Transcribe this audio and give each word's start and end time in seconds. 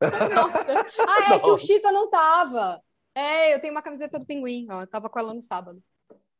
Nossa. 0.00 0.86
Ah, 1.08 1.34
é 1.34 1.38
que 1.38 1.50
o 1.50 1.58
Chita 1.58 1.92
não 1.92 2.08
tava. 2.10 2.80
É, 3.14 3.54
eu 3.54 3.60
tenho 3.60 3.72
uma 3.74 3.82
camiseta 3.82 4.18
do 4.18 4.24
pinguim, 4.26 4.66
ó. 4.70 4.82
Eu 4.82 4.86
tava 4.86 5.08
com 5.10 5.18
ela 5.18 5.34
no 5.34 5.42
sábado. 5.42 5.82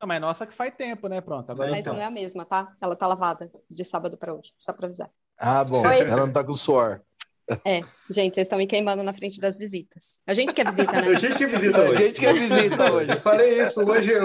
Não, 0.01 0.07
mas 0.09 0.21
nossa 0.21 0.47
que 0.47 0.53
faz 0.55 0.73
tempo, 0.77 1.09
né? 1.09 1.21
Pronto. 1.21 1.51
Agora 1.51 1.71
Mas 1.71 1.81
então. 1.81 1.93
não 1.93 2.01
é 2.01 2.05
a 2.07 2.11
mesma, 2.11 2.45
tá? 2.47 2.75
Ela 2.81 2.97
tá 2.97 3.07
lavada 3.07 3.51
de 3.69 3.85
sábado 3.85 4.17
pra 4.17 4.33
hoje, 4.33 4.53
só 4.59 4.73
pra 4.73 4.87
avisar. 4.87 5.11
Ah, 5.37 5.63
bom. 5.63 5.87
Oi. 5.87 6.01
Ela 6.01 6.27
não 6.27 6.33
tá 6.33 6.43
com 6.43 6.55
suor. 6.55 7.03
Gente, 8.09 8.35
vocês 8.35 8.47
estão 8.47 8.59
me 8.59 8.67
queimando 8.67 9.03
na 9.03 9.13
frente 9.13 9.41
das 9.41 9.59
visitas. 9.59 10.23
A 10.27 10.33
gente 10.33 10.55
quer 10.55 10.65
visita, 10.65 10.93
A 10.97 11.03
né? 11.03 11.17
gente 11.17 11.37
que 11.37 11.47
visita 11.47 11.79
A 11.79 11.85
hoje. 11.91 12.03
gente 12.03 12.21
que 12.21 12.27
é 12.27 12.33
visita 12.33 12.93
hoje. 12.93 13.11
Eu 13.11 13.21
falei 13.21 13.61
isso 13.61 13.81
hoje. 13.81 14.13
Eu... 14.13 14.23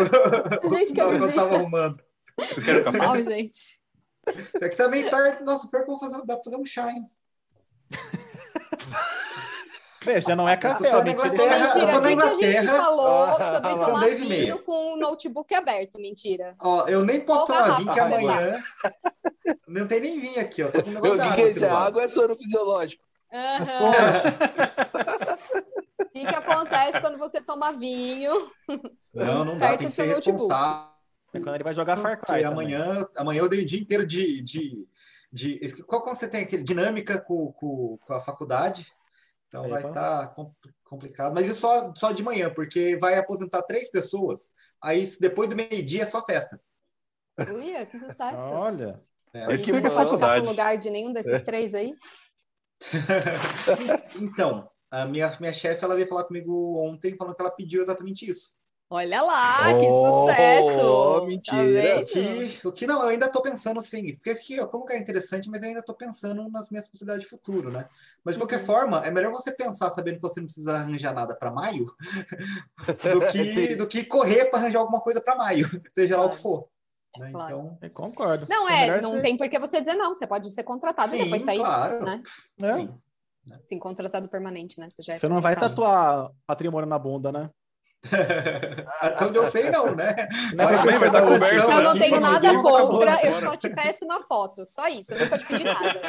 A 0.64 0.68
gente 0.68 0.94
que 0.94 1.02
Não, 1.02 1.12
eu 1.12 1.20
visita. 1.20 1.34
tava 1.34 1.56
arrumando. 1.56 2.04
Vocês 2.38 2.64
querem 2.64 2.84
café? 2.84 2.98
Mal, 3.00 3.22
gente. 3.24 3.80
É 4.62 4.70
que 4.70 4.76
também 4.78 5.10
tarde. 5.10 5.44
Nossa, 5.44 5.68
pior 5.68 5.84
que 5.84 5.92
eu 5.92 5.98
vou 5.98 6.00
fazer, 6.00 6.26
dá 6.26 6.36
pra 6.36 6.44
fazer 6.44 6.58
um 6.58 6.66
chá, 6.66 6.90
hein? 6.92 7.06
Veja, 10.06 10.28
já 10.28 10.36
não 10.36 10.48
é 10.48 10.56
café, 10.56 10.90
na 10.92 11.04
mentira. 11.04 11.28
Inglaterra, 11.28 11.66
Mentira, 11.66 11.86
eu 11.86 11.90
tô 11.90 11.98
o 11.98 12.16
na 12.16 12.30
que, 12.32 12.38
que 12.38 12.46
a 12.46 12.52
gente 12.62 12.68
falou 12.72 13.24
Ah, 13.40 13.54
sobre 13.56 13.74
lá. 13.74 13.86
tomar 13.86 14.08
vinho 14.10 14.60
com 14.64 14.94
o 14.94 14.98
notebook 14.98 15.54
aberto? 15.56 16.00
Mentira. 16.00 16.56
Ó, 16.62 16.88
eu 16.88 17.04
nem 17.04 17.20
posso 17.22 17.46
Porra, 17.48 17.64
tomar 17.64 17.78
vinho, 17.78 17.94
que 17.94 18.00
amanhã. 18.00 18.64
Não 19.68 19.88
tem 19.88 20.00
nem 20.00 20.20
vinho 20.20 20.40
aqui, 20.40 20.64
ó. 20.64 20.70
Tô 20.70 20.84
com 20.84 20.90
um 20.90 20.94
Eu 21.06 21.14
água 21.14 21.36
que 21.36 21.42
aqui 21.42 21.60
lado. 21.60 21.76
água 21.88 22.04
é 22.04 22.08
soro 22.08 22.36
fisiológico. 22.38 23.04
Porra, 23.80 24.24
O 26.00 26.06
que, 26.10 26.22
que 26.22 26.36
acontece 26.36 27.02
quando 27.02 27.18
você 27.18 27.42
toma 27.42 27.72
vinho? 27.74 28.32
Não, 29.14 29.44
não 29.46 29.58
dá, 29.58 29.68
Perto 29.70 29.80
tem 29.80 29.88
do 29.88 29.90
que 29.90 29.96
ser 29.96 30.04
seu 30.06 30.16
notebook. 30.16 30.40
responsável. 30.44 30.90
é 31.34 31.40
quando 31.40 31.56
ele 31.56 31.64
vai 31.64 31.74
jogar 31.74 31.98
Far 31.98 32.18
Cry 32.20 32.26
também. 32.28 32.46
amanhã, 32.46 33.06
amanhã 33.18 33.40
eu 33.42 33.50
dei 33.50 33.62
o 33.62 33.66
dia 33.66 33.80
inteiro 33.80 34.06
de. 34.06 34.42
de, 34.42 34.88
de 35.32 35.84
qual 35.84 36.02
que 36.04 36.10
você 36.16 36.28
tem 36.28 36.44
aquele? 36.44 36.64
Dinâmica 36.64 37.20
com, 37.20 37.52
com, 37.54 37.98
com 38.06 38.14
a 38.14 38.22
faculdade. 38.22 38.94
Então 39.48 39.64
Aí, 39.66 39.70
vai 39.70 39.84
estar 39.84 40.36
complicado. 40.84 41.34
Mas 41.34 41.46
isso 41.46 41.62
só, 41.62 41.94
só 41.96 42.12
de 42.12 42.24
manhã, 42.24 42.54
porque 42.54 42.98
vai 42.98 43.18
aposentar 43.18 43.64
três 43.64 43.90
pessoas. 43.90 44.50
Aí 44.82 45.06
depois 45.20 45.50
do 45.50 45.56
meio-dia 45.56 46.04
é 46.04 46.06
só 46.06 46.24
festa. 46.24 46.60
Uia, 47.54 47.86
que 47.86 47.98
sucesso. 47.98 48.38
Olha. 48.38 49.02
É, 49.34 49.48
Mas 49.48 49.62
Você 49.62 49.82
que 49.82 49.90
pode 49.90 50.10
ficar 50.10 50.42
com 50.42 50.48
lugar 50.48 50.78
de 50.78 50.90
nenhum 50.90 51.12
desses 51.12 51.44
três 51.44 51.74
aí? 51.74 51.94
Então, 54.22 54.70
a 54.92 55.06
minha, 55.06 55.36
minha 55.40 55.54
chefe 55.54 55.84
ela 55.84 55.96
veio 55.96 56.08
falar 56.08 56.26
comigo 56.26 56.78
ontem 56.86 57.16
falando 57.18 57.36
que 57.36 57.42
ela 57.42 57.52
pediu 57.52 57.82
exatamente 57.82 58.30
isso. 58.30 58.52
Olha 58.88 59.22
lá, 59.24 59.74
que 59.80 59.88
Oh, 59.88 60.12
sucesso! 60.12 61.14
Tá 61.16 61.22
mentira. 61.26 62.00
O 62.02 62.06
que, 62.06 62.68
o 62.68 62.72
que 62.72 62.88
não, 62.88 63.02
eu 63.02 63.10
ainda 63.10 63.26
estou 63.26 63.42
pensando 63.42 63.80
assim, 63.80 64.14
porque 64.16 64.30
esse 64.30 64.42
aqui, 64.42 64.60
ó, 64.60 64.68
como 64.68 64.84
lugar 64.84 64.98
interessante, 65.00 65.50
mas 65.50 65.64
eu 65.64 65.70
ainda 65.70 65.80
estou 65.80 65.96
pensando 65.96 66.48
nas 66.50 66.70
minhas 66.70 66.88
possibilidades 66.88 67.24
de 67.24 67.30
futuro, 67.30 67.72
né? 67.72 67.88
Mas 68.24 68.36
de 68.36 68.42
qualquer 68.42 68.60
Uhum. 68.60 68.66
forma, 68.66 69.04
é 69.06 69.10
melhor 69.10 69.32
você 69.32 69.52
pensar 69.52 69.90
sabendo 69.90 70.16
que 70.18 70.22
você 70.22 70.40
não 70.40 70.46
precisa 70.46 70.74
arranjar 70.76 71.14
nada 71.14 71.36
para 71.36 71.52
maio 71.52 71.86
do 72.78 73.22
que, 73.32 73.44
Sim. 73.72 73.76
do 73.76 73.88
que 73.88 74.04
correr 74.06 74.46
para 74.46 74.60
arranjar 74.60 74.80
alguma 74.80 75.02
coisa 75.02 75.20
para 75.20 75.36
maio, 75.36 75.66
seja 75.92 76.16
lá 76.18 76.26
o 76.26 76.30
que 76.30 76.38
for. 76.38 76.68
né? 77.18 77.32
Claro. 77.32 77.56
Então, 77.56 77.78
Eu 77.82 77.90
concordo. 77.90 78.46
Não, 78.48 78.70
É 78.70 78.88
é, 78.88 79.02
não 79.02 79.14
ser- 79.14 79.22
tem 79.24 79.36
por 79.38 79.50
que 79.50 79.58
você 79.60 79.80
dizer 79.80 79.96
não. 79.96 80.14
Você 80.14 80.28
pode 80.28 80.52
ser 80.52 80.64
contratado 80.64 81.16
e 81.16 81.18
depois 81.24 81.42
sair, 81.42 81.58
claro. 81.58 82.06
né? 82.06 82.22
É, 82.62 82.74
Sim. 82.76 82.94
Sim, 83.66 83.80
contratado 83.80 84.30
permanente, 84.30 84.80
né? 84.80 84.90
Você, 84.92 85.02
já 85.02 85.14
é 85.14 85.18
Você 85.18 85.28
não 85.28 85.42
vai 85.42 85.56
tatuar 85.56 86.30
patrimônio 86.46 86.88
na 86.88 87.00
bunda, 87.00 87.32
né? 87.32 87.50
Até 89.02 89.26
onde 89.26 89.38
eu 89.38 89.50
sei, 89.50 89.70
não, 89.72 89.96
né? 89.96 90.28
Não, 90.54 90.66
Mas 90.66 90.80
também 90.82 91.00
vai 91.00 91.10
coberto, 91.10 91.56
Eu 91.56 91.82
não 91.82 91.90
Aqui, 91.92 92.00
tenho 92.00 92.20
nada 92.20 92.36
inclusive, 92.48 92.58
acabou 92.68 92.88
contra, 93.00 93.26
eu 93.26 93.42
só 93.42 93.58
te 93.58 93.70
peço 93.70 94.06
uma 94.06 94.22
foto. 94.22 94.66
Só 94.66 94.88
isso, 94.88 95.14
eu 95.14 95.20
nunca 95.20 95.38
te 95.38 95.46
pedi 95.46 95.64
nada. 95.64 96.02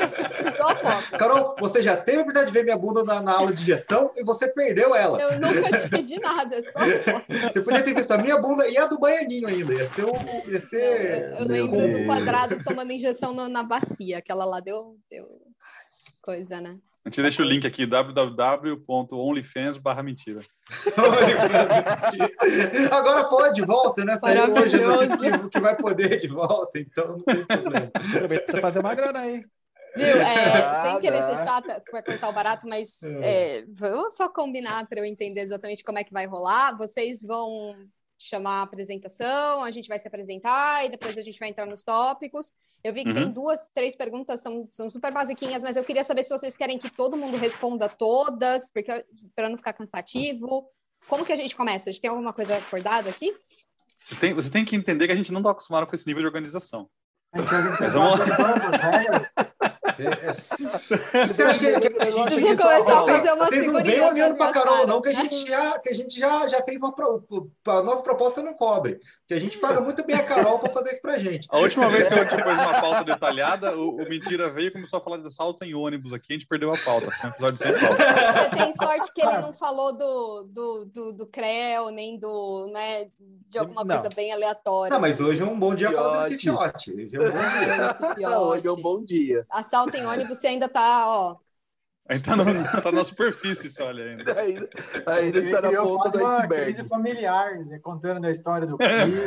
Só 0.56 0.68
a 0.70 0.74
foto. 0.74 1.18
Carol, 1.18 1.56
você 1.58 1.80
já 1.82 1.96
teve 1.96 2.18
a 2.18 2.20
oportunidade 2.22 2.52
de 2.52 2.52
ver 2.52 2.64
minha 2.64 2.76
bunda 2.76 3.02
na, 3.04 3.22
na 3.22 3.32
aula 3.32 3.52
de 3.52 3.64
gestão 3.64 4.10
e 4.16 4.22
você 4.22 4.48
perdeu 4.48 4.94
ela. 4.94 5.20
Eu 5.20 5.40
nunca 5.40 5.78
te 5.78 5.88
pedi 5.88 6.20
nada, 6.20 6.60
só 6.62 6.78
a 6.78 6.82
foto. 7.12 7.26
Você 7.52 7.60
podia 7.62 7.82
ter 7.82 7.94
visto 7.94 8.10
a 8.12 8.18
minha 8.18 8.38
bunda 8.38 8.68
e 8.68 8.76
a 8.76 8.86
do 8.86 8.98
baianinho 8.98 9.48
ainda. 9.48 9.72
Ia 9.74 9.88
ser. 9.90 10.04
um- 10.04 10.50
Ia 10.50 10.60
ser... 10.60 11.32
Eu 11.40 11.46
Meu 11.48 11.66
lembro 11.66 11.98
do 11.98 12.06
quadrado 12.06 12.62
tomando 12.62 12.92
injeção 12.92 13.32
no- 13.32 13.48
na 13.48 13.62
bacia. 13.62 14.18
Aquela 14.18 14.44
lá 14.44 14.60
deu, 14.60 14.96
deu 15.10 15.26
coisa, 16.20 16.60
né? 16.60 16.76
A 17.06 17.08
gente 17.08 17.22
deixa 17.22 17.40
o 17.40 17.46
link 17.46 17.64
aqui, 17.64 17.86
www.onlyfans 17.86 19.78
barra 19.78 20.02
mentira. 20.02 20.40
Agora 22.90 23.28
pode, 23.28 23.62
volta, 23.62 24.04
né? 24.04 24.18
Saiu 24.18 24.42
hoje 24.42 24.76
Maravilhoso. 24.76 25.48
que, 25.48 25.60
vai 25.60 25.76
poder 25.76 26.18
de 26.18 26.26
volta, 26.26 26.80
então 26.80 27.06
não 27.06 27.20
tem 27.20 27.46
problema. 27.46 27.90
Aproveita 27.94 28.60
fazer 28.60 28.80
uma 28.80 28.92
grana 28.92 29.20
aí. 29.20 29.40
Viu? 29.94 30.04
É, 30.04 30.64
Ah, 30.64 30.82
sem 30.84 31.00
querer 31.00 31.20
dá. 31.20 31.36
ser 31.36 31.44
chata 31.44 31.80
para 31.88 32.02
cortar 32.02 32.28
o 32.28 32.32
barato, 32.32 32.66
mas 32.66 33.00
é, 33.22 33.64
vamos 33.68 34.16
só 34.16 34.28
combinar 34.28 34.88
para 34.88 34.98
eu 34.98 35.04
entender 35.04 35.42
exatamente 35.42 35.84
como 35.84 36.00
é 36.00 36.04
que 36.04 36.12
vai 36.12 36.26
rolar. 36.26 36.76
Vocês 36.76 37.22
vão 37.22 37.76
chamar 38.18 38.60
a 38.60 38.62
apresentação, 38.62 39.62
a 39.62 39.70
gente 39.70 39.86
vai 39.88 40.00
se 40.00 40.08
apresentar 40.08 40.84
e 40.84 40.88
depois 40.88 41.16
a 41.16 41.22
gente 41.22 41.38
vai 41.38 41.50
entrar 41.50 41.66
nos 41.66 41.84
tópicos. 41.84 42.50
Eu 42.86 42.92
vi 42.92 43.02
que 43.02 43.12
tem 43.12 43.24
Uhum. 43.24 43.32
duas, 43.32 43.68
três 43.74 43.96
perguntas, 43.96 44.40
são, 44.40 44.68
são 44.70 44.88
super 44.88 45.12
basiquinhas, 45.12 45.60
mas 45.60 45.76
eu 45.76 45.82
queria 45.82 46.04
saber 46.04 46.22
se 46.22 46.30
vocês 46.30 46.56
querem 46.56 46.78
que 46.78 46.88
todo 46.88 47.16
mundo 47.16 47.36
responda 47.36 47.88
todas, 47.88 48.70
porque 48.70 49.04
para 49.34 49.48
não 49.48 49.56
ficar 49.56 49.72
cansativo. 49.72 50.68
Como 51.08 51.24
que 51.24 51.32
a 51.32 51.36
gente 51.36 51.56
começa? 51.56 51.90
A 51.90 51.92
gente 51.92 52.00
tem 52.00 52.10
alguma 52.10 52.32
coisa 52.32 52.56
acordada 52.56 53.10
aqui? 53.10 53.36
Você 54.02 54.14
tem, 54.14 54.32
você 54.32 54.50
tem 54.50 54.64
que 54.64 54.76
entender 54.76 55.06
que 55.08 55.12
a 55.12 55.16
gente 55.16 55.32
não 55.32 55.40
está 55.40 55.50
acostumado 55.50 55.84
com 55.84 55.94
esse 55.96 56.06
nível 56.06 56.20
de 56.20 56.28
organização. 56.28 56.88
Mas 57.80 57.94
vamos 57.94 58.20
lá. 58.20 58.26
É, 59.98 60.28
é. 60.28 61.26
Você 61.26 61.42
acha 61.42 61.58
que, 61.58 61.90
que 61.90 62.02
a 62.02 62.10
gente 62.10 62.34
Vocês 62.34 62.60
a 62.60 62.82
fazer 62.82 63.32
uma 63.32 63.46
Vocês 63.46 63.72
não 63.72 63.82
vêm 63.82 64.00
olhando 64.00 64.36
para 64.36 64.52
Carol, 64.52 64.86
não, 64.86 65.00
que 65.00 65.08
a 65.08 65.12
gente 65.12 65.46
já, 65.46 65.78
que 65.78 65.88
a 65.88 65.94
gente 65.94 66.18
já, 66.18 66.48
já 66.48 66.62
fez 66.62 66.80
uma. 66.80 66.94
Pro, 66.94 67.24
a 67.66 67.82
nossa 67.82 68.02
proposta 68.02 68.42
não 68.42 68.54
cobre. 68.54 68.98
Que 69.26 69.34
a 69.34 69.40
gente 69.40 69.58
paga 69.58 69.80
muito 69.80 70.04
bem 70.06 70.16
a 70.16 70.22
Carol 70.22 70.58
para 70.58 70.70
fazer 70.70 70.92
isso 70.92 71.02
pra 71.02 71.18
gente. 71.18 71.48
A 71.50 71.58
última 71.58 71.88
vez 71.88 72.06
que 72.06 72.14
eu 72.14 72.28
te 72.28 72.36
pus 72.36 72.52
uma 72.52 72.80
pauta 72.80 73.04
detalhada, 73.04 73.76
o, 73.76 73.96
o 73.96 74.08
Mentira 74.08 74.50
veio 74.50 74.68
e 74.68 74.70
começou 74.70 74.98
a 74.98 75.02
falar 75.02 75.18
de 75.18 75.26
assalto 75.26 75.64
em 75.64 75.74
ônibus 75.74 76.12
aqui, 76.12 76.26
a 76.30 76.34
gente 76.34 76.46
perdeu 76.46 76.72
a 76.72 76.78
pauta. 76.78 77.10
Foi 77.10 77.28
um 77.28 77.32
episódio 77.32 77.80
pauta. 77.80 77.96
Você 77.96 78.50
tem 78.50 78.74
sorte 78.74 79.12
que 79.12 79.20
ele 79.20 79.38
não 79.38 79.52
falou 79.52 79.96
do, 79.96 80.44
do, 80.44 80.84
do, 80.84 81.12
do 81.12 81.30
nem 81.92 82.18
do, 82.18 82.70
né, 82.72 83.08
de 83.48 83.58
alguma 83.58 83.84
Não. 83.84 83.94
coisa 83.94 84.14
bem 84.14 84.32
aleatória. 84.32 84.92
Não, 84.92 85.00
mas 85.00 85.20
hoje 85.20 85.42
é 85.42 85.44
um 85.44 85.58
bom 85.58 85.74
dia 85.74 85.90
falar 85.90 86.22
desse 86.24 86.38
Fiote. 86.38 86.92
Hoje 86.92 87.16
é 87.16 87.20
um 87.20 87.32
bom 87.32 88.14
dia. 88.16 88.28
Ah, 88.28 88.40
Hoje 88.40 88.66
é 88.66 88.72
um 88.72 88.76
bom 88.76 89.04
dia. 89.04 89.46
Assalto 89.50 89.85
em 89.94 90.06
ônibus, 90.06 90.38
você 90.38 90.48
ainda 90.48 90.68
tá, 90.68 91.06
ó. 91.08 91.36
Aí 92.08 92.20
tá, 92.20 92.36
no, 92.36 92.44
tá 92.82 92.92
na 92.92 93.02
superfície, 93.02 93.68
você 93.68 93.82
olha 93.82 94.04
ainda. 94.04 94.40
Ainda, 94.40 94.68
ainda 95.08 95.38
está 95.40 95.60
na 95.60 95.68
Ele 95.68 95.76
ponta 95.76 96.08
do 96.08 96.24
iceberg. 96.24 96.64
crise 96.64 96.84
familiar, 96.88 97.58
né, 97.66 97.80
contando 97.80 98.24
a 98.24 98.30
história 98.30 98.64
do 98.64 98.78
filho. 98.78 99.24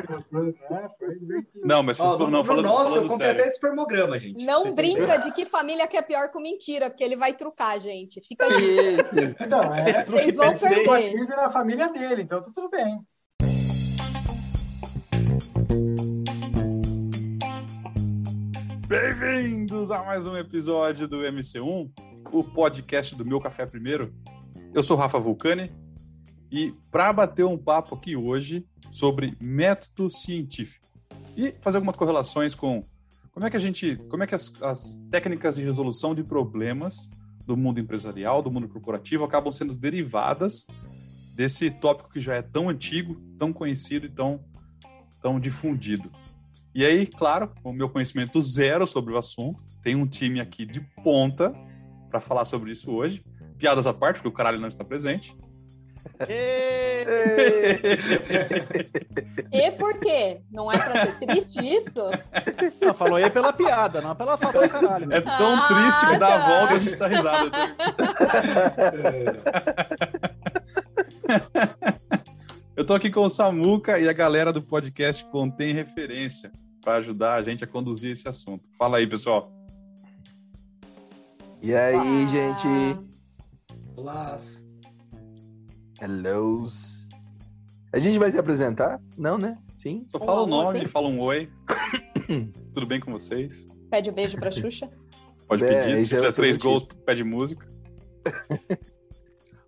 É, 0.72 0.90
foi 0.98 1.20
divertido. 1.20 1.68
Não, 1.68 1.84
mas 1.84 1.98
vocês 1.98 2.12
Ó, 2.12 2.18
não 2.30 2.44
no 2.44 2.44
falando, 2.46 2.64
nosso, 2.64 2.96
eu 2.96 3.04
falando 3.04 3.10
comprei 3.10 3.28
sério. 3.28 3.42
até 3.42 3.50
esse 3.50 3.58
espermograma, 3.58 4.18
gente. 4.18 4.46
Não 4.46 4.64
Você 4.64 4.72
brinca 4.72 5.18
de 5.18 5.32
que 5.34 5.46
família 5.46 5.88
que 5.88 5.98
é 5.98 6.02
pior 6.02 6.32
com 6.32 6.40
mentira, 6.40 6.90
porque 6.90 7.04
ele 7.04 7.18
vai 7.18 7.34
trucar, 7.34 7.80
gente. 7.82 8.22
Fica 8.26 8.46
aí. 8.46 8.96
Esse. 8.98 9.36
Então, 9.42 9.74
é, 9.74 10.06
Vocês 10.06 10.36
vão 10.36 10.54
perder. 10.58 11.12
crise 11.12 11.36
na 11.36 11.50
família 11.50 11.90
dele, 11.90 12.22
então 12.22 12.42
tá 12.42 12.50
tudo 12.56 12.70
bem. 12.70 13.06
Bem-vindos 18.90 19.92
a 19.92 20.04
mais 20.04 20.26
um 20.26 20.36
episódio 20.36 21.08
do 21.08 21.18
MC1, 21.18 21.92
o 22.32 22.44
podcast 22.44 23.16
do 23.16 23.24
Meu 23.24 23.40
Café 23.40 23.64
Primeiro. 23.64 24.12
Eu 24.74 24.82
sou 24.82 24.98
Rafa 24.98 25.20
Vulcani 25.20 25.72
e 26.52 26.74
para 26.90 27.14
bater 27.14 27.46
um 27.46 27.56
papo 27.56 27.94
aqui 27.94 28.16
hoje 28.16 28.66
sobre 28.90 29.38
método 29.40 30.10
científico 30.10 30.88
e 31.38 31.54
fazer 31.62 31.78
algumas 31.78 31.96
correlações 31.96 32.56
com 32.56 32.84
como 33.30 33.46
é 33.46 33.52
que 33.52 33.58
a 33.58 33.60
gente, 33.60 33.96
como 34.10 34.24
é 34.24 34.28
que 34.28 34.34
as, 34.34 34.52
as 34.60 34.98
técnicas 35.12 35.58
de 35.58 35.64
resolução 35.64 36.16
de 36.16 36.24
problemas 36.24 37.12
do 37.46 37.56
mundo 37.56 37.80
empresarial, 37.80 38.42
do 38.42 38.50
mundo 38.50 38.68
corporativo 38.68 39.24
acabam 39.24 39.54
sendo 39.54 39.76
derivadas 39.76 40.66
desse 41.36 41.70
tópico 41.70 42.10
que 42.10 42.20
já 42.20 42.34
é 42.34 42.42
tão 42.42 42.68
antigo, 42.68 43.22
tão 43.38 43.54
conhecido 43.54 44.08
e 44.08 44.10
tão, 44.10 44.44
tão 45.22 45.40
difundido. 45.40 46.10
E 46.74 46.86
aí, 46.86 47.08
claro, 47.08 47.52
com 47.64 47.72
o 47.72 47.74
meu 47.74 47.90
conhecimento 47.90 48.40
zero 48.42 48.86
sobre 48.86 49.14
o 49.14 49.18
assunto, 49.18 49.64
tem 49.82 49.96
um 49.96 50.06
time 50.08 50.40
aqui 50.40 50.66
de 50.66 50.82
ponta 51.04 51.54
para 52.10 52.20
falar 52.20 52.46
sobre 52.46 52.72
isso 52.72 52.92
hoje. 52.92 53.24
Piadas 53.58 53.88
à 53.88 53.94
parte, 53.94 54.18
porque 54.18 54.30
o 54.30 54.32
caralho 54.32 54.60
não 54.60 54.68
está 54.68 54.84
presente. 54.86 55.36
E 59.52 59.72
por 59.72 60.00
quê? 60.00 60.42
Não 60.52 60.72
é 60.72 60.78
pra 60.78 61.06
ser 61.06 61.26
triste 61.26 61.60
isso? 61.60 62.02
Não, 62.82 62.94
falou 62.94 63.16
aí 63.16 63.30
pela 63.30 63.52
piada, 63.52 64.00
não 64.02 64.16
pela 64.16 64.38
falta 64.38 64.62
do 64.62 64.70
caralho. 64.70 65.12
É 65.12 65.22
tão 65.22 65.56
Ah, 65.56 65.68
triste 65.68 66.08
que 66.08 66.18
dá 66.18 66.36
a 66.36 66.40
tá. 66.40 66.48
volta 66.48 66.74
e 66.74 66.76
a 66.76 66.80
gente 66.80 66.96
dá 66.96 67.08
risada. 67.08 67.52
Eu 72.80 72.86
tô 72.86 72.94
aqui 72.94 73.12
com 73.12 73.20
o 73.24 73.30
Samuca 73.30 74.00
e 74.00 74.08
a 74.08 74.14
galera 74.14 74.54
do 74.54 74.62
podcast 74.62 75.26
Contém 75.26 75.74
Referência 75.74 76.50
para 76.82 76.96
ajudar 76.96 77.34
a 77.36 77.42
gente 77.44 77.62
a 77.62 77.68
conduzir 77.68 78.12
esse 78.14 78.26
assunto. 78.26 78.70
Fala 78.78 79.00
aí, 79.00 79.06
pessoal. 79.06 79.52
E 81.62 81.76
aí, 81.76 81.96
Ah. 81.96 82.28
gente? 82.28 83.00
Olá. 83.98 84.40
Hello. 86.02 86.68
A 87.92 88.00
gente 88.00 88.18
vai 88.18 88.32
se 88.32 88.38
apresentar? 88.38 88.98
Não, 89.18 89.38
né? 89.38 89.58
Sim. 89.78 90.06
Só 90.10 90.18
fala 90.18 90.42
o 90.42 90.46
Um 90.46 90.48
nome, 90.48 90.86
fala 90.86 91.10
um 91.10 91.20
oi. 91.20 91.50
Tudo 92.74 92.86
bem 92.88 93.02
com 93.02 93.12
vocês? 93.12 93.68
Pede 93.92 94.10
um 94.10 94.14
beijo 94.14 94.38
pra 94.38 94.52
Xuxa. 94.52 94.90
Pode 95.50 95.66
É, 95.66 95.84
pedir. 95.84 96.00
Se 96.06 96.16
fizer 96.16 96.32
três 96.32 96.56
motivo. 96.56 96.72
gols, 96.80 96.84
pede 97.06 97.26
música. 97.26 97.68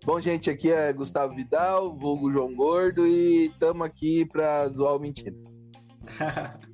Bom, 0.04 0.18
gente, 0.18 0.50
aqui 0.50 0.68
é 0.68 0.92
Gustavo 0.92 1.32
Vidal, 1.32 1.94
vulgo 1.94 2.32
João 2.32 2.52
Gordo, 2.54 3.06
e 3.06 3.46
estamos 3.46 3.86
aqui 3.86 4.26
pra 4.26 4.68
zoar 4.68 4.96
o 4.96 4.98
mentira. 4.98 5.34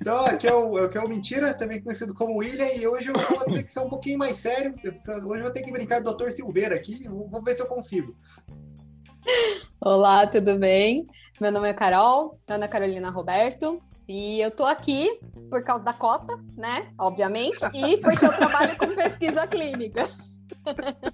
Então, 0.00 0.26
aqui 0.26 0.46
é, 0.46 0.52
o, 0.52 0.76
aqui 0.76 0.98
é 0.98 1.00
o 1.00 1.08
Mentira, 1.08 1.54
também 1.54 1.80
conhecido 1.80 2.12
como 2.14 2.38
William, 2.38 2.66
e 2.74 2.86
hoje 2.86 3.08
eu 3.08 3.14
vou 3.14 3.44
ter 3.44 3.62
que 3.62 3.72
ser 3.72 3.80
um 3.80 3.88
pouquinho 3.88 4.18
mais 4.18 4.36
sério. 4.36 4.74
Hoje 4.84 5.38
eu 5.38 5.42
vou 5.44 5.52
ter 5.52 5.62
que 5.62 5.70
brincar 5.70 6.00
do 6.00 6.12
Dr. 6.12 6.30
Silveira 6.30 6.74
aqui, 6.74 7.08
vou 7.08 7.28
vou 7.28 7.42
ver 7.42 7.54
se 7.54 7.62
eu 7.62 7.66
consigo. 7.66 8.14
Olá, 9.80 10.26
tudo 10.26 10.58
bem? 10.58 11.06
Meu 11.40 11.50
nome 11.50 11.70
é 11.70 11.74
Carol, 11.74 12.38
Ana 12.46 12.68
Carolina 12.68 13.08
Roberto, 13.08 13.80
e 14.06 14.40
eu 14.40 14.50
tô 14.50 14.64
aqui 14.64 15.20
por 15.48 15.62
causa 15.64 15.84
da 15.84 15.92
cota, 15.92 16.36
né? 16.56 16.92
Obviamente, 16.98 17.64
e 17.72 17.96
porque 17.98 18.26
eu 18.26 18.36
trabalho 18.36 18.76
com 18.76 18.94
pesquisa 18.94 19.46
clínica. 19.46 20.06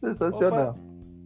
Sensacional. 0.00 0.78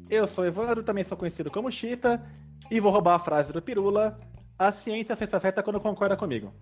Eu 0.09 0.27
sou 0.27 0.45
o 0.45 0.47
Evandro, 0.47 0.83
também 0.83 1.05
sou 1.05 1.17
conhecido 1.17 1.51
como 1.51 1.71
Chita, 1.71 2.23
e 2.71 2.81
vou 2.81 2.91
roubar 2.91 3.15
a 3.15 3.19
frase 3.19 3.53
do 3.53 3.63
Pirula. 3.63 4.19
A 4.59 4.73
ciência 4.73 5.17
só 5.17 5.25
está 5.25 5.39
certa 5.39 5.63
quando 5.63 5.81
concorda 5.81 6.17
comigo. 6.17 6.53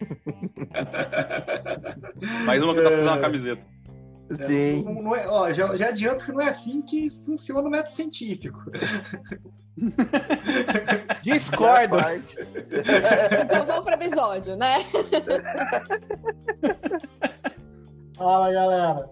Mais 2.44 2.62
uma 2.62 2.74
que 2.74 2.80
pra 2.80 2.90
fazer 2.90 3.08
uma 3.08 3.18
camiseta. 3.18 3.66
Sim. 4.32 4.82
Não, 4.82 5.02
não 5.02 5.14
é, 5.14 5.28
ó, 5.28 5.52
já, 5.52 5.76
já 5.76 5.88
adianto 5.88 6.24
que 6.24 6.32
não 6.32 6.40
é 6.40 6.48
assim 6.48 6.82
que 6.82 7.08
funciona 7.10 7.66
o 7.66 7.70
método 7.70 7.92
científico. 7.92 8.60
Discordo! 11.22 11.96
Então 13.44 13.66
vamos 13.66 13.84
pro 13.84 13.94
episódio, 13.94 14.56
né? 14.56 14.78
Fala, 18.16 18.52
galera. 18.52 19.10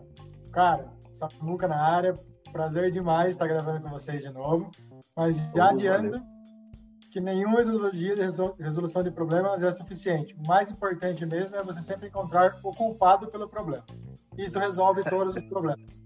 Cara, 0.53 0.93
Samuca 1.15 1.67
na 1.69 1.81
área. 1.81 2.19
Prazer 2.53 2.91
demais 2.91 3.31
estar 3.31 3.47
gravando 3.47 3.81
com 3.83 3.89
vocês 3.91 4.23
de 4.23 4.31
novo. 4.31 4.71
Mas 5.17 5.37
já 5.55 5.71
adianto 5.71 6.21
que 7.11 7.21
nenhuma 7.21 7.59
metodologia 7.59 8.15
de 8.15 8.23
resol- 8.23 8.55
resolução 8.59 9.03
de 9.03 9.11
problemas 9.11 9.63
é 9.63 9.71
suficiente. 9.71 10.35
O 10.35 10.47
mais 10.47 10.71
importante 10.71 11.25
mesmo 11.25 11.55
é 11.57 11.63
você 11.63 11.81
sempre 11.81 12.09
encontrar 12.09 12.59
o 12.63 12.73
culpado 12.73 13.29
pelo 13.29 13.49
problema. 13.49 13.85
Isso 14.37 14.59
resolve 14.59 15.05
todos 15.05 15.37
os 15.37 15.43
problemas. 15.45 16.03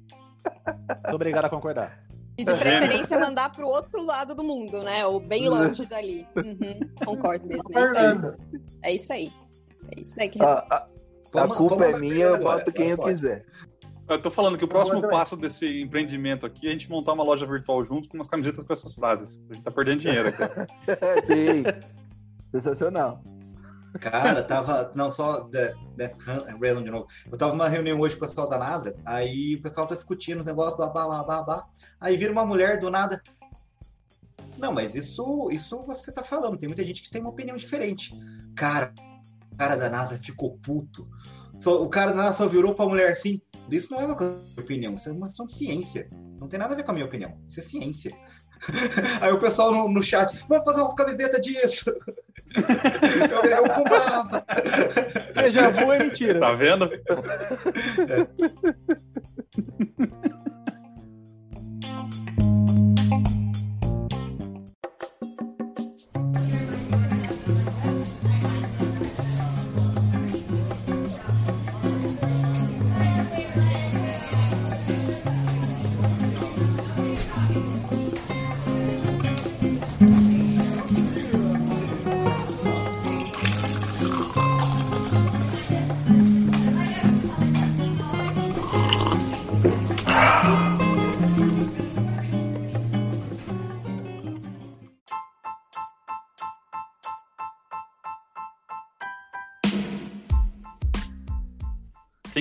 Sou 1.07 1.15
obrigado 1.15 1.47
a 1.47 1.51
concordar. 1.51 2.05
E 2.37 2.45
de 2.45 2.55
preferência 2.55 3.19
mandar 3.19 3.51
pro 3.51 3.67
outro 3.67 4.03
lado 4.05 4.35
do 4.35 4.45
mundo, 4.45 4.83
né? 4.83 5.05
Ou 5.07 5.19
bem 5.19 5.49
longe 5.49 5.85
dali. 5.87 6.27
Uhum, 6.37 6.79
concordo 7.05 7.47
mesmo. 7.47 7.65
É 7.75 7.83
isso 7.83 7.97
aí. 7.97 8.23
É 8.83 8.95
isso 8.95 9.13
aí. 9.13 9.33
É 9.97 10.01
isso 10.01 10.15
aí 10.21 10.29
que 10.29 10.39
resolve. 10.39 10.67
A, 10.71 10.77
a- 10.77 10.79
a 10.79 10.89
Vamos- 11.33 11.57
culpa 11.57 11.85
é 11.87 11.99
minha, 11.99 12.27
eu 12.27 12.39
boto 12.43 12.71
quem 12.73 12.91
eu 12.91 12.97
Pode. 12.97 13.11
quiser. 13.11 13.45
Eu 14.09 14.21
tô 14.21 14.31
falando 14.31 14.57
que 14.57 14.65
o 14.65 14.69
próximo 14.69 15.03
passo 15.09 15.37
desse 15.37 15.83
empreendimento 15.83 16.47
aqui 16.47 16.67
é 16.67 16.71
a 16.71 16.73
gente 16.73 16.91
montar 16.91 17.13
uma 17.13 17.23
loja 17.23 17.47
virtual 17.47 17.85
juntos 17.85 18.09
com 18.09 18.17
umas 18.17 18.27
camisetas 18.27 18.65
com 18.65 18.73
essas 18.73 18.95
frases. 18.95 19.45
A 19.51 19.55
gente 19.55 19.63
tá 19.63 19.71
perdendo 19.71 20.01
dinheiro 20.01 20.29
aqui. 20.29 20.43
Sim. 21.27 21.63
Sensacional. 22.51 23.23
Cara, 24.01 24.43
tava. 24.43 24.91
Não, 24.95 25.11
só. 25.11 25.41
De, 25.41 25.75
de, 25.97 26.15
random 26.19 26.83
de 26.83 26.91
novo. 26.91 27.07
Eu 27.31 27.37
tava 27.37 27.53
numa 27.53 27.69
reunião 27.69 27.99
hoje 28.01 28.17
com 28.17 28.25
o 28.25 28.29
pessoal 28.29 28.49
da 28.49 28.59
NASA, 28.59 28.95
aí 29.05 29.57
o 29.57 29.63
pessoal 29.63 29.87
tá 29.87 29.95
discutindo 29.95 30.41
os 30.41 30.47
negócios, 30.47 30.77
blá, 30.77 30.89
blá, 30.89 31.07
blá, 31.07 31.23
blá, 31.23 31.43
blá. 31.43 31.67
Aí 32.01 32.17
vira 32.17 32.33
uma 32.33 32.47
mulher 32.47 32.79
do 32.79 32.91
nada. 32.91 33.23
Não, 34.57 34.73
mas 34.73 34.95
isso, 34.95 35.51
isso 35.53 35.83
você 35.87 36.11
tá 36.13 36.23
falando. 36.23 36.59
Tem 36.59 36.69
muita 36.69 36.85
gente 36.85 37.03
que 37.03 37.11
tem 37.11 37.21
uma 37.21 37.31
opinião 37.31 37.57
diferente. 37.57 38.13
Cara, 38.57 38.93
o 39.53 39.57
cara 39.57 39.77
da 39.77 39.89
NASA 39.89 40.17
ficou 40.17 40.59
puto. 40.59 41.09
Só- 41.59 41.83
o 41.83 41.89
cara 41.89 42.13
da 42.13 42.23
NASA 42.23 42.39
só 42.39 42.49
virou 42.49 42.75
pra 42.75 42.87
mulher 42.87 43.13
assim. 43.13 43.41
Isso 43.71 43.93
não 43.93 44.01
é 44.01 44.07
uma 44.07 44.17
coisa 44.17 44.43
de 44.55 44.61
opinião, 44.61 44.95
isso 44.95 45.09
é 45.09 45.13
uma 45.13 45.27
questão 45.27 45.47
de 45.47 45.55
ciência. 45.55 46.09
Não 46.41 46.49
tem 46.49 46.59
nada 46.59 46.75
a 46.75 46.77
ver 46.77 46.83
com 46.85 46.91
a 46.91 46.95
minha 46.95 47.07
opinião. 47.07 47.39
Isso 47.49 47.61
é 47.61 47.63
ciência. 47.63 48.17
Aí 49.21 49.33
o 49.33 49.39
pessoal 49.39 49.73
no, 49.73 49.89
no 49.89 50.03
chat, 50.03 50.37
vamos 50.49 50.65
fazer 50.65 50.81
uma 50.81 50.95
camiseta 50.95 51.41
disso. 51.41 51.91
eu, 53.31 53.51
eu 53.51 53.63
comprava. 53.69 54.45
Vu 55.73 55.93
é 55.93 55.99
mentira. 55.99 56.41
Tá 56.41 56.53
vendo? 56.55 56.89
Quem 56.89 57.01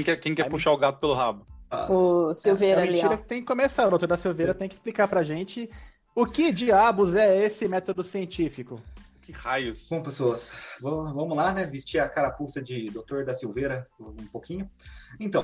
quer, 0.07 0.17
quem 0.17 0.33
quer 0.33 0.49
puxar 0.49 0.71
o 0.71 0.77
gato 0.77 0.99
pelo 0.99 1.13
rabo? 1.13 1.45
O 1.89 2.33
Silveira 2.33 2.81
é 2.81 2.83
ali, 2.83 2.93
mentira 2.93 3.15
ó. 3.15 3.17
que 3.17 3.27
tem 3.27 3.41
que 3.41 3.47
começar. 3.47 3.87
O 3.87 3.89
doutor 3.89 4.07
da 4.07 4.15
Silveira 4.15 4.53
tem 4.53 4.69
que 4.69 4.75
explicar 4.75 5.07
pra 5.07 5.21
gente 5.21 5.69
o 6.15 6.25
que 6.25 6.51
diabos 6.51 7.13
é 7.13 7.43
esse 7.43 7.67
método 7.67 8.03
científico. 8.03 8.81
Que 9.21 9.33
raios. 9.33 9.89
Bom, 9.89 10.01
pessoas, 10.01 10.53
vamos, 10.79 11.35
lá, 11.35 11.51
né? 11.51 11.65
Vestir 11.65 11.99
a 11.99 12.07
carapuça 12.07 12.61
de 12.61 12.89
Doutor 12.89 13.25
da 13.25 13.33
Silveira 13.33 13.85
um 13.99 14.27
pouquinho. 14.27 14.71
Então, 15.19 15.43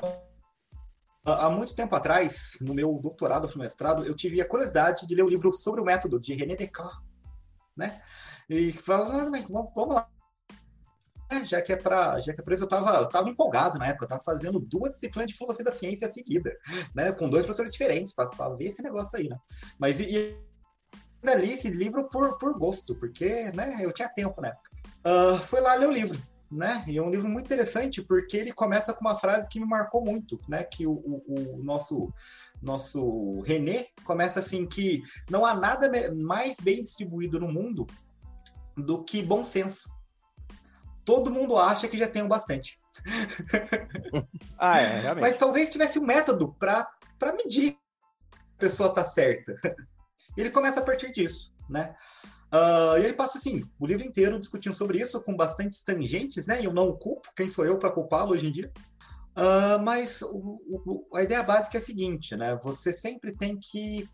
há 1.22 1.50
muito 1.50 1.76
tempo 1.76 1.94
atrás, 1.94 2.56
no 2.62 2.72
meu 2.72 2.98
doutorado, 3.02 3.46
no 3.46 3.62
mestrado, 3.62 4.06
eu 4.06 4.16
tive 4.16 4.40
a 4.40 4.48
curiosidade 4.48 5.06
de 5.06 5.14
ler 5.14 5.24
o 5.24 5.28
livro 5.28 5.52
sobre 5.52 5.82
o 5.82 5.84
método 5.84 6.18
de 6.18 6.32
René 6.32 6.56
Descartes, 6.56 6.98
né? 7.76 8.00
E 8.48 8.72
falar, 8.72 9.26
ah, 9.26 9.30
vamos 9.74 9.94
lá. 9.94 10.08
É, 11.30 11.44
Já 11.44 11.62
que 11.62 11.72
é 11.72 11.76
para, 11.76 12.20
já 12.20 12.32
que 12.32 12.40
é 12.40 12.44
por 12.44 12.52
isso 12.52 12.64
eu 12.64 12.68
tava, 12.68 12.96
eu 12.98 13.08
tava 13.08 13.28
empolgado 13.28 13.78
na 13.78 13.86
época, 13.86 14.04
eu 14.04 14.08
tava 14.08 14.22
fazendo 14.22 14.60
duas 14.60 14.92
disciplinas 14.92 15.30
de 15.30 15.36
filosofia 15.36 15.64
da 15.64 15.72
ciência 15.72 16.08
seguida, 16.10 16.54
né, 16.94 17.12
com 17.12 17.28
dois 17.28 17.44
professores 17.44 17.72
diferentes 17.72 18.14
para 18.14 18.48
ver 18.50 18.66
esse 18.66 18.82
negócio 18.82 19.18
aí, 19.18 19.28
né? 19.28 19.38
Mas 19.78 19.98
e, 20.00 20.04
e 20.04 20.38
ainda 21.22 21.40
li 21.40 21.52
esse 21.52 21.70
livro 21.70 22.08
por, 22.08 22.38
por 22.38 22.58
gosto, 22.58 22.94
porque 22.94 23.50
né, 23.52 23.78
eu 23.80 23.92
tinha 23.92 24.08
tempo 24.08 24.40
na 24.40 24.48
época. 24.48 24.70
Ah, 25.04 25.38
fui 25.38 25.60
lá 25.60 25.74
ler 25.74 25.88
o 25.88 25.92
livro, 25.92 26.18
né? 26.50 26.84
E 26.86 26.98
é 26.98 27.02
um 27.02 27.10
livro 27.10 27.28
muito 27.28 27.46
interessante 27.46 28.02
porque 28.02 28.36
ele 28.36 28.52
começa 28.52 28.92
com 28.92 29.00
uma 29.00 29.16
frase 29.16 29.48
que 29.48 29.60
me 29.60 29.66
marcou 29.66 30.04
muito, 30.04 30.38
né? 30.48 30.62
Que 30.62 30.86
o, 30.86 30.92
o, 30.92 31.56
o 31.56 31.64
nosso 31.64 32.12
nosso 32.62 33.40
René 33.40 33.88
começa 34.04 34.40
assim 34.40 34.66
que 34.66 35.02
não 35.28 35.44
há 35.44 35.54
nada 35.54 35.90
mais 36.14 36.56
bem 36.58 36.82
distribuído 36.82 37.38
no 37.38 37.52
mundo 37.52 37.86
do 38.76 39.04
que 39.04 39.22
bom 39.22 39.44
senso. 39.44 39.93
Todo 41.04 41.30
mundo 41.30 41.58
acha 41.58 41.88
que 41.88 41.96
já 41.96 42.08
tem 42.08 42.22
o 42.22 42.28
bastante. 42.28 42.78
Ah, 44.56 44.80
é, 44.80 45.00
realmente. 45.00 45.22
Mas 45.22 45.36
talvez 45.36 45.68
tivesse 45.68 45.98
um 45.98 46.04
método 46.04 46.54
para 46.54 46.86
medir 47.36 47.72
se 47.72 47.78
a 48.38 48.58
pessoa 48.58 48.94
tá 48.94 49.04
certa. 49.04 49.54
Ele 50.36 50.50
começa 50.50 50.80
a 50.80 50.82
partir 50.84 51.12
disso, 51.12 51.52
né? 51.68 51.94
Ah, 52.50 52.94
e 52.98 53.02
ele 53.04 53.14
passa 53.14 53.36
assim, 53.38 53.68
o 53.80 53.86
livro 53.86 54.04
inteiro 54.06 54.38
discutindo 54.38 54.74
sobre 54.74 54.98
isso, 54.98 55.20
com 55.22 55.36
bastantes 55.36 55.82
tangentes, 55.82 56.46
né? 56.46 56.60
E 56.62 56.64
eu 56.64 56.72
não 56.72 56.88
o 56.88 56.96
culpo, 56.96 57.28
quem 57.36 57.50
sou 57.50 57.64
eu 57.66 57.78
para 57.78 57.90
culpá-lo 57.90 58.30
hoje 58.32 58.46
em 58.46 58.52
dia? 58.52 58.72
Ah, 59.34 59.78
mas 59.78 60.22
o- 60.22 60.60
o- 60.86 61.16
a 61.16 61.22
ideia 61.22 61.42
básica 61.42 61.78
é 61.78 61.80
a 61.80 61.84
seguinte, 61.84 62.36
né? 62.36 62.56
Você 62.62 62.92
sempre 62.92 63.34
tem 63.36 63.58
que. 63.60 64.08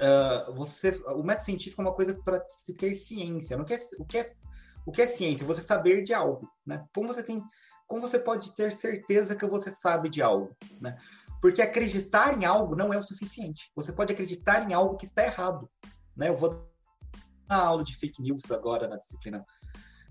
ah, 0.00 0.50
você, 0.56 0.90
o 1.08 1.22
método 1.22 1.44
científico 1.44 1.82
é 1.82 1.84
uma 1.84 1.94
coisa 1.94 2.14
para 2.24 2.42
se 2.48 2.74
ter 2.74 2.94
ciência. 2.96 3.56
Não 3.56 3.64
quer, 3.64 3.78
o, 3.98 4.04
que 4.04 4.18
é, 4.18 4.30
o 4.86 4.92
que 4.92 5.02
é 5.02 5.06
ciência? 5.06 5.46
Você 5.46 5.62
saber 5.62 6.02
de 6.02 6.12
algo, 6.12 6.48
né? 6.66 6.84
Como 6.94 7.08
você 7.08 7.22
tem 7.22 7.42
como 7.86 8.00
você 8.00 8.18
pode 8.18 8.54
ter 8.54 8.72
certeza 8.72 9.36
que 9.36 9.46
você 9.46 9.70
sabe 9.70 10.08
de 10.08 10.22
algo, 10.22 10.56
né? 10.80 10.96
Porque 11.40 11.60
acreditar 11.60 12.36
em 12.36 12.44
algo 12.44 12.74
não 12.74 12.92
é 12.92 12.98
o 12.98 13.02
suficiente. 13.02 13.70
Você 13.76 13.92
pode 13.92 14.12
acreditar 14.12 14.68
em 14.68 14.72
algo 14.72 14.96
que 14.96 15.04
está 15.04 15.22
errado, 15.22 15.68
né? 16.16 16.28
Eu 16.30 16.36
vou 16.36 16.66
dar 17.46 17.58
aula 17.58 17.84
de 17.84 17.94
fake 17.94 18.22
news 18.22 18.50
agora 18.50 18.88
na 18.88 18.96
disciplina 18.96 19.44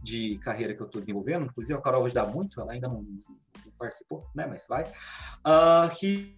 de 0.04 0.38
carreira 0.40 0.76
que 0.76 0.82
eu 0.82 0.86
estou 0.86 1.02
desenvolvendo, 1.02 1.46
inclusive 1.46 1.78
a 1.78 1.82
Carol 1.82 2.02
vai 2.02 2.08
ajudar 2.08 2.28
muito, 2.28 2.60
ela 2.60 2.74
ainda 2.74 2.88
não, 2.88 3.02
não 3.02 3.72
participou, 3.78 4.30
né? 4.36 4.46
Mas 4.46 4.66
vai. 4.68 4.84
Uh, 4.84 5.96
que 5.98 6.38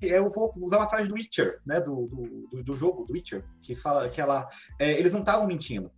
eu 0.00 0.28
vou 0.28 0.52
usar 0.58 0.78
uma 0.78 0.88
frase 0.88 1.08
do 1.08 1.14
Witcher, 1.14 1.60
né? 1.66 1.80
Do, 1.80 2.06
do, 2.06 2.62
do 2.62 2.76
jogo, 2.76 3.04
do 3.04 3.12
Witcher, 3.12 3.44
que 3.60 3.74
fala 3.74 4.08
que 4.08 4.20
ela. 4.20 4.48
É, 4.78 4.92
eles 4.92 5.12
não 5.12 5.20
estavam 5.20 5.46
mentindo. 5.46 5.90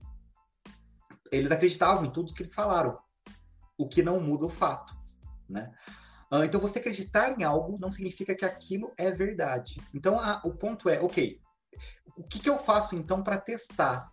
Eles 1.30 1.50
acreditavam 1.50 2.04
em 2.04 2.10
tudo 2.10 2.34
que 2.34 2.42
eles 2.42 2.54
falaram. 2.54 2.98
O 3.78 3.88
que 3.88 4.02
não 4.02 4.20
muda 4.20 4.46
o 4.46 4.50
fato, 4.50 4.94
né? 5.48 5.72
Uh, 6.32 6.44
então, 6.44 6.60
você 6.60 6.78
acreditar 6.78 7.38
em 7.38 7.42
algo 7.42 7.78
não 7.80 7.92
significa 7.92 8.34
que 8.34 8.44
aquilo 8.44 8.92
é 8.96 9.10
verdade. 9.10 9.80
Então, 9.92 10.18
a, 10.18 10.40
o 10.44 10.54
ponto 10.54 10.88
é, 10.88 11.00
ok, 11.00 11.40
o 12.16 12.22
que, 12.22 12.38
que 12.38 12.48
eu 12.48 12.58
faço 12.58 12.94
então 12.94 13.22
para 13.22 13.40
testar 13.40 14.06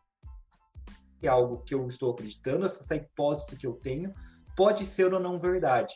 se 1.20 1.26
é 1.26 1.30
algo 1.30 1.64
que 1.64 1.74
eu 1.74 1.88
estou 1.88 2.12
acreditando, 2.12 2.66
essa 2.66 2.96
hipótese 2.96 3.56
que 3.56 3.66
eu 3.66 3.74
tenho, 3.74 4.14
pode 4.56 4.86
ser 4.86 5.14
ou 5.14 5.20
não 5.20 5.40
verdade, 5.40 5.96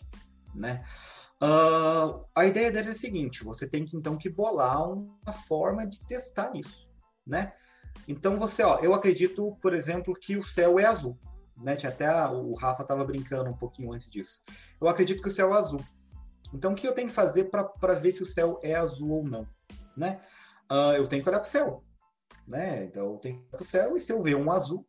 né? 0.53 0.83
Uh, 1.41 2.23
a 2.35 2.45
ideia 2.45 2.71
dela 2.71 2.89
é 2.89 2.91
a 2.91 2.95
seguinte: 2.95 3.43
você 3.43 3.67
tem 3.67 3.85
que 3.85 3.95
então 3.97 4.17
que 4.17 4.29
bolar 4.29 4.87
uma 4.91 5.33
forma 5.47 5.87
de 5.87 6.05
testar 6.07 6.51
isso, 6.55 6.87
né? 7.25 7.53
Então 8.07 8.38
você, 8.38 8.63
ó, 8.63 8.79
eu 8.79 8.93
acredito, 8.93 9.57
por 9.62 9.74
exemplo, 9.74 10.13
que 10.13 10.38
o 10.38 10.43
céu 10.43 10.79
é 10.79 10.86
azul, 10.86 11.17
né? 11.57 11.77
Até 11.86 12.10
o 12.27 12.53
Rafa 12.53 12.83
estava 12.83 13.05
brincando 13.05 13.50
um 13.50 13.57
pouquinho 13.57 13.93
antes 13.93 14.10
disso. 14.10 14.43
Eu 14.79 14.88
acredito 14.88 15.21
que 15.21 15.29
o 15.29 15.31
céu 15.31 15.53
é 15.53 15.57
azul. 15.57 15.81
Então 16.53 16.74
o 16.74 16.75
que 16.75 16.88
eu 16.88 16.93
tenho 16.93 17.07
que 17.07 17.13
fazer 17.13 17.45
para 17.45 17.93
ver 17.93 18.12
se 18.12 18.24
o 18.24 18.25
céu 18.25 18.60
é 18.62 18.75
azul 18.75 19.10
ou 19.10 19.24
não, 19.24 19.48
né? 19.95 20.21
Uh, 20.69 20.95
eu 20.98 21.07
tenho 21.07 21.24
que 21.24 21.29
olhar 21.29 21.39
para 21.39 21.48
o 21.48 21.51
céu, 21.51 21.83
né? 22.48 22.86
Então 22.86 23.13
eu 23.13 23.17
tenho 23.17 23.36
que 23.36 23.41
olhar 23.41 23.51
para 23.51 23.62
o 23.62 23.65
céu 23.65 23.98
e 23.98 24.01
se 24.01 24.12
eu 24.12 24.21
ver 24.21 24.36
um 24.36 24.51
azul, 24.51 24.86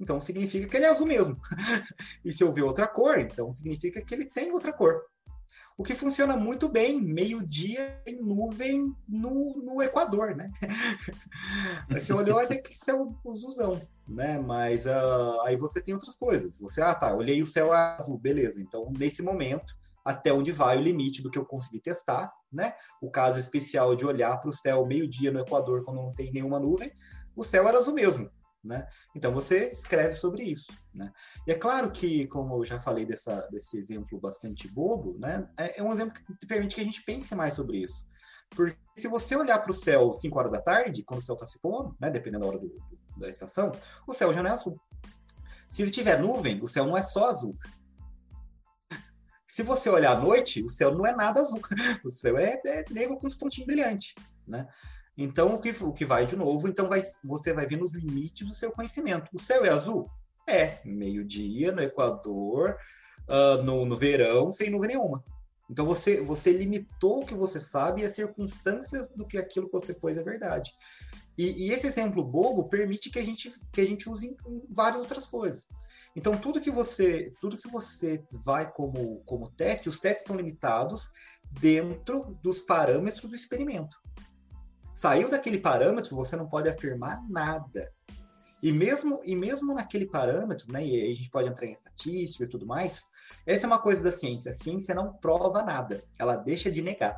então 0.00 0.20
significa 0.20 0.68
que 0.68 0.76
ele 0.76 0.86
é 0.86 0.90
azul 0.90 1.06
mesmo. 1.06 1.40
e 2.24 2.32
se 2.32 2.42
eu 2.42 2.52
ver 2.52 2.62
outra 2.62 2.86
cor, 2.86 3.18
então 3.18 3.50
significa 3.52 4.00
que 4.02 4.14
ele 4.14 4.24
tem 4.24 4.50
outra 4.52 4.72
cor. 4.72 5.02
O 5.78 5.84
que 5.84 5.94
funciona 5.94 6.36
muito 6.36 6.68
bem, 6.68 7.00
meio-dia 7.00 8.02
em 8.04 8.20
nuvem 8.20 8.92
no, 9.08 9.62
no 9.64 9.80
Equador, 9.80 10.34
né? 10.34 10.50
você 11.88 12.12
olhou, 12.12 12.40
até 12.40 12.56
que 12.56 12.76
céu 12.76 13.16
azulzão, 13.24 13.80
né? 14.08 14.40
Mas 14.40 14.86
uh, 14.86 15.40
aí 15.44 15.56
você 15.56 15.80
tem 15.80 15.94
outras 15.94 16.16
coisas. 16.16 16.58
Você, 16.58 16.82
ah, 16.82 16.96
tá, 16.96 17.14
olhei 17.14 17.40
o 17.44 17.46
céu 17.46 17.72
azul, 17.72 18.18
beleza. 18.18 18.60
Então, 18.60 18.92
nesse 18.98 19.22
momento, 19.22 19.72
até 20.04 20.32
onde 20.32 20.50
vai 20.50 20.76
o 20.76 20.82
limite 20.82 21.22
do 21.22 21.30
que 21.30 21.38
eu 21.38 21.46
consegui 21.46 21.78
testar, 21.78 22.32
né? 22.52 22.74
O 23.00 23.08
caso 23.08 23.38
especial 23.38 23.94
de 23.94 24.04
olhar 24.04 24.36
para 24.38 24.50
o 24.50 24.52
céu 24.52 24.84
meio-dia 24.84 25.30
no 25.30 25.38
Equador, 25.38 25.84
quando 25.84 25.98
não 25.98 26.12
tem 26.12 26.32
nenhuma 26.32 26.58
nuvem, 26.58 26.90
o 27.36 27.44
céu 27.44 27.68
era 27.68 27.78
azul 27.78 27.94
mesmo. 27.94 28.28
Né? 28.64 28.86
Então 29.14 29.32
você 29.32 29.70
escreve 29.70 30.14
sobre 30.14 30.42
isso, 30.42 30.72
né? 30.92 31.12
E 31.46 31.52
é 31.52 31.54
claro 31.54 31.92
que, 31.92 32.26
como 32.26 32.56
eu 32.56 32.64
já 32.64 32.78
falei 32.78 33.06
dessa, 33.06 33.40
desse 33.52 33.78
exemplo 33.78 34.20
bastante 34.20 34.66
bobo, 34.66 35.16
né? 35.18 35.48
É, 35.56 35.78
é 35.78 35.82
um 35.82 35.92
exemplo 35.92 36.12
que 36.12 36.46
permite 36.46 36.74
que 36.74 36.80
a 36.80 36.84
gente 36.84 37.02
pense 37.04 37.34
mais 37.36 37.54
sobre 37.54 37.78
isso. 37.78 38.04
Porque 38.50 38.76
se 38.96 39.06
você 39.06 39.36
olhar 39.36 39.58
para 39.60 39.70
o 39.70 39.74
céu 39.74 40.12
5 40.12 40.38
horas 40.38 40.52
da 40.52 40.60
tarde, 40.60 41.04
quando 41.04 41.20
o 41.20 41.22
céu 41.22 41.34
está 41.34 41.46
se 41.46 41.58
pondo, 41.60 41.96
né? 42.00 42.10
Dependendo 42.10 42.44
da 42.44 42.50
hora 42.50 42.58
do, 42.58 42.70
da 43.16 43.28
estação, 43.28 43.70
o 44.06 44.12
céu 44.12 44.32
já 44.34 44.42
não 44.42 44.50
é 44.50 44.54
azul. 44.54 44.80
Se 45.68 45.82
ele 45.82 45.90
tiver 45.90 46.20
nuvem, 46.20 46.60
o 46.62 46.66
céu 46.66 46.84
não 46.86 46.96
é 46.96 47.02
só 47.02 47.30
azul. 47.30 47.56
Se 49.46 49.62
você 49.62 49.90
olhar 49.90 50.16
à 50.16 50.20
noite, 50.20 50.62
o 50.62 50.68
céu 50.68 50.94
não 50.94 51.06
é 51.06 51.14
nada 51.14 51.40
azul. 51.40 51.60
O 52.04 52.10
céu 52.10 52.38
é, 52.38 52.60
é 52.64 52.84
negro 52.90 53.18
com 53.18 53.26
uns 53.26 53.34
pontinhos 53.34 53.66
brilhantes, 53.66 54.14
né? 54.46 54.66
Então, 55.20 55.56
o 55.56 55.58
que, 55.58 55.70
o 55.70 55.92
que 55.92 56.04
vai 56.04 56.24
de 56.24 56.36
novo, 56.36 56.68
então 56.68 56.88
vai, 56.88 57.02
você 57.24 57.52
vai 57.52 57.66
ver 57.66 57.76
nos 57.76 57.92
limites 57.92 58.46
do 58.46 58.54
seu 58.54 58.70
conhecimento. 58.70 59.28
O 59.34 59.40
céu 59.40 59.64
é 59.64 59.68
azul? 59.68 60.08
É, 60.46 60.78
meio-dia, 60.84 61.72
no 61.72 61.82
Equador, 61.82 62.76
uh, 63.28 63.60
no, 63.64 63.84
no 63.84 63.96
verão, 63.96 64.52
sem 64.52 64.70
nuvem 64.70 64.90
nenhuma. 64.90 65.24
Então 65.68 65.84
você, 65.84 66.20
você 66.20 66.52
limitou 66.52 67.22
o 67.22 67.26
que 67.26 67.34
você 67.34 67.58
sabe 67.58 68.00
e 68.00 68.06
as 68.06 68.14
circunstâncias 68.14 69.08
do 69.08 69.26
que 69.26 69.36
aquilo 69.36 69.66
que 69.66 69.72
você 69.72 69.92
pôs 69.92 70.16
é 70.16 70.22
verdade. 70.22 70.72
E, 71.36 71.66
e, 71.66 71.70
esse 71.70 71.86
exemplo 71.86 72.24
bobo 72.24 72.68
permite 72.68 73.10
que 73.10 73.18
a 73.18 73.24
gente, 73.24 73.52
que 73.72 73.80
a 73.80 73.84
gente 73.84 74.08
use 74.08 74.26
em, 74.26 74.36
em 74.50 74.62
várias 74.70 75.00
outras 75.00 75.26
coisas. 75.26 75.68
Então 76.16 76.36
tudo 76.38 76.60
que 76.60 76.70
você 76.70 77.32
tudo 77.40 77.58
que 77.58 77.68
você 77.68 78.24
vai 78.44 78.72
como, 78.72 79.22
como 79.26 79.50
teste, 79.50 79.88
os 79.88 80.00
testes 80.00 80.26
são 80.26 80.36
limitados 80.36 81.10
dentro 81.60 82.38
dos 82.42 82.60
parâmetros 82.60 83.30
do 83.30 83.36
experimento. 83.36 83.96
Saiu 84.98 85.30
daquele 85.30 85.60
parâmetro, 85.60 86.16
você 86.16 86.34
não 86.34 86.48
pode 86.48 86.68
afirmar 86.68 87.22
nada. 87.30 87.88
E 88.60 88.72
mesmo, 88.72 89.22
e 89.24 89.36
mesmo 89.36 89.72
naquele 89.72 90.06
parâmetro, 90.06 90.72
né, 90.72 90.84
e 90.84 91.08
a 91.08 91.14
gente 91.14 91.30
pode 91.30 91.48
entrar 91.48 91.68
em 91.68 91.72
estatística 91.72 92.42
e 92.42 92.48
tudo 92.48 92.66
mais, 92.66 93.04
essa 93.46 93.64
é 93.64 93.68
uma 93.68 93.78
coisa 93.78 94.02
da 94.02 94.10
ciência. 94.10 94.50
A 94.50 94.54
ciência 94.54 94.96
não 94.96 95.12
prova 95.12 95.62
nada, 95.62 96.02
ela 96.18 96.34
deixa 96.34 96.68
de 96.68 96.82
negar. 96.82 97.16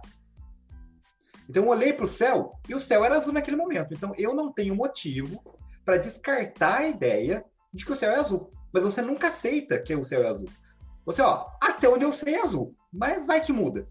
Então 1.49 1.63
eu 1.65 1.71
olhei 1.71 1.95
para 1.95 2.05
o 2.05 2.09
céu 2.09 2.53
e 2.69 2.75
o 2.75 2.81
céu 2.81 3.03
era 3.03 3.17
azul 3.17 3.33
naquele 3.33 3.57
momento. 3.57 3.95
Então 3.95 4.13
eu 4.19 4.35
não 4.35 4.53
tenho 4.53 4.77
motivo 4.77 5.43
para 5.83 5.97
descartar 5.97 6.81
a 6.81 6.89
ideia 6.89 7.43
de 7.73 7.83
que 7.87 7.93
o 7.93 7.97
céu 7.97 8.11
é 8.11 8.17
azul. 8.17 8.53
Mas 8.75 8.85
você 8.85 9.01
nunca 9.01 9.29
aceita 9.29 9.81
que 9.81 9.97
o 9.97 10.05
céu 10.05 10.23
é 10.23 10.29
azul. 10.29 10.51
Você, 11.07 11.23
ó, 11.23 11.47
até 11.63 11.89
onde 11.89 12.05
eu 12.05 12.13
sei 12.13 12.35
é 12.35 12.43
azul, 12.43 12.77
mas 12.93 13.27
vai 13.27 13.41
que 13.41 13.55
muda. 13.55 13.89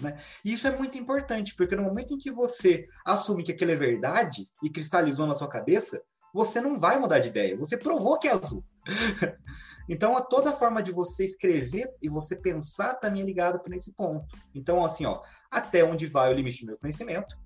Né? 0.00 0.18
E 0.44 0.52
isso 0.52 0.66
é 0.66 0.76
muito 0.76 0.98
importante, 0.98 1.54
porque 1.54 1.76
no 1.76 1.82
momento 1.82 2.14
em 2.14 2.18
que 2.18 2.30
você 2.30 2.86
assume 3.04 3.44
que 3.44 3.52
aquilo 3.52 3.72
é 3.72 3.76
verdade 3.76 4.48
e 4.62 4.70
cristalizou 4.70 5.26
na 5.26 5.34
sua 5.34 5.48
cabeça, 5.48 6.02
você 6.32 6.60
não 6.60 6.78
vai 6.78 6.98
mudar 6.98 7.18
de 7.18 7.28
ideia. 7.28 7.56
Você 7.56 7.76
provou 7.76 8.18
que 8.18 8.28
é 8.28 8.32
azul. 8.32 8.64
então, 9.88 10.16
a 10.16 10.22
toda 10.22 10.52
forma 10.52 10.82
de 10.82 10.92
você 10.92 11.26
escrever 11.26 11.92
e 12.00 12.08
você 12.08 12.36
pensar 12.36 12.94
também 12.94 13.22
é 13.22 13.24
ligado 13.24 13.60
nesse 13.68 13.92
ponto. 13.92 14.26
Então, 14.54 14.84
assim, 14.84 15.04
ó, 15.04 15.22
até 15.50 15.84
onde 15.84 16.06
vai 16.06 16.32
o 16.32 16.36
limite 16.36 16.62
do 16.62 16.68
meu 16.68 16.78
conhecimento, 16.78 17.36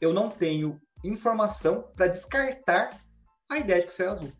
eu 0.00 0.12
não 0.12 0.28
tenho 0.28 0.80
informação 1.02 1.90
para 1.94 2.08
descartar 2.08 3.00
a 3.48 3.58
ideia 3.58 3.80
de 3.80 3.86
que 3.86 4.02
o 4.02 4.04
é 4.04 4.08
azul. 4.08 4.32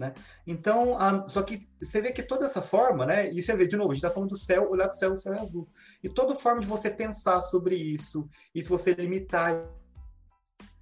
Né? 0.00 0.14
Então, 0.46 0.96
a, 0.98 1.28
só 1.28 1.42
que 1.42 1.68
você 1.78 2.00
vê 2.00 2.10
que 2.10 2.22
toda 2.22 2.46
essa 2.46 2.62
forma, 2.62 3.04
né? 3.04 3.30
E 3.30 3.42
você 3.42 3.54
vê 3.54 3.66
de 3.66 3.76
novo, 3.76 3.90
a 3.90 3.94
gente 3.94 4.02
está 4.02 4.14
falando 4.14 4.30
do 4.30 4.38
céu, 4.38 4.70
olhar 4.70 4.84
para 4.84 4.96
o 4.96 4.98
céu, 4.98 5.12
o 5.12 5.16
céu 5.18 5.34
é 5.34 5.38
azul. 5.38 5.68
E 6.02 6.08
toda 6.08 6.34
forma 6.34 6.62
de 6.62 6.66
você 6.66 6.88
pensar 6.88 7.42
sobre 7.42 7.76
isso, 7.76 8.26
e 8.54 8.64
se 8.64 8.70
você 8.70 8.94
limitar 8.94 9.62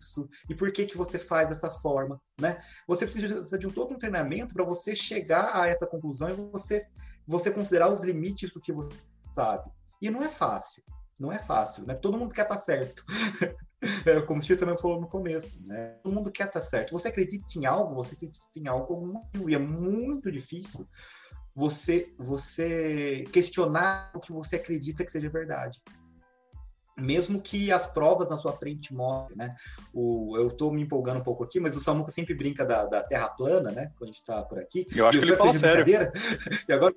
isso, 0.00 0.28
e 0.48 0.54
por 0.54 0.70
que 0.70 0.86
que 0.86 0.96
você 0.96 1.18
faz 1.18 1.48
dessa 1.48 1.68
forma, 1.68 2.22
né? 2.40 2.62
Você 2.86 3.08
precisa 3.08 3.58
de 3.58 3.66
um 3.66 3.72
todo 3.72 3.92
um 3.92 3.98
treinamento 3.98 4.54
para 4.54 4.64
você 4.64 4.94
chegar 4.94 5.50
a 5.52 5.66
essa 5.66 5.84
conclusão 5.84 6.30
e 6.30 6.34
você 6.34 6.86
você 7.26 7.50
considerar 7.50 7.90
os 7.90 8.02
limites 8.02 8.52
do 8.52 8.60
que 8.60 8.72
você 8.72 8.94
sabe. 9.34 9.68
E 10.00 10.10
não 10.10 10.22
é 10.22 10.28
fácil, 10.28 10.84
não 11.18 11.32
é 11.32 11.40
fácil, 11.40 11.84
né? 11.84 11.94
Todo 11.96 12.16
mundo 12.16 12.32
quer 12.32 12.42
estar 12.42 12.56
tá 12.56 12.62
certo. 12.62 13.04
É, 14.04 14.20
como 14.22 14.40
o 14.40 14.42
Steve 14.42 14.58
também 14.58 14.76
falou 14.76 15.00
no 15.00 15.08
começo, 15.08 15.60
né? 15.64 15.96
Todo 16.02 16.14
mundo 16.14 16.32
quer 16.32 16.46
estar 16.46 16.60
tá 16.60 16.66
certo. 16.66 16.92
Você 16.92 17.08
acredita 17.08 17.46
em 17.56 17.64
algo, 17.64 17.94
você 17.94 18.14
acredita 18.14 18.46
em 18.56 18.66
algo 18.66 19.22
e 19.48 19.54
é 19.54 19.58
muito 19.58 20.30
difícil 20.30 20.88
você 21.54 22.12
você 22.18 23.24
questionar 23.32 24.10
o 24.14 24.20
que 24.20 24.32
você 24.32 24.56
acredita 24.56 25.04
que 25.04 25.12
seja 25.12 25.28
verdade. 25.28 25.80
Mesmo 26.96 27.40
que 27.40 27.70
as 27.70 27.86
provas 27.86 28.28
na 28.28 28.36
sua 28.36 28.52
frente 28.52 28.92
mostrem, 28.92 29.38
né? 29.38 29.54
O, 29.94 30.36
eu 30.36 30.48
estou 30.48 30.72
me 30.72 30.82
empolgando 30.82 31.20
um 31.20 31.24
pouco 31.24 31.44
aqui, 31.44 31.60
mas 31.60 31.76
o 31.76 31.80
Samuca 31.80 32.10
sempre 32.10 32.34
brinca 32.34 32.66
da, 32.66 32.86
da 32.86 33.04
Terra 33.04 33.28
plana, 33.28 33.70
né? 33.70 33.92
Quando 33.96 34.10
a 34.10 34.12
gente 34.12 34.20
está 34.20 34.42
por 34.42 34.58
aqui. 34.58 34.84
Eu 34.92 35.06
acho 35.06 35.20
que 35.20 35.24
ele 35.24 35.36
fala 35.36 35.54
sério. 35.54 35.84
E 36.68 36.72
agora 36.72 36.92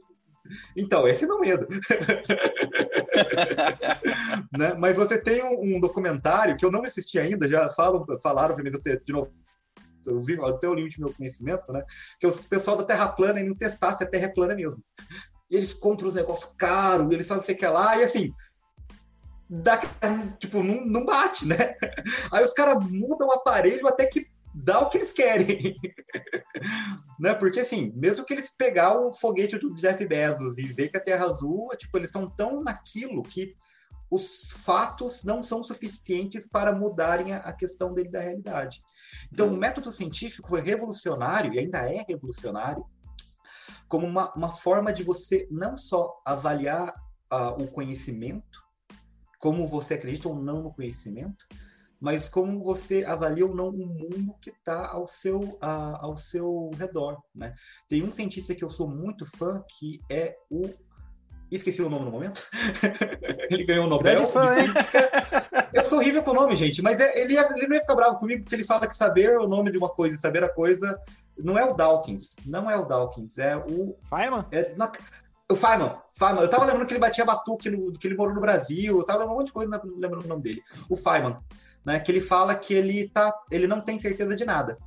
então, 0.76 1.08
esse 1.08 1.24
é 1.24 1.28
meu 1.28 1.40
medo. 1.40 1.68
né? 4.58 4.74
Mas 4.78 4.98
você 4.98 5.18
tem 5.18 5.44
um, 5.44 5.76
um, 5.76 5.80
documentário 5.80 6.58
que 6.58 6.66
eu 6.66 6.72
não 6.72 6.84
assisti 6.84 7.20
ainda, 7.20 7.48
já 7.48 7.70
falam, 7.72 8.06
falaram 8.22 8.56
para 8.56 8.64
mim, 8.64 8.72
eu 8.74 8.82
ter, 8.82 9.02
de 9.04 9.14
novo, 9.14 9.32
eu 10.06 10.20
vi 10.20 10.40
até 10.44 10.68
o 10.68 10.74
limite 10.74 10.98
do 10.98 11.06
meu 11.06 11.14
conhecimento, 11.14 11.72
né? 11.72 11.84
Que 12.20 12.26
é 12.26 12.30
o 12.30 12.44
pessoal 12.44 12.78
da 12.78 12.84
Terra 12.84 13.10
plana 13.10 13.44
não 13.44 13.56
testar 13.56 13.96
se 13.96 14.04
a 14.04 14.08
Terra 14.08 14.26
é 14.26 14.30
plana 14.30 14.56
mesmo. 14.56 14.84
E 15.50 15.56
eles 15.56 15.74
compram 15.74 16.08
os 16.08 16.16
negócios 16.16 16.52
caros, 16.58 17.12
eles 17.12 17.28
fazem 17.28 17.44
sei 17.44 17.56
que 17.56 17.68
lá, 17.68 17.98
e 17.98 18.04
assim, 18.04 18.34
dá, 19.50 19.80
tipo, 20.40 20.64
não, 20.64 20.86
não 20.86 21.06
bate, 21.06 21.46
né? 21.46 21.76
Aí 22.32 22.44
os 22.44 22.54
caras 22.54 22.84
mudam 22.84 23.28
o 23.28 23.34
aparelho 23.34 23.88
até 23.88 24.06
que 24.06 24.28
dá 24.53 24.79
o 24.79 24.89
que 24.89 24.98
eles 24.98 25.12
querem. 25.12 25.75
né? 27.20 27.34
Porque, 27.34 27.60
assim, 27.60 27.91
mesmo 27.96 28.25
que 28.25 28.34
eles 28.34 28.53
pegar 28.55 29.00
o 29.00 29.13
foguete 29.13 29.58
do 29.58 29.74
Jeff 29.75 30.05
Bezos 30.05 30.58
e 30.58 30.67
ver 30.67 30.89
que 30.89 30.98
a 30.98 31.03
Terra 31.03 31.25
Azul, 31.25 31.70
tipo, 31.77 31.98
eles 31.98 32.10
estão 32.10 32.29
tão 32.29 32.62
naquilo 32.62 33.24
que 33.24 33.55
os 34.10 34.51
fatos 34.65 35.24
não 35.24 35.41
são 35.41 35.63
suficientes 35.63 36.46
para 36.46 36.75
mudarem 36.75 37.34
a 37.34 37.53
questão 37.53 37.93
dele 37.93 38.10
da 38.10 38.20
realidade. 38.20 38.81
Então, 39.31 39.48
o 39.48 39.58
método 39.58 39.91
científico 39.91 40.50
foi 40.50 40.62
revolucionário, 40.62 41.53
e 41.53 41.60
ainda 41.60 41.89
é 41.89 42.03
revolucionário, 42.08 42.86
como 43.88 44.05
uma, 44.05 44.34
uma 44.34 44.50
forma 44.50 44.91
de 44.91 45.03
você 45.03 45.48
não 45.50 45.77
só 45.77 46.22
avaliar 46.25 46.93
uh, 47.31 47.62
o 47.62 47.67
conhecimento, 47.67 48.62
como 49.39 49.65
você 49.67 49.93
acredita 49.93 50.27
ou 50.27 50.36
não 50.36 50.62
no 50.62 50.74
conhecimento, 50.74 51.46
mas 52.01 52.27
como 52.27 52.60
você 52.60 53.05
avalia 53.05 53.46
ou 53.46 53.55
não 53.55 53.70
o 53.70 53.86
mundo 53.86 54.36
que 54.41 54.50
está 54.50 54.89
ao 54.91 55.05
seu, 55.08 55.58
a, 55.62 56.03
ao 56.03 56.17
seu 56.17 56.72
redor, 56.77 57.22
né? 57.34 57.53
Tem 57.88 58.03
um 58.03 58.12
cientista 58.12 58.55
que 58.55 58.63
eu 58.63 58.72
sou 58.72 58.88
muito 58.89 59.25
fã, 59.25 59.63
que 59.77 60.01
é 60.10 60.36
o... 60.50 60.67
Esqueci 61.51 61.81
o 61.81 61.89
nome 61.89 62.05
no 62.05 62.12
momento. 62.12 62.41
ele 63.51 63.63
ganhou 63.65 63.86
o 63.86 63.89
Nobel 63.89 64.15
Grande 64.15 64.31
fã, 64.31 64.58
hein? 64.58 64.70
Eu 65.74 65.84
sou 65.86 66.00
horrível 66.00 66.22
com 66.24 66.31
o 66.31 66.34
nome, 66.34 66.55
gente, 66.55 66.81
mas 66.81 67.00
é- 67.00 67.20
ele, 67.22 67.38
ele 67.38 67.67
não 67.67 67.75
ia 67.75 67.81
ficar 67.81 67.96
bravo 67.96 68.20
comigo 68.20 68.43
porque 68.43 68.55
ele 68.55 68.63
fala 68.65 68.88
que 68.88 68.96
saber 68.96 69.38
o 69.38 69.48
nome 69.48 69.72
de 69.72 69.77
uma 69.77 69.89
coisa 69.89 70.15
e 70.15 70.17
saber 70.17 70.43
a 70.43 70.50
coisa 70.53 71.00
não 71.38 71.58
é 71.58 71.63
o 71.65 71.74
Dawkins, 71.74 72.36
não 72.46 72.70
é 72.70 72.77
o 72.77 72.86
Dawkins, 72.86 73.38
é 73.38 73.55
o 73.58 73.96
Feynman? 74.10 74.46
é, 74.51 74.74
na- 74.75 74.91
o 75.50 75.55
Feynman, 75.55 75.98
Feynman. 76.17 76.41
Eu 76.43 76.50
tava 76.50 76.65
lembrando 76.65 76.88
que 76.88 76.93
ele 76.93 77.00
batia 77.00 77.25
batuque, 77.25 77.70
no- 77.70 77.91
que 77.93 78.08
ele 78.08 78.15
morou 78.15 78.34
no 78.34 78.41
Brasil, 78.41 78.98
eu 78.98 79.05
tava 79.05 79.20
lembrando 79.20 79.36
um 79.36 79.39
monte 79.39 79.48
de 79.48 79.53
coisa, 79.53 79.70
não 79.84 79.98
lembrando 79.98 80.25
o 80.25 80.27
nome 80.27 80.41
dele. 80.43 80.62
O 80.89 80.96
Feynman, 80.96 81.38
né? 81.86 82.00
Que 82.00 82.12
ele 82.12 82.22
fala 82.22 82.56
que 82.56 82.74
ele, 82.74 83.10
tá, 83.10 83.34
ele 83.52 83.68
não 83.68 83.82
tem 83.82 84.00
certeza 84.00 84.36
de 84.36 84.46
nada. 84.46 84.78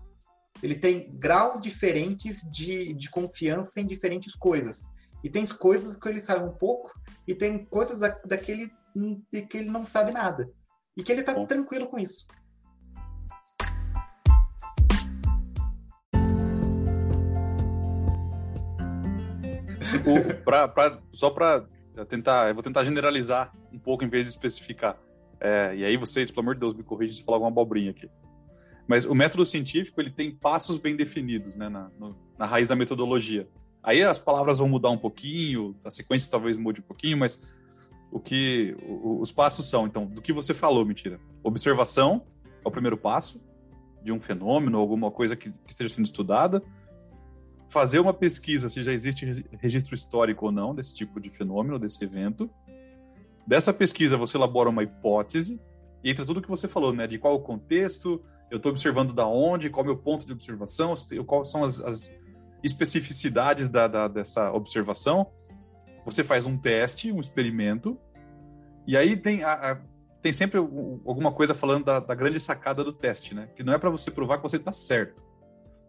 Ele 0.62 0.74
tem 0.74 1.10
graus 1.18 1.60
diferentes 1.60 2.40
de, 2.50 2.94
de 2.94 3.10
confiança 3.10 3.80
em 3.80 3.86
diferentes 3.86 4.34
coisas. 4.34 4.82
E 5.22 5.28
tem 5.28 5.46
coisas 5.46 5.96
que 5.96 6.08
ele 6.08 6.20
sabe 6.20 6.44
um 6.44 6.52
pouco, 6.52 6.92
e 7.26 7.34
tem 7.34 7.64
coisas 7.64 7.98
da, 7.98 8.08
daquele 8.24 8.70
hum, 8.94 9.22
de 9.32 9.42
que 9.42 9.58
ele 9.58 9.70
não 9.70 9.86
sabe 9.86 10.12
nada. 10.12 10.50
E 10.96 11.02
que 11.02 11.10
ele 11.10 11.22
tá 11.22 11.34
Bom. 11.34 11.46
tranquilo 11.46 11.86
com 11.88 11.98
isso. 11.98 12.26
O- 20.06 20.44
pra- 20.44 20.68
pra- 20.68 21.00
só 21.12 21.30
para 21.30 21.66
tentar, 22.08 22.48
eu 22.48 22.54
vou 22.54 22.62
tentar 22.62 22.84
generalizar 22.84 23.52
um 23.72 23.78
pouco 23.78 24.04
em 24.04 24.08
vez 24.08 24.26
de 24.26 24.30
especificar. 24.32 24.98
É, 25.46 25.76
e 25.76 25.84
aí 25.84 25.96
vocês, 25.98 26.30
pelo 26.30 26.40
amor 26.42 26.54
de 26.54 26.60
Deus, 26.60 26.72
me 26.74 26.82
corrigem 26.82 27.14
se 27.16 27.22
falar 27.22 27.36
alguma 27.36 27.50
abobrinha 27.50 27.90
aqui. 27.90 28.08
Mas 28.88 29.04
o 29.04 29.14
método 29.14 29.44
científico 29.44 30.00
ele 30.00 30.10
tem 30.10 30.30
passos 30.34 30.78
bem 30.78 30.96
definidos, 30.96 31.54
né, 31.54 31.68
na, 31.68 31.90
no- 31.98 32.16
na 32.38 32.46
raiz 32.46 32.68
da 32.68 32.74
metodologia. 32.74 33.46
Aí 33.82 34.02
as 34.02 34.18
palavras 34.18 34.58
vão 34.58 34.68
mudar 34.68 34.88
um 34.90 34.96
pouquinho, 34.96 35.76
a 35.84 35.90
sequência 35.90 36.30
talvez 36.30 36.56
mude 36.56 36.80
um 36.80 36.84
pouquinho, 36.84 37.18
mas 37.18 37.38
o 38.10 38.18
que 38.18 38.74
o- 38.88 39.20
os 39.20 39.30
passos 39.32 39.68
são, 39.68 39.86
então, 39.86 40.06
do 40.06 40.22
que 40.22 40.32
você 40.32 40.54
falou, 40.54 40.84
mentira. 40.84 41.20
Observação 41.42 42.24
é 42.64 42.68
o 42.68 42.70
primeiro 42.70 42.96
passo 42.96 43.38
de 44.02 44.12
um 44.12 44.20
fenômeno, 44.20 44.78
alguma 44.78 45.10
coisa 45.10 45.36
que, 45.36 45.50
que 45.50 45.70
esteja 45.72 45.94
sendo 45.94 46.06
estudada 46.06 46.62
fazer 47.68 47.98
uma 47.98 48.14
pesquisa 48.14 48.68
se 48.68 48.82
já 48.82 48.92
existe 48.92 49.24
re- 49.26 49.44
registro 49.58 49.94
histórico 49.94 50.46
ou 50.46 50.52
não 50.52 50.74
desse 50.74 50.94
tipo 50.94 51.18
de 51.20 51.28
fenômeno, 51.28 51.78
desse 51.78 52.02
evento. 52.04 52.48
Dessa 53.46 53.72
pesquisa, 53.72 54.16
você 54.16 54.36
elabora 54.36 54.70
uma 54.70 54.82
hipótese, 54.82 55.60
e 56.02 56.10
entra 56.10 56.24
tudo 56.24 56.40
que 56.42 56.48
você 56.48 56.68
falou, 56.68 56.92
né? 56.92 57.06
De 57.06 57.18
qual 57.18 57.34
o 57.34 57.40
contexto, 57.40 58.22
eu 58.50 58.56
estou 58.58 58.70
observando 58.70 59.12
da 59.12 59.26
onde, 59.26 59.70
qual 59.70 59.84
é 59.84 59.88
o 59.88 59.92
meu 59.94 59.96
ponto 60.02 60.26
de 60.26 60.32
observação, 60.32 60.94
quais 61.26 61.50
são 61.50 61.64
as, 61.64 61.80
as 61.80 62.10
especificidades 62.62 63.68
da, 63.68 63.86
da- 63.86 64.08
dessa 64.08 64.50
observação. 64.52 65.26
Você 66.04 66.22
faz 66.24 66.46
um 66.46 66.56
teste, 66.58 67.10
um 67.12 67.20
experimento, 67.20 67.98
e 68.86 68.96
aí 68.96 69.16
tem, 69.16 69.42
a- 69.42 69.72
a- 69.72 69.80
tem 70.20 70.32
sempre 70.32 70.58
alguma 70.58 71.32
coisa 71.32 71.54
falando 71.54 71.84
da, 71.84 72.00
da 72.00 72.14
grande 72.14 72.40
sacada 72.40 72.82
do 72.84 72.92
teste, 72.92 73.34
né? 73.34 73.48
Que 73.54 73.62
não 73.62 73.72
é 73.72 73.78
para 73.78 73.90
você 73.90 74.10
provar 74.10 74.38
que 74.38 74.42
você 74.42 74.56
está 74.56 74.72
certo. 74.72 75.22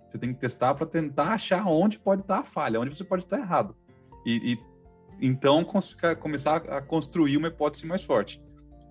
Você 0.07 0.17
tem 0.17 0.33
que 0.33 0.39
testar 0.39 0.75
para 0.75 0.85
tentar 0.85 1.33
achar 1.33 1.65
onde 1.67 1.99
pode 1.99 2.21
estar 2.21 2.39
a 2.39 2.43
falha, 2.43 2.79
onde 2.79 2.95
você 2.95 3.03
pode 3.03 3.23
estar 3.23 3.39
errado. 3.39 3.75
E, 4.25 4.53
e 4.53 4.59
então 5.21 5.65
começar 6.19 6.57
a 6.69 6.81
construir 6.81 7.37
uma 7.37 7.47
hipótese 7.47 7.85
mais 7.85 8.03
forte. 8.03 8.41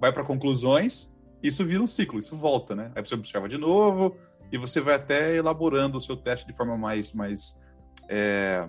Vai 0.01 0.13
para 0.13 0.25
conclusões, 0.25 1.15
isso 1.43 1.65
vira 1.65 1.83
um 1.83 1.87
ciclo, 1.87 2.19
isso 2.19 2.37
volta, 2.37 2.75
né? 2.75 2.91
Aí 2.95 3.05
você 3.05 3.15
observa 3.15 3.49
de 3.49 3.59
novo 3.59 4.17
e 4.51 4.59
você 4.59 4.81
vai 4.81 4.95
até 4.95 5.37
elaborando 5.37 5.99
o 5.99 6.01
seu 6.01 6.17
teste 6.17 6.47
de 6.47 6.57
forma 6.57 6.77
mais, 6.77 7.13
mais 7.13 7.61
é, 8.09 8.67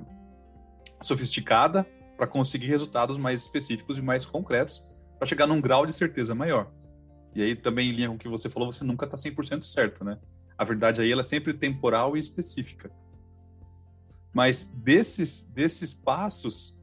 sofisticada 1.02 1.86
para 2.18 2.28
conseguir 2.28 2.68
resultados 2.68 3.18
mais 3.18 3.42
específicos 3.42 3.98
e 3.98 4.02
mais 4.02 4.26
concretos 4.26 4.90
para 5.18 5.28
chegar 5.28 5.48
num 5.48 5.62
grau 5.62 5.86
de 5.86 5.94
certeza 5.94 6.36
maior. 6.36 6.72
E 7.34 7.42
aí 7.42 7.56
também 7.56 7.90
em 7.90 7.94
linha 7.94 8.08
com 8.08 8.16
o 8.16 8.18
que 8.18 8.28
você 8.28 8.50
falou, 8.50 8.72
você 8.72 8.84
nunca 8.84 9.06
está 9.06 9.18
100% 9.18 9.64
certo, 9.64 10.04
né? 10.04 10.18
A 10.58 10.64
verdade 10.64 11.02
aí 11.02 11.12
ela 11.12 11.22
é 11.22 11.26
sempre 11.26 11.54
temporal 11.54 12.16
e 12.16 12.20
específica. 12.20 12.90
Mas 14.34 14.66
desses, 14.66 15.44
desses 15.44 15.94
passos, 15.94 16.78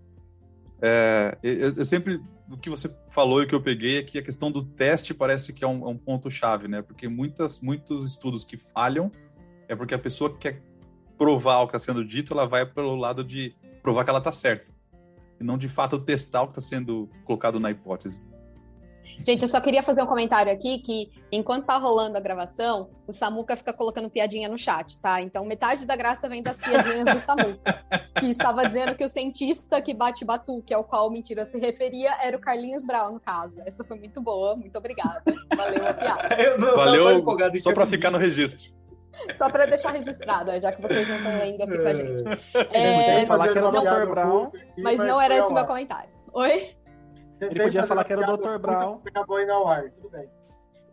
é, 0.82 1.38
eu, 1.44 1.74
eu 1.76 1.84
sempre, 1.84 2.20
o 2.50 2.56
que 2.56 2.68
você 2.68 2.92
falou 3.08 3.40
e 3.40 3.44
o 3.44 3.48
que 3.48 3.54
eu 3.54 3.62
peguei 3.62 3.98
é 3.98 4.02
que 4.02 4.18
a 4.18 4.22
questão 4.22 4.50
do 4.50 4.64
teste 4.64 5.14
parece 5.14 5.52
que 5.52 5.62
é 5.62 5.68
um, 5.68 5.86
é 5.86 5.88
um 5.88 5.96
ponto-chave, 5.96 6.66
né? 6.66 6.82
Porque 6.82 7.06
muitas, 7.06 7.60
muitos 7.60 8.04
estudos 8.10 8.42
que 8.42 8.56
falham 8.56 9.10
é 9.68 9.76
porque 9.76 9.94
a 9.94 9.98
pessoa 9.98 10.28
que 10.30 10.38
quer 10.38 10.62
provar 11.16 11.60
o 11.60 11.68
que 11.68 11.76
está 11.76 11.78
sendo 11.78 12.04
dito, 12.04 12.32
ela 12.32 12.46
vai 12.46 12.66
pelo 12.66 12.96
lado 12.96 13.22
de 13.22 13.54
provar 13.80 14.02
que 14.02 14.10
ela 14.10 14.18
está 14.18 14.32
certa. 14.32 14.72
E 15.40 15.44
não 15.44 15.56
de 15.56 15.68
fato 15.68 16.00
testar 16.00 16.42
o 16.42 16.46
que 16.46 16.58
está 16.58 16.60
sendo 16.60 17.08
colocado 17.24 17.60
na 17.60 17.70
hipótese. 17.70 18.20
Gente, 19.24 19.42
eu 19.42 19.48
só 19.48 19.60
queria 19.60 19.82
fazer 19.82 20.02
um 20.02 20.06
comentário 20.06 20.52
aqui 20.52 20.78
que, 20.78 21.10
enquanto 21.30 21.66
tá 21.66 21.76
rolando 21.76 22.16
a 22.16 22.20
gravação, 22.20 22.90
o 23.06 23.12
Samuca 23.12 23.56
fica 23.56 23.72
colocando 23.72 24.10
piadinha 24.10 24.48
no 24.48 24.58
chat, 24.58 24.98
tá? 25.00 25.20
Então, 25.20 25.44
metade 25.44 25.86
da 25.86 25.94
graça 25.96 26.28
vem 26.28 26.42
das 26.42 26.58
piadinhas 26.58 27.04
do 27.04 27.20
Samuca, 27.20 27.84
que 28.18 28.26
estava 28.26 28.66
dizendo 28.66 28.94
que 28.94 29.04
o 29.04 29.08
cientista 29.08 29.80
que 29.80 29.94
bate 29.94 30.24
batuque, 30.24 30.72
ao 30.72 30.84
qual 30.84 31.10
mentira 31.10 31.44
se 31.44 31.58
referia, 31.58 32.16
era 32.22 32.36
o 32.36 32.40
Carlinhos 32.40 32.84
Brown, 32.84 33.12
no 33.12 33.20
caso. 33.20 33.56
Essa 33.66 33.84
foi 33.84 33.98
muito 33.98 34.20
boa, 34.20 34.56
muito 34.56 34.76
obrigada. 34.76 35.22
Valeu 35.54 35.86
a 35.86 35.94
piada. 35.94 36.34
Eu 36.42 36.58
não, 36.58 36.74
Valeu, 36.74 37.24
só 37.60 37.72
para 37.72 37.86
ficar 37.86 38.10
no 38.10 38.18
registro. 38.18 38.72
Só 39.34 39.50
para 39.50 39.66
deixar 39.66 39.90
registrado, 39.90 40.50
ó, 40.50 40.58
já 40.58 40.72
que 40.72 40.80
vocês 40.80 41.06
não 41.06 41.16
estão 41.16 41.38
lendo 41.38 41.62
aqui 41.62 41.78
com 41.78 41.88
a 41.88 41.94
gente. 41.94 42.22
Ele 42.22 42.68
É, 42.72 43.26
falar 43.26 43.48
que 43.48 43.58
era 43.58 43.68
o 43.68 43.70
Dr. 43.70 44.10
Brown, 44.10 44.50
mas 44.78 44.98
não 44.98 45.20
era 45.20 45.36
esse 45.36 45.48
o 45.48 45.52
meu 45.52 45.66
comentário. 45.66 46.10
Oi? 46.32 46.74
Ele 47.46 47.62
podia 47.62 47.86
falar 47.86 48.04
que 48.04 48.12
era 48.12 48.22
o 48.22 48.36
Dr. 48.36 48.58
Brown. 48.58 49.00
Acabou 49.06 49.40
indo 49.40 49.52
ao 49.52 49.66
ar, 49.66 49.90
tudo 49.90 50.08
bem. 50.08 50.28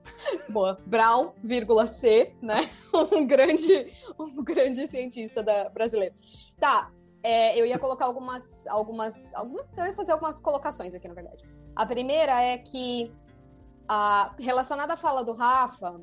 Boa. 0.49 0.79
Brown, 0.85 1.33
vírgula 1.43 1.87
C, 1.87 2.33
né? 2.41 2.61
Um 3.13 3.27
grande, 3.27 3.93
um 4.17 4.43
grande 4.43 4.87
cientista 4.87 5.43
da, 5.43 5.69
brasileiro. 5.69 6.15
Tá, 6.59 6.91
é, 7.21 7.59
eu 7.59 7.65
ia 7.65 7.77
colocar 7.77 8.05
algumas, 8.05 8.65
algumas, 8.67 9.33
alguma, 9.35 9.63
eu 9.77 9.85
ia 9.85 9.93
fazer 9.93 10.11
algumas 10.11 10.39
colocações 10.39 10.93
aqui, 10.93 11.07
na 11.07 11.13
verdade. 11.13 11.43
A 11.75 11.85
primeira 11.85 12.41
é 12.41 12.57
que, 12.57 13.13
a, 13.87 14.33
relacionada 14.39 14.93
à 14.93 14.97
fala 14.97 15.23
do 15.23 15.33
Rafa, 15.33 16.01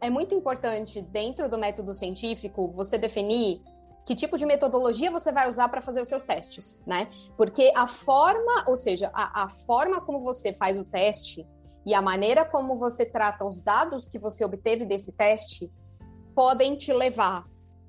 é 0.00 0.10
muito 0.10 0.34
importante, 0.34 1.00
dentro 1.00 1.48
do 1.48 1.56
método 1.56 1.94
científico, 1.94 2.68
você 2.68 2.98
definir 2.98 3.62
que 4.04 4.14
tipo 4.14 4.36
de 4.36 4.44
metodologia 4.44 5.10
você 5.10 5.32
vai 5.32 5.48
usar 5.48 5.68
para 5.68 5.80
fazer 5.80 6.00
os 6.02 6.08
seus 6.08 6.22
testes, 6.22 6.80
né? 6.86 7.08
Porque 7.36 7.72
a 7.74 7.86
forma, 7.86 8.64
ou 8.66 8.76
seja, 8.76 9.10
a, 9.14 9.44
a 9.44 9.48
forma 9.48 10.00
como 10.00 10.20
você 10.20 10.52
faz 10.52 10.78
o 10.78 10.84
teste 10.84 11.46
e 11.86 11.94
a 11.94 12.02
maneira 12.02 12.44
como 12.44 12.76
você 12.76 13.04
trata 13.04 13.44
os 13.44 13.62
dados 13.62 14.06
que 14.06 14.18
você 14.18 14.44
obteve 14.44 14.84
desse 14.84 15.12
teste 15.12 15.70
podem 16.34 16.76
te 16.76 16.92
levar 16.92 17.46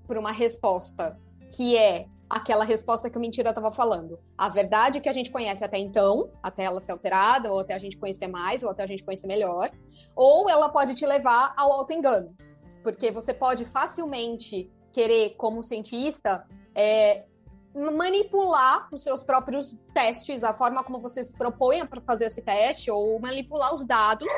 para 0.08 0.20
uma 0.20 0.32
resposta 0.32 1.20
que 1.56 1.78
é 1.78 2.08
aquela 2.30 2.66
resposta 2.66 3.10
que 3.10 3.18
o 3.18 3.22
mentira 3.22 3.50
estava 3.50 3.72
falando. 3.72 4.20
A 4.38 4.50
verdade 4.50 5.00
que 5.00 5.10
a 5.10 5.14
gente 5.14 5.32
conhece 5.32 5.64
até 5.64 5.78
então, 5.78 6.30
até 6.42 6.64
ela 6.64 6.82
ser 6.82 6.92
alterada, 6.92 7.52
ou 7.52 7.60
até 7.60 7.74
a 7.74 7.80
gente 7.80 7.98
conhecer 7.98 8.28
mais, 8.28 8.64
ou 8.64 8.70
até 8.70 8.84
a 8.84 8.88
gente 8.88 9.04
conhecer 9.04 9.28
melhor, 9.28 9.72
ou 10.16 10.50
ela 10.50 10.70
pode 10.70 10.96
te 10.96 11.06
levar 11.06 11.54
ao 11.56 11.72
auto-engano. 11.72 12.36
Porque 12.84 13.12
você 13.12 13.34
pode 13.34 13.64
facilmente 13.66 14.72
querer, 14.96 15.36
como 15.36 15.62
cientista, 15.62 16.48
é, 16.74 17.26
manipular 17.74 18.88
os 18.94 19.04
seus 19.04 19.22
próprios 19.22 19.78
testes, 19.94 20.42
a 20.42 20.54
forma 20.54 20.82
como 20.86 21.02
você 21.02 21.22
se 21.22 21.36
propõe 21.36 21.86
para 21.86 22.00
fazer 22.00 22.28
esse 22.28 22.42
teste, 22.42 22.90
ou 22.90 23.20
manipular 23.20 23.74
os 23.74 23.86
dados 23.86 24.34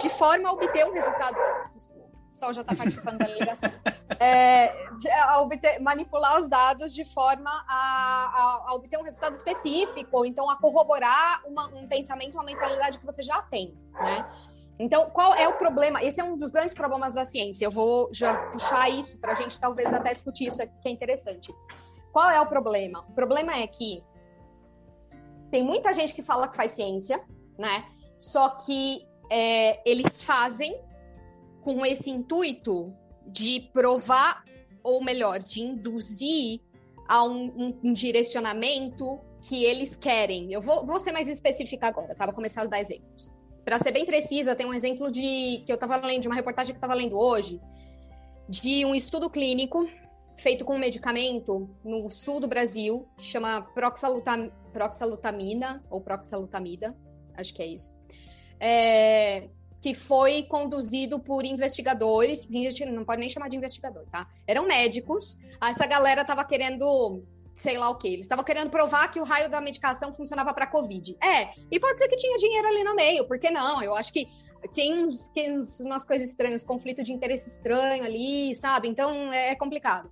de 0.00 0.08
forma 0.08 0.48
a 0.48 0.52
obter 0.52 0.84
um 0.84 0.92
resultado. 0.92 1.36
Desculpa, 1.72 2.08
o 2.28 2.34
sol 2.34 2.52
já 2.52 2.62
está 2.62 2.74
participando 2.74 3.18
da 3.18 3.28
ligação. 3.28 3.70
É, 4.20 4.68
de, 4.96 5.08
obter, 5.40 5.80
manipular 5.80 6.38
os 6.38 6.48
dados 6.48 6.94
de 6.94 7.04
forma 7.04 7.50
a, 7.66 7.74
a, 7.76 8.64
a, 8.68 8.74
obter 8.74 8.98
um 8.98 9.02
resultado 9.02 9.34
específico, 9.34 10.08
ou 10.12 10.24
então 10.24 10.48
a 10.48 10.56
corroborar 10.56 11.42
uma, 11.46 11.66
um 11.68 11.88
pensamento, 11.88 12.34
uma 12.34 12.44
mentalidade 12.44 12.98
que 12.98 13.04
você 13.04 13.22
já 13.22 13.42
tem, 13.42 13.74
né? 13.92 14.24
Então, 14.78 15.08
qual 15.10 15.34
é 15.34 15.46
o 15.48 15.56
problema? 15.56 16.02
Esse 16.02 16.20
é 16.20 16.24
um 16.24 16.36
dos 16.36 16.50
grandes 16.50 16.74
problemas 16.74 17.14
da 17.14 17.24
ciência. 17.24 17.64
Eu 17.64 17.70
vou 17.70 18.10
já 18.12 18.36
puxar 18.50 18.88
isso 18.88 19.18
para 19.18 19.32
a 19.32 19.34
gente 19.34 19.58
talvez 19.58 19.92
até 19.92 20.12
discutir 20.12 20.48
isso 20.48 20.60
aqui, 20.60 20.72
que 20.82 20.88
é 20.88 20.90
interessante. 20.90 21.54
Qual 22.12 22.28
é 22.30 22.40
o 22.40 22.46
problema? 22.46 23.04
O 23.08 23.12
problema 23.12 23.56
é 23.56 23.66
que 23.66 24.02
tem 25.50 25.62
muita 25.62 25.94
gente 25.94 26.12
que 26.14 26.22
fala 26.22 26.48
que 26.48 26.56
faz 26.56 26.72
ciência, 26.72 27.24
né? 27.56 27.84
Só 28.18 28.56
que 28.56 29.06
é, 29.30 29.88
eles 29.88 30.22
fazem 30.22 30.80
com 31.60 31.84
esse 31.86 32.10
intuito 32.10 32.92
de 33.26 33.60
provar, 33.72 34.44
ou 34.82 35.02
melhor, 35.02 35.38
de 35.38 35.62
induzir 35.62 36.60
a 37.08 37.24
um, 37.24 37.46
um, 37.56 37.80
um 37.84 37.92
direcionamento 37.92 39.20
que 39.42 39.64
eles 39.64 39.96
querem. 39.96 40.52
Eu 40.52 40.60
vou, 40.60 40.84
vou, 40.84 40.98
ser 40.98 41.12
mais 41.12 41.28
específica 41.28 41.86
agora, 41.86 42.14
tá? 42.14 42.24
Vou 42.26 42.34
começar 42.34 42.62
a 42.62 42.66
dar 42.66 42.80
exemplos. 42.80 43.30
Para 43.64 43.78
ser 43.78 43.92
bem 43.92 44.04
precisa, 44.04 44.54
tem 44.54 44.66
um 44.66 44.74
exemplo 44.74 45.10
de 45.10 45.62
que 45.64 45.72
eu 45.72 45.74
estava 45.74 45.96
lendo, 45.96 46.22
de 46.22 46.28
uma 46.28 46.34
reportagem 46.34 46.72
que 46.72 46.76
eu 46.76 46.78
estava 46.78 46.94
lendo 46.94 47.16
hoje, 47.16 47.60
de 48.48 48.84
um 48.84 48.94
estudo 48.94 49.30
clínico 49.30 49.86
feito 50.36 50.64
com 50.64 50.74
um 50.74 50.78
medicamento 50.78 51.70
no 51.84 52.10
sul 52.10 52.40
do 52.40 52.48
Brasil, 52.48 53.08
chama 53.18 53.62
proxalutam, 53.62 54.52
proxalutamina, 54.72 55.82
ou 55.88 56.00
proxalutamida, 56.00 56.96
acho 57.34 57.54
que 57.54 57.62
é 57.62 57.66
isso. 57.66 57.94
É, 58.60 59.48
que 59.80 59.94
foi 59.94 60.42
conduzido 60.44 61.20
por 61.20 61.44
investigadores, 61.44 62.46
não 62.86 63.04
pode 63.04 63.20
nem 63.20 63.28
chamar 63.28 63.48
de 63.48 63.56
investigador, 63.56 64.04
tá? 64.10 64.26
Eram 64.46 64.66
médicos. 64.66 65.36
Essa 65.62 65.86
galera 65.86 66.22
estava 66.22 66.44
querendo 66.44 67.22
sei 67.54 67.78
lá 67.78 67.88
o 67.88 67.96
que. 67.96 68.08
Eles 68.08 68.24
estavam 68.24 68.44
querendo 68.44 68.70
provar 68.70 69.08
que 69.08 69.20
o 69.20 69.24
raio 69.24 69.48
da 69.48 69.60
medicação 69.60 70.12
funcionava 70.12 70.52
para 70.52 70.66
Covid. 70.66 71.16
É, 71.22 71.50
e 71.70 71.78
pode 71.78 71.98
ser 71.98 72.08
que 72.08 72.16
tinha 72.16 72.36
dinheiro 72.36 72.68
ali 72.68 72.84
no 72.84 72.94
meio, 72.94 73.26
por 73.26 73.38
que 73.38 73.50
não? 73.50 73.82
Eu 73.82 73.94
acho 73.94 74.12
que 74.12 74.28
tem, 74.72 75.04
uns, 75.04 75.28
tem 75.28 75.58
umas 75.80 76.04
coisas 76.04 76.28
estranhas, 76.28 76.64
conflito 76.64 77.02
de 77.02 77.12
interesse 77.12 77.48
estranho 77.48 78.04
ali, 78.04 78.54
sabe? 78.54 78.88
Então 78.88 79.32
é, 79.32 79.50
é 79.50 79.54
complicado. 79.54 80.10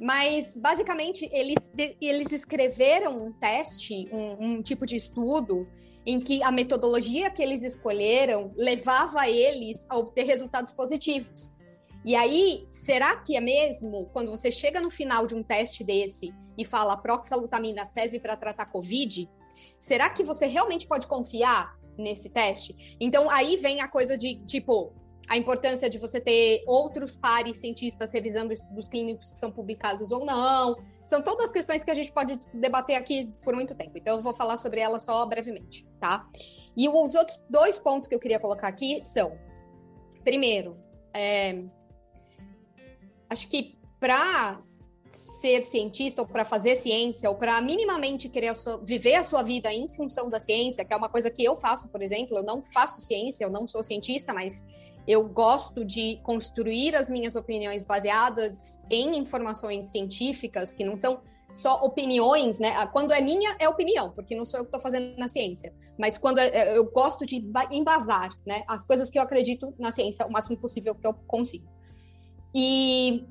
Mas, 0.00 0.56
basicamente, 0.56 1.30
eles, 1.32 1.70
eles 2.00 2.32
escreveram 2.32 3.24
um 3.24 3.32
teste, 3.32 4.08
um, 4.12 4.46
um 4.56 4.62
tipo 4.62 4.84
de 4.84 4.96
estudo, 4.96 5.68
em 6.04 6.18
que 6.18 6.42
a 6.42 6.50
metodologia 6.50 7.30
que 7.30 7.40
eles 7.40 7.62
escolheram 7.62 8.52
levava 8.56 9.28
eles 9.28 9.86
a 9.88 9.96
obter 9.96 10.24
resultados 10.24 10.72
positivos. 10.72 11.52
E 12.04 12.16
aí, 12.16 12.66
será 12.68 13.16
que 13.16 13.36
é 13.36 13.40
mesmo 13.40 14.06
quando 14.12 14.30
você 14.30 14.50
chega 14.50 14.80
no 14.80 14.90
final 14.90 15.26
de 15.26 15.34
um 15.34 15.42
teste 15.42 15.84
desse 15.84 16.34
e 16.58 16.64
fala 16.64 16.96
proxalutamina 16.96 17.86
serve 17.86 18.18
para 18.18 18.36
tratar 18.36 18.66
COVID? 18.66 19.30
Será 19.78 20.10
que 20.10 20.24
você 20.24 20.46
realmente 20.46 20.86
pode 20.86 21.06
confiar 21.06 21.78
nesse 21.96 22.30
teste? 22.30 22.96
Então, 23.00 23.30
aí 23.30 23.56
vem 23.56 23.80
a 23.80 23.88
coisa 23.88 24.18
de 24.18 24.36
tipo 24.44 24.92
a 25.28 25.36
importância 25.36 25.88
de 25.88 25.98
você 25.98 26.20
ter 26.20 26.64
outros 26.66 27.14
pares 27.14 27.58
cientistas 27.58 28.12
revisando 28.12 28.52
estudos 28.52 28.88
clínicos 28.88 29.32
que 29.32 29.38
são 29.38 29.52
publicados 29.52 30.10
ou 30.10 30.24
não. 30.24 30.76
São 31.04 31.22
todas 31.22 31.52
questões 31.52 31.84
que 31.84 31.90
a 31.90 31.94
gente 31.94 32.12
pode 32.12 32.36
debater 32.52 32.96
aqui 32.96 33.32
por 33.44 33.54
muito 33.54 33.74
tempo. 33.74 33.92
Então, 33.96 34.16
eu 34.16 34.22
vou 34.22 34.34
falar 34.34 34.56
sobre 34.56 34.80
elas 34.80 35.04
só 35.04 35.24
brevemente, 35.24 35.86
tá? 36.00 36.28
E 36.76 36.88
os 36.88 37.14
outros 37.14 37.40
dois 37.48 37.78
pontos 37.78 38.08
que 38.08 38.14
eu 38.14 38.18
queria 38.18 38.40
colocar 38.40 38.66
aqui 38.66 39.00
são: 39.04 39.38
primeiro, 40.24 40.76
é, 41.14 41.62
acho 43.32 43.48
que 43.48 43.78
para 43.98 44.60
ser 45.10 45.62
cientista 45.62 46.22
ou 46.22 46.28
para 46.28 46.44
fazer 46.44 46.74
ciência 46.76 47.28
ou 47.28 47.36
para 47.36 47.60
minimamente 47.60 48.28
querer 48.28 48.48
a 48.48 48.54
sua, 48.54 48.78
viver 48.78 49.16
a 49.16 49.24
sua 49.24 49.42
vida 49.42 49.72
em 49.72 49.88
função 49.88 50.30
da 50.30 50.40
ciência, 50.40 50.84
que 50.84 50.92
é 50.92 50.96
uma 50.96 51.08
coisa 51.08 51.30
que 51.30 51.44
eu 51.44 51.56
faço, 51.56 51.88
por 51.88 52.02
exemplo, 52.02 52.38
eu 52.38 52.42
não 52.42 52.62
faço 52.62 53.00
ciência, 53.00 53.44
eu 53.44 53.50
não 53.50 53.66
sou 53.66 53.82
cientista, 53.82 54.32
mas 54.32 54.64
eu 55.06 55.28
gosto 55.28 55.84
de 55.84 56.18
construir 56.22 56.94
as 56.96 57.10
minhas 57.10 57.36
opiniões 57.36 57.84
baseadas 57.84 58.80
em 58.90 59.18
informações 59.18 59.86
científicas 59.86 60.72
que 60.72 60.84
não 60.84 60.96
são 60.96 61.20
só 61.52 61.82
opiniões, 61.82 62.58
né? 62.58 62.72
Ah, 62.76 62.86
quando 62.86 63.12
é 63.12 63.20
minha, 63.20 63.54
é 63.58 63.68
opinião, 63.68 64.10
porque 64.10 64.34
não 64.34 64.44
sou 64.44 64.60
eu 64.60 64.64
que 64.64 64.68
estou 64.68 64.80
fazendo 64.80 65.16
na 65.18 65.28
ciência. 65.28 65.74
Mas 65.98 66.16
quando 66.16 66.38
é, 66.38 66.46
é, 66.48 66.78
eu 66.78 66.90
gosto 66.90 67.26
de 67.26 67.44
embasar, 67.70 68.30
né? 68.46 68.62
As 68.66 68.86
coisas 68.86 69.10
que 69.10 69.18
eu 69.18 69.22
acredito 69.22 69.74
na 69.78 69.92
ciência 69.92 70.26
o 70.26 70.32
máximo 70.32 70.56
possível 70.56 70.94
que 70.94 71.06
eu 71.06 71.12
consigo. 71.26 71.68
E 72.54 73.24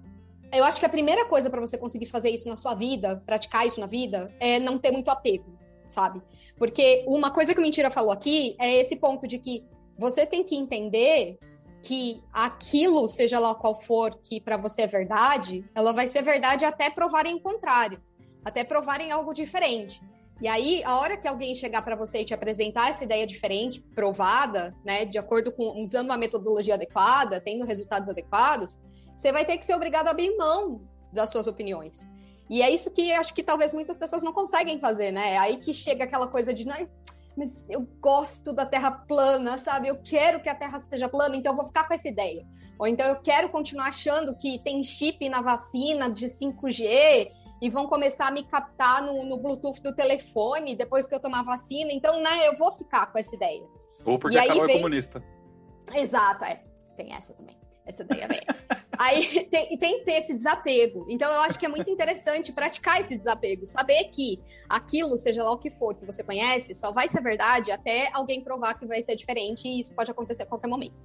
eu 0.54 0.64
acho 0.64 0.80
que 0.80 0.86
a 0.86 0.90
primeira 0.90 1.26
coisa 1.26 1.50
para 1.50 1.62
você 1.62 1.78
conseguir 1.78 2.08
fazer 2.08 2.30
isso 2.30 2.50
na 2.50 2.56
sua 2.56 2.74
vida, 2.74 3.22
praticar 3.26 3.66
isso 3.66 3.80
na 3.80 3.88
vida, 3.88 4.34
é 4.40 4.60
não 4.60 4.78
ter 4.78 4.92
muito 4.92 5.10
apego, 5.10 5.58
sabe? 5.88 6.22
Porque 6.58 7.06
uma 7.08 7.32
coisa 7.32 7.54
que 7.54 7.60
o 7.60 7.64
Mentira 7.64 7.90
falou 7.90 8.12
aqui 8.12 8.56
é 8.60 8.76
esse 8.76 8.96
ponto 8.96 9.28
de 9.28 9.38
que 9.38 9.64
você 9.98 10.26
tem 10.26 10.44
que 10.44 10.56
entender 10.56 11.38
que 11.82 12.22
aquilo, 12.32 13.08
seja 13.08 13.40
lá 13.40 13.56
qual 13.56 13.76
for, 13.76 14.14
que 14.16 14.40
para 14.40 14.58
você 14.58 14.84
é 14.84 14.88
verdade, 14.88 15.66
ela 15.74 15.92
vai 15.92 16.08
ser 16.08 16.22
verdade 16.22 16.64
até 16.64 16.90
provarem 16.90 17.36
o 17.36 17.40
contrário, 17.40 18.00
até 18.46 18.64
provarem 18.64 19.12
algo 19.12 19.34
diferente. 19.34 20.02
E 20.42 20.48
aí, 20.48 20.84
a 20.84 20.96
hora 20.98 21.18
que 21.18 21.28
alguém 21.28 21.54
chegar 21.54 21.84
para 21.84 21.96
você 21.96 22.22
e 22.22 22.26
te 22.26 22.34
apresentar 22.34 22.90
essa 22.90 23.04
ideia 23.04 23.28
diferente, 23.28 23.80
provada, 23.96 24.76
né, 24.84 25.06
de 25.06 25.20
acordo 25.20 25.52
com 25.52 25.80
usando 25.80 26.08
uma 26.08 26.18
metodologia 26.18 26.74
adequada, 26.74 27.40
tendo 27.40 27.64
resultados 27.64 28.10
adequados, 28.10 28.80
você 29.16 29.32
vai 29.32 29.46
ter 29.46 29.58
que 29.58 29.66
ser 29.66 29.76
obrigado 29.76 30.08
a 30.08 30.12
abrir 30.12 30.36
mão 30.38 30.82
das 31.12 31.30
suas 31.30 31.48
opiniões. 31.48 32.10
E 32.50 32.62
é 32.62 32.70
isso 32.70 32.92
que 32.92 33.14
acho 33.14 33.34
que 33.34 33.44
talvez 33.44 33.74
muitas 33.74 33.98
pessoas 33.98 34.24
não 34.24 34.34
conseguem 34.34 34.80
fazer, 34.80 35.12
né? 35.12 35.34
É 35.34 35.38
aí 35.38 35.58
que 35.58 35.74
chega 35.74 36.04
aquela 36.04 36.28
coisa 36.28 36.54
de, 36.54 36.66
mas 37.36 37.70
eu 37.70 37.88
gosto 38.02 38.52
da 38.52 38.66
Terra 38.66 38.92
plana, 38.92 39.58
sabe? 39.58 39.88
Eu 39.88 40.02
quero 40.04 40.42
que 40.42 40.50
a 40.50 40.56
Terra 40.56 40.78
seja 40.80 41.08
plana, 41.08 41.36
então 41.36 41.54
eu 41.54 41.56
vou 41.56 41.66
ficar 41.66 41.88
com 41.88 41.94
essa 41.94 42.08
ideia. 42.08 42.46
Ou 42.78 42.88
então 42.88 43.08
eu 43.08 43.16
quero 43.22 43.50
continuar 43.50 43.88
achando 43.88 44.36
que 44.36 44.60
tem 44.60 44.84
chip 44.84 45.28
na 45.30 45.42
vacina 45.42 46.10
de 46.10 46.28
5G 46.28 47.32
e 47.62 47.70
vão 47.70 47.88
começar 47.88 48.28
a 48.28 48.32
me 48.32 48.44
captar 48.44 49.02
no, 49.04 49.24
no 49.24 49.38
Bluetooth 49.38 49.82
do 49.82 49.96
telefone 49.96 50.76
depois 50.76 51.08
que 51.08 51.16
eu 51.16 51.20
tomar 51.20 51.44
vacina. 51.44 51.92
Então, 51.94 52.22
né, 52.22 52.48
eu 52.48 52.58
vou 52.58 52.72
ficar 52.72 53.06
com 53.12 53.18
essa 53.18 53.36
ideia. 53.36 53.64
Ou 54.04 54.18
porque 54.18 54.38
a 54.38 54.48
Carol 54.48 54.66
vem... 54.66 54.76
é 54.76 54.80
comunista. 54.80 55.24
Exato, 55.94 56.44
é. 56.44 56.64
Tem 56.96 57.14
essa 57.14 57.34
também. 57.34 57.58
Essa 57.86 58.04
daí 58.04 58.22
é. 58.22 58.28
Aí 58.98 59.46
tem, 59.50 59.78
tem 59.78 60.00
que 60.00 60.06
ter 60.06 60.14
esse 60.14 60.36
desapego. 60.36 61.06
Então, 61.10 61.32
eu 61.32 61.42
acho 61.42 61.58
que 61.58 61.66
é 61.66 61.70
muito 61.70 61.90
interessante 61.90 62.54
praticar 62.54 63.02
esse 63.02 63.18
desapego. 63.18 63.68
Saber 63.68 64.06
que 64.06 64.40
aquilo, 64.70 65.18
seja 65.18 65.44
lá 65.44 65.52
o 65.52 65.58
que 65.58 65.72
for 65.72 65.96
que 65.96 66.06
você 66.06 66.24
conhece, 66.24 66.76
só 66.76 66.92
vai 66.92 67.10
ser 67.10 67.22
verdade 67.22 67.72
até 67.72 68.10
alguém 68.14 68.42
provar 68.42 68.76
que 68.76 68.86
vai 68.86 69.02
ser 69.02 69.16
diferente 69.16 69.68
e 69.68 69.80
isso 69.80 69.96
pode 69.96 70.12
acontecer 70.12 70.44
a 70.44 70.46
qualquer 70.46 70.68
momento. 70.68 70.96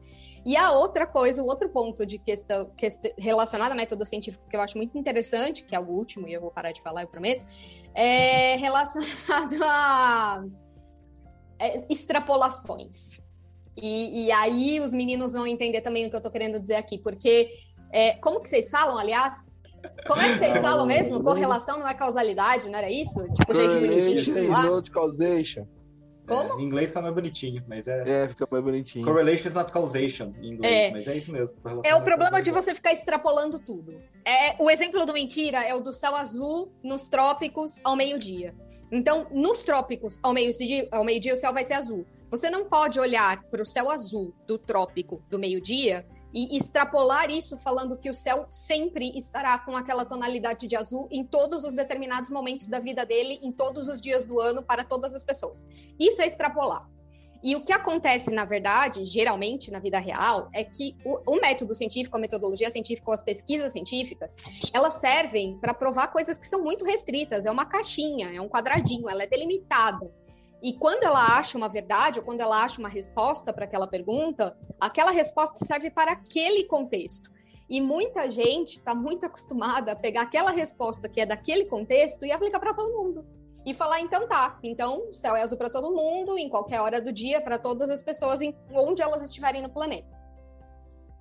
E 0.44 0.56
a 0.56 0.72
outra 0.72 1.06
coisa, 1.06 1.42
o 1.42 1.46
outro 1.46 1.68
ponto 1.70 2.04
de 2.04 2.18
questão, 2.18 2.70
questão 2.76 3.10
relacionado 3.18 3.72
a 3.72 3.74
método 3.74 4.04
científico 4.04 4.46
que 4.48 4.56
eu 4.56 4.60
acho 4.60 4.76
muito 4.76 4.96
interessante, 4.96 5.64
que 5.64 5.74
é 5.74 5.80
o 5.80 5.88
último, 5.88 6.28
e 6.28 6.34
eu 6.34 6.40
vou 6.40 6.50
parar 6.50 6.72
de 6.72 6.82
falar, 6.82 7.02
eu 7.02 7.08
prometo, 7.08 7.44
é 7.94 8.56
relacionado 8.60 9.56
a 9.62 10.44
é, 11.58 11.84
extrapolações. 11.90 13.20
E, 13.76 14.26
e, 14.26 14.32
aí 14.32 14.80
os 14.80 14.92
meninos 14.92 15.34
vão 15.34 15.46
entender 15.46 15.82
também 15.82 16.06
o 16.06 16.10
que 16.10 16.16
eu 16.16 16.20
tô 16.20 16.30
querendo 16.30 16.58
dizer 16.58 16.76
aqui, 16.76 16.98
porque 16.98 17.50
é, 17.92 18.12
como 18.16 18.40
que 18.40 18.48
vocês 18.48 18.70
falam, 18.70 18.96
aliás? 18.96 19.44
Como 20.06 20.20
é 20.20 20.32
que 20.32 20.38
vocês 20.38 20.60
falam 20.60 20.86
mesmo? 20.86 21.22
Correlação 21.22 21.78
não 21.78 21.88
é 21.88 21.94
causalidade, 21.94 22.68
não 22.68 22.78
era 22.78 22.90
isso? 22.90 23.22
Tipo, 23.34 23.54
jeito 23.54 23.78
bonitinho 23.78 24.50
lá? 24.50 24.62
Not 24.62 24.90
causation. 24.90 25.66
Como? 26.26 26.58
É, 26.58 26.62
em 26.62 26.64
inglês 26.64 26.88
fica 26.88 27.00
mais 27.00 27.14
bonitinho, 27.14 27.64
mas 27.68 27.86
é. 27.86 28.24
É, 28.24 28.28
fica 28.28 28.48
mais 28.50 28.64
bonitinho. 28.64 29.04
Correlation 29.04 29.48
is 29.48 29.54
not 29.54 29.70
causation 29.70 30.34
em 30.42 30.54
inglês, 30.54 30.72
é. 30.72 30.90
mas 30.90 31.06
é 31.06 31.16
isso 31.16 31.30
mesmo. 31.30 31.56
É 31.84 31.94
o 31.94 32.02
problema 32.02 32.42
de 32.42 32.50
você 32.50 32.74
ficar 32.74 32.92
extrapolando 32.92 33.60
tudo. 33.60 34.00
É, 34.24 34.60
o 34.60 34.68
exemplo 34.68 35.06
do 35.06 35.12
mentira 35.12 35.62
é 35.62 35.74
o 35.74 35.80
do 35.80 35.92
céu 35.92 36.16
azul 36.16 36.72
nos 36.82 37.08
trópicos 37.08 37.78
ao 37.84 37.94
meio-dia. 37.94 38.54
Então, 38.90 39.26
nos 39.30 39.62
trópicos 39.62 40.18
ao 40.22 40.32
meio-dia, 40.32 40.88
ao 40.90 41.04
meio-dia 41.04 41.34
o 41.34 41.36
céu 41.36 41.52
vai 41.52 41.64
ser 41.64 41.74
azul. 41.74 42.04
Você 42.30 42.50
não 42.50 42.64
pode 42.64 42.98
olhar 42.98 43.42
para 43.44 43.62
o 43.62 43.66
céu 43.66 43.90
azul 43.90 44.34
do 44.46 44.58
trópico 44.58 45.22
do 45.30 45.38
meio-dia 45.38 46.06
e 46.34 46.56
extrapolar 46.56 47.30
isso 47.30 47.56
falando 47.56 47.96
que 47.96 48.10
o 48.10 48.14
céu 48.14 48.46
sempre 48.50 49.16
estará 49.16 49.58
com 49.58 49.76
aquela 49.76 50.04
tonalidade 50.04 50.66
de 50.66 50.76
azul 50.76 51.08
em 51.10 51.24
todos 51.24 51.64
os 51.64 51.72
determinados 51.72 52.28
momentos 52.28 52.68
da 52.68 52.78
vida 52.78 53.06
dele, 53.06 53.38
em 53.42 53.52
todos 53.52 53.88
os 53.88 54.00
dias 54.00 54.24
do 54.24 54.40
ano, 54.40 54.62
para 54.62 54.84
todas 54.84 55.14
as 55.14 55.24
pessoas. 55.24 55.66
Isso 55.98 56.20
é 56.20 56.26
extrapolar. 56.26 56.86
E 57.42 57.54
o 57.54 57.64
que 57.64 57.72
acontece, 57.72 58.30
na 58.34 58.44
verdade, 58.44 59.04
geralmente 59.04 59.70
na 59.70 59.78
vida 59.78 59.98
real, 59.98 60.48
é 60.52 60.64
que 60.64 60.96
o, 61.04 61.34
o 61.34 61.40
método 61.40 61.74
científico, 61.74 62.16
a 62.16 62.20
metodologia 62.20 62.70
científica 62.70 63.08
ou 63.08 63.14
as 63.14 63.22
pesquisas 63.22 63.72
científicas, 63.72 64.36
elas 64.74 64.94
servem 64.94 65.56
para 65.58 65.72
provar 65.72 66.08
coisas 66.08 66.38
que 66.38 66.46
são 66.46 66.60
muito 66.60 66.84
restritas. 66.84 67.46
É 67.46 67.50
uma 67.50 67.64
caixinha, 67.64 68.34
é 68.34 68.40
um 68.40 68.48
quadradinho, 68.48 69.08
ela 69.08 69.22
é 69.22 69.26
delimitada. 69.26 70.10
E 70.66 70.72
quando 70.72 71.05
ela 71.05 71.38
acha 71.38 71.57
uma 71.57 71.68
verdade, 71.68 72.18
ou 72.18 72.24
quando 72.24 72.40
ela 72.40 72.64
acha 72.64 72.81
uma 72.81 72.88
resposta 72.88 73.52
para 73.52 73.66
aquela 73.66 73.87
pergunta, 73.87 74.59
aquela 74.81 75.12
resposta 75.12 75.64
serve 75.64 75.92
para 75.92 76.11
aquele 76.11 76.64
contexto. 76.64 77.31
E 77.70 77.81
muita 77.81 78.29
gente 78.29 78.70
está 78.70 78.92
muito 78.92 79.24
acostumada 79.24 79.92
a 79.92 79.96
pegar 79.96 80.22
aquela 80.22 80.50
resposta 80.50 81.09
que 81.09 81.20
é 81.20 81.26
daquele 81.26 81.66
contexto 81.66 82.26
e 82.26 82.33
aplicar 82.33 82.59
para 82.59 82.74
todo 82.74 83.00
mundo. 83.00 83.24
E 83.64 83.72
falar, 83.72 84.00
então 84.00 84.26
tá, 84.26 84.59
então 84.61 85.09
o 85.09 85.14
céu 85.14 85.37
é 85.37 85.42
azul 85.42 85.57
para 85.57 85.70
todo 85.70 85.94
mundo, 85.94 86.37
em 86.37 86.48
qualquer 86.48 86.81
hora 86.81 87.00
do 87.00 87.12
dia, 87.12 87.40
para 87.40 87.61
todas 87.61 87.88
as 87.88 88.02
pessoas, 88.02 88.42
em 88.42 88.52
onde 88.72 89.00
elas 89.00 89.22
estiverem 89.22 89.62
no 89.62 89.70
planeta. 89.70 90.09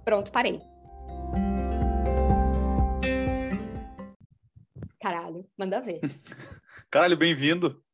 Pronto, 0.03 0.31
parei. 0.31 0.59
Caralho, 4.99 5.47
manda 5.55 5.79
ver. 5.81 6.01
Caralho, 6.89 7.15
bem-vindo. 7.15 7.84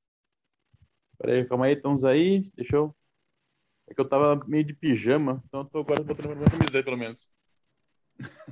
Peraí, 1.21 1.45
calma 1.45 1.67
aí, 1.67 1.73
estamos 1.73 2.03
aí. 2.03 2.51
Deixa 2.55 2.75
eu. 2.75 2.95
É 3.87 3.93
que 3.93 4.01
eu 4.01 4.07
tava 4.09 4.43
meio 4.47 4.63
de 4.63 4.73
pijama, 4.73 5.43
então 5.45 5.61
eu 5.61 5.65
tô 5.65 5.79
agora 5.79 6.01
botando 6.03 6.35
minha 6.35 6.49
camiseta, 6.49 6.83
pelo 6.83 6.97
menos. 6.97 7.31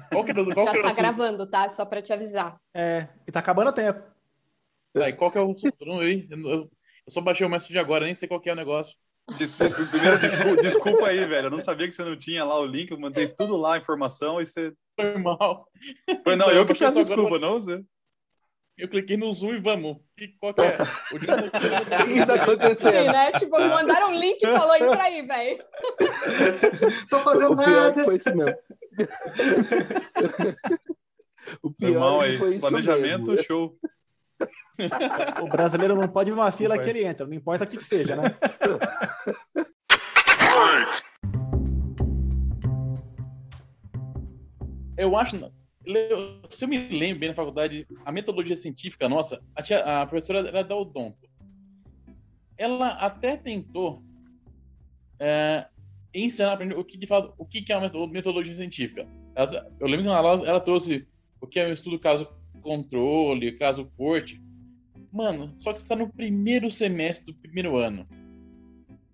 Qual 0.09 0.23
que, 0.23 0.33
qual 0.53 0.65
Já 0.67 0.73
que 0.73 0.81
tá 0.81 0.93
gravando, 0.93 1.49
tá? 1.49 1.67
Só 1.69 1.85
pra 1.85 2.01
te 2.01 2.13
avisar. 2.13 2.59
É, 2.73 3.07
e 3.27 3.31
tá 3.31 3.39
acabando 3.39 3.69
o 3.69 3.73
tempo. 3.73 4.03
Tá, 4.93 5.09
e 5.09 5.13
qual 5.13 5.31
que 5.31 5.37
é 5.37 5.41
o. 5.41 5.55
Eu, 5.79 6.01
eu, 6.03 6.49
eu 6.61 6.69
só 7.07 7.21
baixei 7.21 7.47
o 7.47 7.49
message 7.49 7.77
agora, 7.79 8.05
nem 8.05 8.13
sei 8.13 8.27
qual 8.27 8.39
que 8.39 8.49
é 8.49 8.53
o 8.53 8.55
negócio. 8.55 8.95
Des- 9.37 9.53
Primeiro, 9.53 10.19
desculpa, 10.19 10.61
desculpa 10.61 11.07
aí, 11.07 11.25
velho. 11.25 11.47
Eu 11.47 11.51
não 11.51 11.61
sabia 11.61 11.87
que 11.87 11.93
você 11.93 12.03
não 12.03 12.17
tinha 12.17 12.43
lá 12.43 12.59
o 12.59 12.65
link. 12.65 12.91
Eu 12.91 12.99
mandei 12.99 13.27
tudo 13.27 13.55
lá, 13.57 13.75
a 13.75 13.77
informação, 13.77 14.41
e 14.41 14.45
você. 14.45 14.73
Foi 14.95 15.17
mal. 15.17 15.67
Foi, 16.23 16.35
não, 16.35 16.47
Então, 16.47 16.51
eu 16.51 16.65
que 16.65 16.73
peço 16.73 16.93
só 16.93 16.99
agora 17.01 17.15
desculpa, 17.15 17.39
não 17.39 17.53
você. 17.59 17.83
Eu 18.79 18.87
cliquei 18.87 19.17
no 19.17 19.29
Zoom 19.31 19.55
e 19.55 19.59
vamos. 19.59 19.97
E 20.17 20.29
qual 20.39 20.53
que 20.53 20.61
é? 20.61 20.77
O 21.11 21.19
dia- 21.19 21.35
que 21.51 22.25
tá 22.25 22.33
Sim, 22.33 22.39
acontecendo? 22.39 23.11
né? 23.11 23.31
Tipo, 23.33 23.59
me 23.59 23.67
mandaram 23.67 24.11
um 24.11 24.15
link 24.17 24.41
e 24.41 24.47
falou, 24.47 24.73
entra 24.75 25.03
aí, 25.03 25.21
velho. 25.21 25.61
Tô 27.09 27.19
fazendo 27.19 27.51
O 27.53 27.57
pior 27.57 27.67
é 27.69 27.75
nada. 27.89 28.03
foi 28.05 28.15
isso 28.15 28.33
mesmo. 28.33 28.55
o 31.61 31.69
Foi 31.69 31.73
pior 31.89 31.99
mal 31.99 32.23
é 32.23 32.27
aí. 32.27 32.37
foi 32.37 32.55
isso 32.55 32.69
Planejamento, 32.69 33.31
mesmo. 33.31 33.43
show. 33.43 33.75
O 35.41 35.47
brasileiro 35.49 35.95
não 35.95 36.07
pode 36.07 36.31
ver 36.31 36.37
uma 36.37 36.51
fila 36.53 36.77
que 36.77 36.89
ele 36.89 37.03
entra, 37.03 37.25
não 37.27 37.33
importa 37.33 37.65
o 37.65 37.67
que 37.67 37.75
que 37.77 37.83
seja, 37.85 38.15
né? 38.15 38.23
Eu 44.97 45.15
acho. 45.15 45.51
Se 46.49 46.65
eu 46.65 46.67
me 46.67 46.77
lembro 46.89 47.19
bem 47.19 47.29
na 47.29 47.35
faculdade, 47.35 47.87
a 48.05 48.11
metodologia 48.11 48.55
científica 48.55 49.09
nossa, 49.09 49.41
a, 49.55 49.61
tia- 49.61 50.01
a 50.01 50.05
professora 50.05 50.47
era 50.47 50.63
da 50.63 50.75
Odonto. 50.75 51.27
Ela 52.57 52.89
até 52.89 53.37
tentou 53.37 54.01
é, 55.19 55.65
ensinar 56.13 56.57
gente 56.61 56.73
o 56.75 56.83
que 56.83 56.97
de 56.97 57.07
fato 57.07 57.33
o 57.37 57.45
que 57.45 57.71
é 57.71 57.75
uma 57.75 57.83
meto- 57.83 58.07
metodologia 58.07 58.53
científica. 58.53 59.07
Ela- 59.35 59.71
eu 59.79 59.87
lembro 59.87 60.05
que 60.05 60.11
ela, 60.11 60.47
ela 60.47 60.59
trouxe 60.59 61.07
o 61.41 61.47
que 61.47 61.59
é 61.59 61.67
um 61.67 61.73
estudo 61.73 61.97
caso 61.99 62.27
controle, 62.61 63.53
caso 63.53 63.91
corte. 63.97 64.41
Mano, 65.11 65.53
só 65.57 65.71
que 65.73 65.79
você 65.79 65.87
tá 65.87 65.95
no 65.95 66.11
primeiro 66.11 66.69
semestre 66.69 67.33
do 67.33 67.39
primeiro 67.39 67.77
ano. 67.77 68.07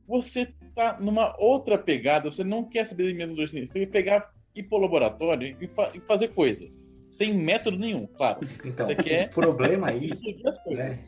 Você 0.07 0.53
tá 0.75 0.99
numa 0.99 1.35
outra 1.39 1.77
pegada, 1.77 2.31
você 2.31 2.43
não 2.43 2.63
quer 2.65 2.85
saber 2.85 3.07
de 3.07 3.13
metodologia 3.13 3.47
científica, 3.47 3.79
você 3.79 3.85
quer 3.85 3.91
pegar 3.91 4.34
ir 4.55 4.63
pro 4.63 4.77
laboratório 4.77 5.55
e, 5.61 5.67
fa- 5.67 5.91
e 5.93 5.99
fazer 5.99 6.29
coisa. 6.29 6.67
Sem 7.09 7.33
método 7.33 7.77
nenhum, 7.77 8.07
claro. 8.07 8.39
Então, 8.65 8.87
Você 8.87 8.95
quer- 8.95 9.27
o 9.29 9.31
problema 9.33 9.89
aí 9.89 10.09
né, 10.67 10.99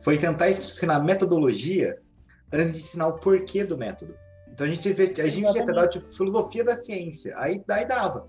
foi 0.00 0.18
tentar 0.18 0.50
ensinar 0.50 0.98
metodologia 1.00 1.98
antes 2.52 2.76
de 2.78 2.82
ensinar 2.84 3.08
o 3.08 3.18
porquê 3.18 3.64
do 3.64 3.76
método. 3.78 4.14
Então 4.52 4.66
a 4.66 4.70
gente, 4.70 4.92
vê- 4.92 5.14
a 5.22 5.26
gente 5.28 5.50
tinha 5.52 5.64
que 5.66 5.72
dar 5.72 5.86
de 5.86 6.00
filosofia 6.16 6.64
da 6.64 6.80
ciência. 6.80 7.34
Aí 7.38 7.62
daí 7.66 7.86
dava. 7.86 8.28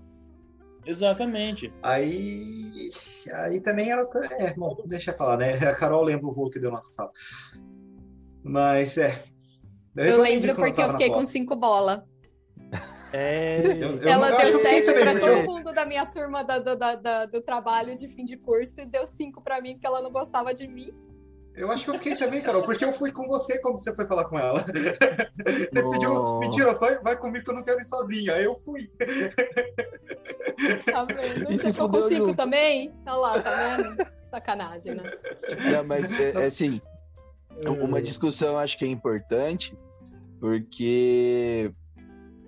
Exatamente. 0.86 1.72
Aí, 1.82 2.90
aí 3.34 3.60
também 3.60 3.90
ela. 3.90 4.08
É, 4.38 4.54
bom, 4.54 4.76
deixa 4.86 5.12
pra 5.12 5.26
lá, 5.26 5.36
né? 5.36 5.54
A 5.58 5.74
Carol 5.74 6.02
lembra 6.04 6.26
o 6.26 6.30
rolo 6.30 6.50
que 6.50 6.58
deu 6.60 6.70
nossa 6.70 6.90
sala. 6.92 7.10
Mas 8.42 8.96
é. 8.96 9.22
Eu 9.96 10.04
reclamei 10.04 10.32
lembro 10.38 10.54
porque 10.56 10.82
eu 10.82 10.90
fiquei 10.92 11.10
com 11.10 11.24
cinco 11.24 11.56
bolas. 11.56 12.00
É. 13.12 13.60
Eu- 13.66 13.96
eu- 13.98 14.08
Ela 14.08 14.30
eu 14.30 14.36
deu 14.36 14.46
que 14.46 14.52
eu 14.54 14.58
fiquei 14.60 14.70
sete 14.74 14.86
também, 14.86 15.02
pra 15.02 15.12
porque 15.12 15.42
todo 15.42 15.46
mundo 15.46 15.72
da 15.74 15.84
minha 15.86 16.06
turma 16.06 16.42
da- 16.44 16.58
da- 16.58 16.94
da- 16.96 17.26
do 17.26 17.40
trabalho 17.40 17.96
de 17.96 18.06
fim 18.08 18.24
de 18.24 18.36
curso 18.36 18.80
e 18.80 18.86
deu 18.86 19.06
cinco 19.06 19.42
pra 19.42 19.60
mim 19.60 19.72
porque 19.74 19.86
ela 19.86 20.00
não 20.02 20.10
gostava 20.10 20.54
de 20.54 20.66
mim. 20.68 20.92
Eu, 21.56 21.70
acho 21.70 21.84
que 21.84 21.90
eu 21.90 21.94
fiquei 21.94 22.14
também, 22.14 22.40
Carol, 22.40 22.62
porque 22.62 22.84
eu 22.84 22.92
fui 22.92 23.10
com 23.10 23.26
você 23.26 23.58
quando 23.58 23.76
você 23.76 23.92
foi 23.92 24.06
falar 24.06 24.24
com 24.26 24.38
ela. 24.38 24.60
Você 25.40 25.82
pediu, 25.82 26.14
Nossa. 26.14 26.38
mentira, 26.38 26.74
vai, 26.74 26.98
vai 27.00 27.16
comigo 27.16 27.44
que 27.44 27.50
eu 27.50 27.54
não 27.54 27.62
quero 27.64 27.80
ir 27.80 27.84
sozinha. 27.84 28.34
Aí 28.34 28.44
eu 28.44 28.54
fui. 28.54 28.88
Tá 30.92 31.04
vendo? 31.04 31.50
E 31.52 31.58
Você 31.58 31.72
ficou 31.72 31.88
com 31.88 31.94
fudeu 31.96 32.08
cinco 32.08 32.26
junto. 32.28 32.36
também? 32.36 32.92
Olha 33.06 33.14
lá, 33.16 33.38
tá 33.42 33.50
vendo? 33.76 34.06
Sacanagem, 34.22 34.94
né? 34.94 35.02
Não, 35.72 35.84
mas 35.84 36.10
é, 36.12 36.42
é 36.42 36.46
assim, 36.46 36.80
uma 37.66 38.00
discussão 38.02 38.50
eu 38.52 38.58
acho 38.58 38.78
que 38.78 38.84
é 38.84 38.88
importante, 38.88 39.76
porque 40.38 41.72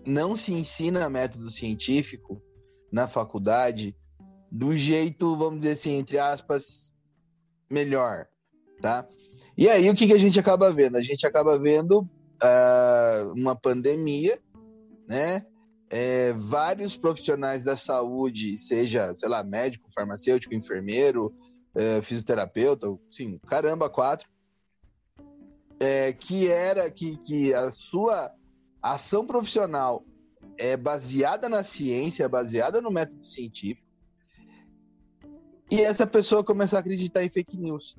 não 0.07 0.35
se 0.35 0.53
ensina 0.53 1.09
método 1.09 1.51
científico 1.51 2.43
na 2.91 3.09
faculdade 3.09 3.97
do 4.51 4.75
jeito, 4.75 5.37
vamos 5.37 5.61
dizer 5.61 5.73
assim, 5.73 5.93
entre 5.93 6.19
aspas, 6.19 6.93
melhor, 7.71 8.27
tá? 8.81 9.09
E 9.57 9.69
aí 9.69 9.89
o 9.89 9.95
que, 9.95 10.07
que 10.07 10.13
a 10.13 10.19
gente 10.19 10.39
acaba 10.39 10.71
vendo? 10.73 10.97
A 10.97 11.03
gente 11.03 11.27
acaba 11.27 11.59
vendo 11.59 12.09
ah, 12.43 13.33
uma 13.35 13.57
pandemia, 13.57 14.39
né? 15.09 15.47
É, 15.91 16.33
vários 16.33 16.97
profissionais 16.97 17.63
da 17.63 17.77
saúde, 17.77 18.57
seja, 18.57 19.15
sei 19.15 19.29
lá, 19.29 19.45
médico, 19.45 19.91
farmacêutico, 19.95 20.55
enfermeiro, 20.55 21.35
é, 21.75 22.01
fisioterapeuta, 22.01 22.87
sim, 23.11 23.39
caramba, 23.47 23.91
quatro, 23.91 24.27
é, 25.79 26.13
que 26.13 26.49
era 26.49 26.91
que, 26.91 27.19
que 27.19 27.53
a 27.53 27.71
sua 27.71 28.33
ação 28.83 29.27
profissional 29.27 30.05
é 30.59 30.77
baseada 30.77 31.49
na 31.49 31.63
ciência, 31.63 32.29
baseada 32.29 32.81
no 32.81 32.91
método 32.91 33.25
científico, 33.25 33.87
e 35.71 35.81
essa 35.81 36.07
pessoa 36.07 36.45
começar 36.45 36.79
a 36.79 36.81
acreditar 36.81 37.25
em 37.25 37.31
fake 37.31 37.57
news. 37.57 37.97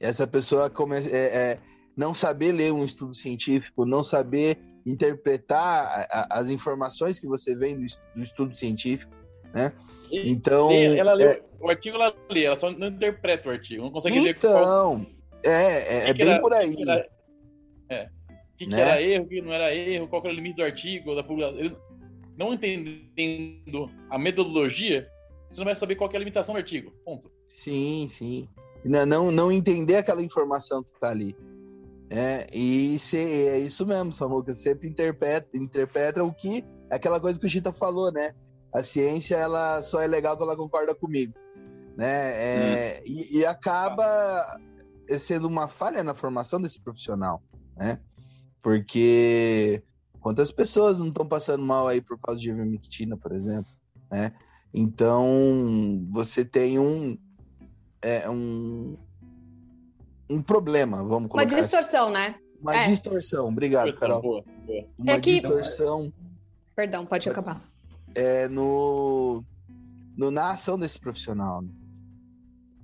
Essa 0.00 0.26
pessoa 0.26 0.68
começa 0.68 1.08
é, 1.10 1.52
é, 1.52 1.60
não 1.96 2.12
saber 2.12 2.50
ler 2.52 2.72
um 2.72 2.84
estudo 2.84 3.14
científico, 3.14 3.84
não 3.86 4.02
saber 4.02 4.58
interpretar 4.84 5.86
a- 5.86 6.06
a- 6.20 6.38
as 6.40 6.48
informações 6.50 7.20
que 7.20 7.26
você 7.28 7.54
vem 7.56 7.76
do, 7.76 7.86
do 8.16 8.22
estudo 8.22 8.54
científico, 8.54 9.12
né? 9.54 9.72
Então, 10.10 10.70
ela 10.70 11.14
lê, 11.14 11.24
é, 11.24 11.44
o 11.60 11.70
artigo 11.70 11.96
ela 11.96 12.14
lê, 12.30 12.44
ela 12.44 12.56
só 12.56 12.70
não 12.70 12.88
interpreta 12.88 13.48
o 13.48 13.52
artigo, 13.52 13.82
não 13.84 13.90
consegue 13.90 14.20
ler 14.20 14.34
qual, 14.38 14.62
então, 15.00 15.06
é, 15.44 15.50
é, 15.50 16.04
que 16.04 16.10
é 16.10 16.14
que 16.14 16.24
bem 16.24 16.40
por 16.40 16.52
o 16.52 16.54
aí. 16.54 16.74
é, 17.88 18.08
o 18.54 18.56
que, 18.56 18.64
que 18.66 18.70
Né? 18.70 18.80
era 18.80 19.02
erro, 19.02 19.24
o 19.24 19.28
que 19.28 19.42
não 19.42 19.52
era 19.52 19.74
erro, 19.74 20.08
qual 20.08 20.22
que 20.22 20.28
era 20.28 20.34
o 20.34 20.36
limite 20.36 20.56
do 20.56 20.62
artigo, 20.62 21.14
da 21.14 21.24
publicação. 21.24 21.58
Ele 21.58 21.76
não 22.36 22.54
entendendo 22.54 23.90
a 24.08 24.18
metodologia, 24.18 25.08
você 25.48 25.60
não 25.60 25.66
vai 25.66 25.76
saber 25.76 25.96
qual 25.96 26.08
que 26.08 26.16
é 26.16 26.18
a 26.18 26.20
limitação 26.20 26.54
do 26.54 26.58
artigo. 26.58 26.92
Ponto. 27.04 27.30
Sim, 27.48 28.06
sim. 28.08 28.48
Não, 28.84 29.04
não, 29.06 29.30
não 29.30 29.52
entender 29.52 29.96
aquela 29.96 30.22
informação 30.22 30.82
que 30.82 31.00
tá 31.00 31.10
ali. 31.10 31.36
É, 32.10 32.46
e 32.52 32.98
se, 32.98 33.16
é 33.16 33.58
isso 33.58 33.86
mesmo, 33.86 34.12
Samuca. 34.12 34.52
Você 34.52 34.62
sempre 34.62 34.88
interpreta, 34.88 35.56
interpreta 35.56 36.22
o 36.22 36.32
que. 36.32 36.64
Aquela 36.90 37.18
coisa 37.18 37.40
que 37.40 37.46
o 37.46 37.48
Chita 37.48 37.72
falou, 37.72 38.12
né? 38.12 38.34
A 38.72 38.82
ciência 38.82 39.36
ela 39.36 39.82
só 39.82 40.00
é 40.00 40.06
legal 40.06 40.36
quando 40.36 40.50
ela 40.50 40.58
concorda 40.58 40.94
comigo. 40.94 41.32
Né? 41.96 42.06
É, 42.06 43.02
e, 43.06 43.38
e 43.38 43.46
acaba 43.46 44.58
sendo 45.18 45.46
uma 45.46 45.68
falha 45.68 46.02
na 46.02 46.14
formação 46.14 46.60
desse 46.60 46.80
profissional. 46.80 47.42
Né? 47.76 48.00
Porque 48.64 49.82
quantas 50.20 50.50
pessoas 50.50 50.98
não 50.98 51.08
estão 51.08 51.28
passando 51.28 51.62
mal 51.62 51.86
aí 51.86 52.00
por 52.00 52.18
causa 52.18 52.40
de 52.40 52.48
ivermectina, 52.48 53.14
por 53.14 53.30
exemplo? 53.32 53.70
Né? 54.10 54.32
Então, 54.72 56.02
você 56.10 56.46
tem 56.46 56.78
um, 56.78 57.18
é, 58.00 58.28
um, 58.30 58.96
um 60.30 60.42
problema, 60.42 60.96
vamos 61.04 61.24
Uma 61.24 61.28
colocar 61.28 61.44
assim. 61.54 61.60
distorção, 61.62 62.10
né? 62.10 62.36
Uma 62.58 62.74
é. 62.74 62.88
distorção, 62.88 63.48
obrigado, 63.48 63.94
Carol. 63.96 64.22
boa, 64.22 64.42
boa. 64.66 64.84
Uma 64.98 65.12
É 65.12 65.20
que- 65.20 65.32
distorção 65.32 66.10
Perdão, 66.74 67.04
pode 67.04 67.28
acabar. 67.28 67.60
é, 68.14 68.48
no, 68.48 69.44
no- 70.16 70.30
na 70.30 70.52
ação 70.52 70.78
desse 70.78 70.98
profissional. 70.98 71.60
né? 71.60 71.68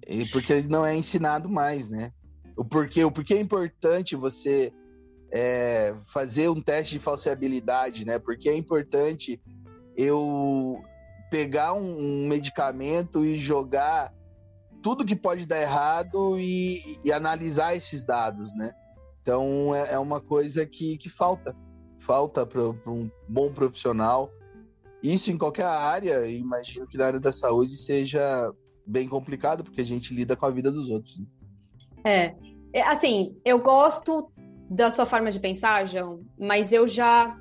E 0.06 0.26
porque 0.26 0.52
ele 0.52 0.68
não 0.68 0.84
é 0.84 0.94
ensinado 0.94 1.48
mais, 1.48 1.88
né? 1.88 2.12
O 2.54 2.64
porquê, 2.66 3.02
o 3.02 3.10
porquê 3.10 3.32
é 3.34 3.40
importante 3.40 4.14
você 4.14 4.70
é, 5.32 5.94
fazer 6.12 6.48
um 6.48 6.60
teste 6.60 6.96
de 6.96 7.04
falseabilidade, 7.04 8.04
né? 8.04 8.18
Porque 8.18 8.48
é 8.48 8.56
importante 8.56 9.40
eu 9.96 10.80
pegar 11.30 11.74
um, 11.74 12.24
um 12.24 12.28
medicamento 12.28 13.24
e 13.24 13.36
jogar 13.36 14.12
tudo 14.82 15.04
que 15.04 15.14
pode 15.14 15.46
dar 15.46 15.60
errado 15.60 16.38
e, 16.38 16.78
e 17.04 17.12
analisar 17.12 17.74
esses 17.76 18.04
dados, 18.04 18.54
né? 18.54 18.72
Então 19.22 19.74
é, 19.74 19.94
é 19.94 19.98
uma 19.98 20.20
coisa 20.20 20.66
que, 20.66 20.96
que 20.96 21.08
falta. 21.08 21.54
Falta 22.00 22.46
para 22.46 22.62
um 22.62 23.10
bom 23.28 23.52
profissional. 23.52 24.30
Isso 25.02 25.30
em 25.30 25.38
qualquer 25.38 25.66
área, 25.66 26.26
imagino 26.26 26.86
que 26.86 26.96
na 26.96 27.06
área 27.06 27.20
da 27.20 27.30
saúde 27.30 27.76
seja 27.76 28.52
bem 28.86 29.06
complicado, 29.06 29.62
porque 29.62 29.80
a 29.80 29.84
gente 29.84 30.14
lida 30.14 30.34
com 30.34 30.46
a 30.46 30.50
vida 30.50 30.72
dos 30.72 30.90
outros. 30.90 31.18
né? 31.18 31.26
É. 32.04 32.34
É, 32.72 32.82
Assim, 32.82 33.36
eu 33.44 33.60
gosto 33.60 34.30
da 34.70 34.88
sua 34.88 35.04
forma 35.04 35.32
de 35.32 35.40
pensar, 35.40 35.84
João, 35.88 36.24
mas 36.38 36.72
eu 36.72 36.86
já. 36.86 37.36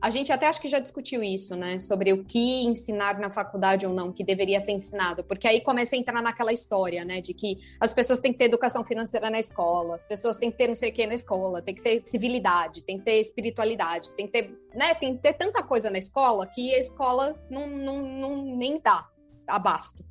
A 0.00 0.08
gente 0.08 0.32
até 0.32 0.46
acho 0.46 0.62
que 0.62 0.68
já 0.68 0.78
discutiu 0.78 1.22
isso, 1.22 1.54
né? 1.54 1.78
Sobre 1.78 2.10
o 2.12 2.24
que 2.24 2.64
ensinar 2.64 3.18
na 3.18 3.28
faculdade 3.28 3.84
ou 3.84 3.92
não, 3.92 4.10
que 4.10 4.24
deveria 4.24 4.58
ser 4.58 4.72
ensinado. 4.72 5.22
Porque 5.24 5.46
aí 5.46 5.60
começa 5.60 5.94
a 5.94 5.98
entrar 5.98 6.22
naquela 6.22 6.52
história, 6.52 7.04
né? 7.04 7.20
De 7.20 7.34
que 7.34 7.58
as 7.78 7.92
pessoas 7.92 8.20
têm 8.20 8.32
que 8.32 8.38
ter 8.38 8.44
educação 8.46 8.82
financeira 8.82 9.28
na 9.28 9.38
escola, 9.38 9.96
as 9.96 10.06
pessoas 10.06 10.38
têm 10.38 10.50
que 10.50 10.56
ter 10.56 10.68
não 10.68 10.76
sei 10.76 10.90
o 10.90 10.92
que 10.92 11.06
na 11.06 11.14
escola, 11.14 11.60
tem 11.60 11.74
que 11.74 11.82
ter 11.82 12.00
civilidade, 12.06 12.84
tem 12.84 12.98
que 12.98 13.04
ter 13.04 13.20
espiritualidade, 13.20 14.10
tem 14.12 14.26
que 14.26 14.32
ter, 14.32 14.58
né? 14.74 14.94
Tem 14.94 15.16
que 15.16 15.22
ter 15.22 15.34
tanta 15.34 15.62
coisa 15.62 15.90
na 15.90 15.98
escola 15.98 16.46
que 16.46 16.74
a 16.74 16.78
escola 16.78 17.38
não, 17.50 17.66
não, 17.66 18.00
não 18.00 18.56
nem 18.56 18.78
dá 18.78 19.06
abasto. 19.46 20.02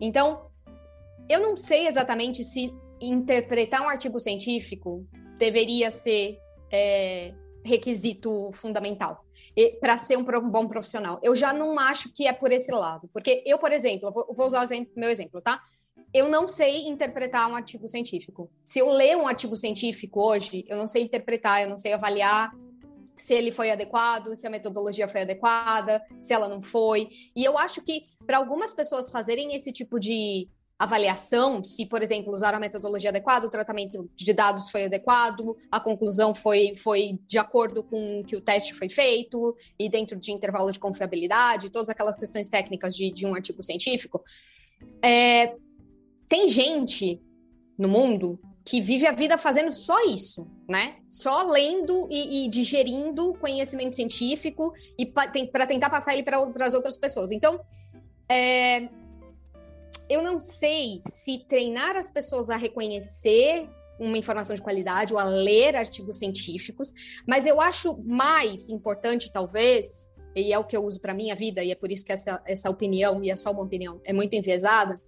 Então, 0.00 0.50
eu 1.28 1.40
não 1.40 1.56
sei 1.56 1.86
exatamente 1.86 2.42
se 2.42 2.74
interpretar 3.00 3.82
um 3.82 3.88
artigo 3.88 4.18
científico 4.18 5.06
deveria 5.38 5.90
ser 5.90 6.38
é, 6.70 7.32
requisito 7.64 8.50
fundamental 8.52 9.24
para 9.80 9.98
ser 9.98 10.16
um 10.16 10.24
bom 10.24 10.66
profissional. 10.66 11.18
Eu 11.22 11.34
já 11.34 11.52
não 11.52 11.78
acho 11.78 12.12
que 12.12 12.26
é 12.26 12.32
por 12.32 12.52
esse 12.52 12.72
lado, 12.72 13.08
porque 13.12 13.42
eu, 13.46 13.58
por 13.58 13.72
exemplo, 13.72 14.10
vou, 14.12 14.26
vou, 14.34 14.46
usar 14.46 14.60
o 14.60 14.64
exemplo, 14.64 14.92
meu 14.96 15.10
exemplo, 15.10 15.40
tá? 15.40 15.60
Eu 16.12 16.28
não 16.28 16.48
sei 16.48 16.88
interpretar 16.88 17.50
um 17.50 17.54
artigo 17.54 17.86
científico. 17.88 18.50
Se 18.64 18.78
eu 18.78 18.88
ler 18.88 19.16
um 19.16 19.26
artigo 19.26 19.56
científico 19.56 20.22
hoje, 20.22 20.64
eu 20.68 20.76
não 20.76 20.88
sei 20.88 21.02
interpretar, 21.02 21.62
eu 21.62 21.68
não 21.68 21.76
sei 21.76 21.92
avaliar 21.92 22.50
se 23.16 23.34
ele 23.34 23.50
foi 23.50 23.70
adequado, 23.70 24.34
se 24.34 24.46
a 24.46 24.50
metodologia 24.50 25.08
foi 25.08 25.22
adequada, 25.22 26.02
se 26.20 26.32
ela 26.32 26.48
não 26.48 26.62
foi. 26.62 27.08
E 27.34 27.44
eu 27.44 27.58
acho 27.58 27.82
que 27.82 28.04
para 28.24 28.38
algumas 28.38 28.72
pessoas 28.72 29.10
fazerem 29.10 29.54
esse 29.54 29.72
tipo 29.72 29.98
de 29.98 30.48
avaliação, 30.78 31.64
se, 31.64 31.84
por 31.86 32.02
exemplo, 32.02 32.32
usaram 32.32 32.56
a 32.56 32.60
metodologia 32.60 33.10
adequada, 33.10 33.46
o 33.46 33.50
tratamento 33.50 34.08
de 34.14 34.32
dados 34.32 34.70
foi 34.70 34.84
adequado, 34.84 35.56
a 35.70 35.80
conclusão 35.80 36.32
foi, 36.32 36.72
foi 36.76 37.18
de 37.26 37.36
acordo 37.36 37.82
com 37.82 38.22
que 38.24 38.36
o 38.36 38.40
teste 38.40 38.72
foi 38.72 38.88
feito 38.88 39.56
e 39.76 39.90
dentro 39.90 40.16
de 40.16 40.30
intervalo 40.30 40.70
de 40.70 40.78
confiabilidade, 40.78 41.70
todas 41.70 41.88
aquelas 41.88 42.16
questões 42.16 42.48
técnicas 42.48 42.94
de, 42.94 43.10
de 43.10 43.26
um 43.26 43.34
artigo 43.34 43.60
científico. 43.60 44.22
É, 45.02 45.56
tem 46.28 46.48
gente 46.48 47.20
no 47.76 47.88
mundo 47.88 48.38
que 48.64 48.80
vive 48.80 49.06
a 49.06 49.12
vida 49.12 49.36
fazendo 49.38 49.72
só 49.72 49.98
isso, 50.04 50.46
né? 50.68 50.96
Só 51.08 51.42
lendo 51.50 52.06
e, 52.10 52.44
e 52.44 52.48
digerindo 52.48 53.34
conhecimento 53.40 53.96
científico 53.96 54.72
e 54.96 55.06
para 55.06 55.66
tentar 55.66 55.90
passar 55.90 56.12
ele 56.12 56.22
para 56.22 56.66
as 56.66 56.74
outras 56.74 56.98
pessoas. 56.98 57.32
Então, 57.32 57.58
é, 58.28 58.88
eu 60.08 60.22
não 60.22 60.40
sei 60.40 61.00
se 61.06 61.44
treinar 61.46 61.96
as 61.96 62.10
pessoas 62.10 62.50
a 62.50 62.56
reconhecer 62.56 63.68
uma 63.98 64.16
informação 64.16 64.54
de 64.54 64.62
qualidade 64.62 65.12
ou 65.12 65.18
a 65.18 65.24
ler 65.24 65.76
artigos 65.76 66.18
científicos, 66.18 66.92
mas 67.26 67.46
eu 67.46 67.60
acho 67.60 67.98
mais 68.04 68.68
importante, 68.68 69.32
talvez, 69.32 70.12
e 70.36 70.52
é 70.52 70.58
o 70.58 70.64
que 70.64 70.76
eu 70.76 70.84
uso 70.84 71.00
para 71.00 71.12
minha 71.12 71.34
vida, 71.34 71.64
e 71.64 71.72
é 71.72 71.74
por 71.74 71.90
isso 71.90 72.04
que 72.04 72.12
essa, 72.12 72.40
essa 72.46 72.70
opinião, 72.70 73.22
e 73.22 73.30
é 73.30 73.36
só 73.36 73.50
uma 73.50 73.62
opinião, 73.62 74.00
é 74.04 74.12
muito 74.12 74.34
enviesada, 74.34 75.00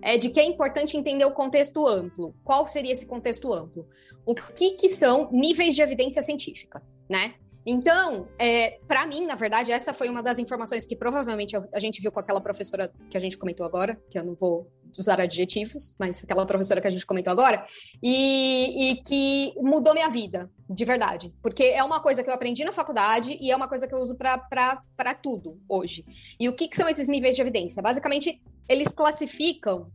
é 0.00 0.16
de 0.16 0.30
que 0.30 0.40
é 0.40 0.44
importante 0.44 0.96
entender 0.96 1.24
o 1.24 1.30
contexto 1.30 1.86
amplo. 1.86 2.34
Qual 2.42 2.66
seria 2.66 2.92
esse 2.92 3.06
contexto 3.06 3.52
amplo? 3.52 3.86
O 4.26 4.34
que, 4.34 4.72
que 4.72 4.88
são 4.88 5.30
níveis 5.30 5.76
de 5.76 5.82
evidência 5.82 6.22
científica, 6.22 6.82
né? 7.08 7.34
Então, 7.64 8.28
é, 8.38 8.80
para 8.88 9.06
mim, 9.06 9.24
na 9.26 9.34
verdade, 9.34 9.70
essa 9.70 9.92
foi 9.92 10.08
uma 10.08 10.22
das 10.22 10.38
informações 10.38 10.84
que 10.84 10.96
provavelmente 10.96 11.56
a 11.56 11.80
gente 11.80 12.00
viu 12.00 12.10
com 12.10 12.18
aquela 12.18 12.40
professora 12.40 12.92
que 13.08 13.16
a 13.16 13.20
gente 13.20 13.38
comentou 13.38 13.64
agora, 13.64 14.00
que 14.10 14.18
eu 14.18 14.24
não 14.24 14.34
vou 14.34 14.70
usar 14.98 15.20
adjetivos, 15.20 15.94
mas 15.98 16.22
aquela 16.22 16.44
professora 16.44 16.80
que 16.80 16.88
a 16.88 16.90
gente 16.90 17.06
comentou 17.06 17.30
agora, 17.32 17.64
e, 18.02 18.90
e, 18.90 18.96
que 19.02 19.54
mudou 19.56 19.94
minha 19.94 20.08
vida, 20.08 20.50
de 20.68 20.84
verdade. 20.84 21.32
Porque 21.42 21.64
é 21.64 21.82
uma 21.82 22.00
coisa 22.00 22.22
que 22.22 22.28
eu 22.28 22.34
aprendi 22.34 22.64
na 22.64 22.72
faculdade 22.72 23.38
e 23.40 23.50
é 23.50 23.56
uma 23.56 23.68
coisa 23.68 23.86
que 23.86 23.94
eu 23.94 23.98
uso 23.98 24.16
para 24.16 25.14
tudo 25.22 25.58
hoje. 25.68 26.04
E 26.38 26.48
o 26.48 26.52
que, 26.52 26.68
que 26.68 26.76
são 26.76 26.88
esses 26.88 27.08
níveis 27.08 27.36
de 27.36 27.42
evidência? 27.42 27.82
Basicamente, 27.82 28.42
eles 28.68 28.88
classificam 28.88 29.90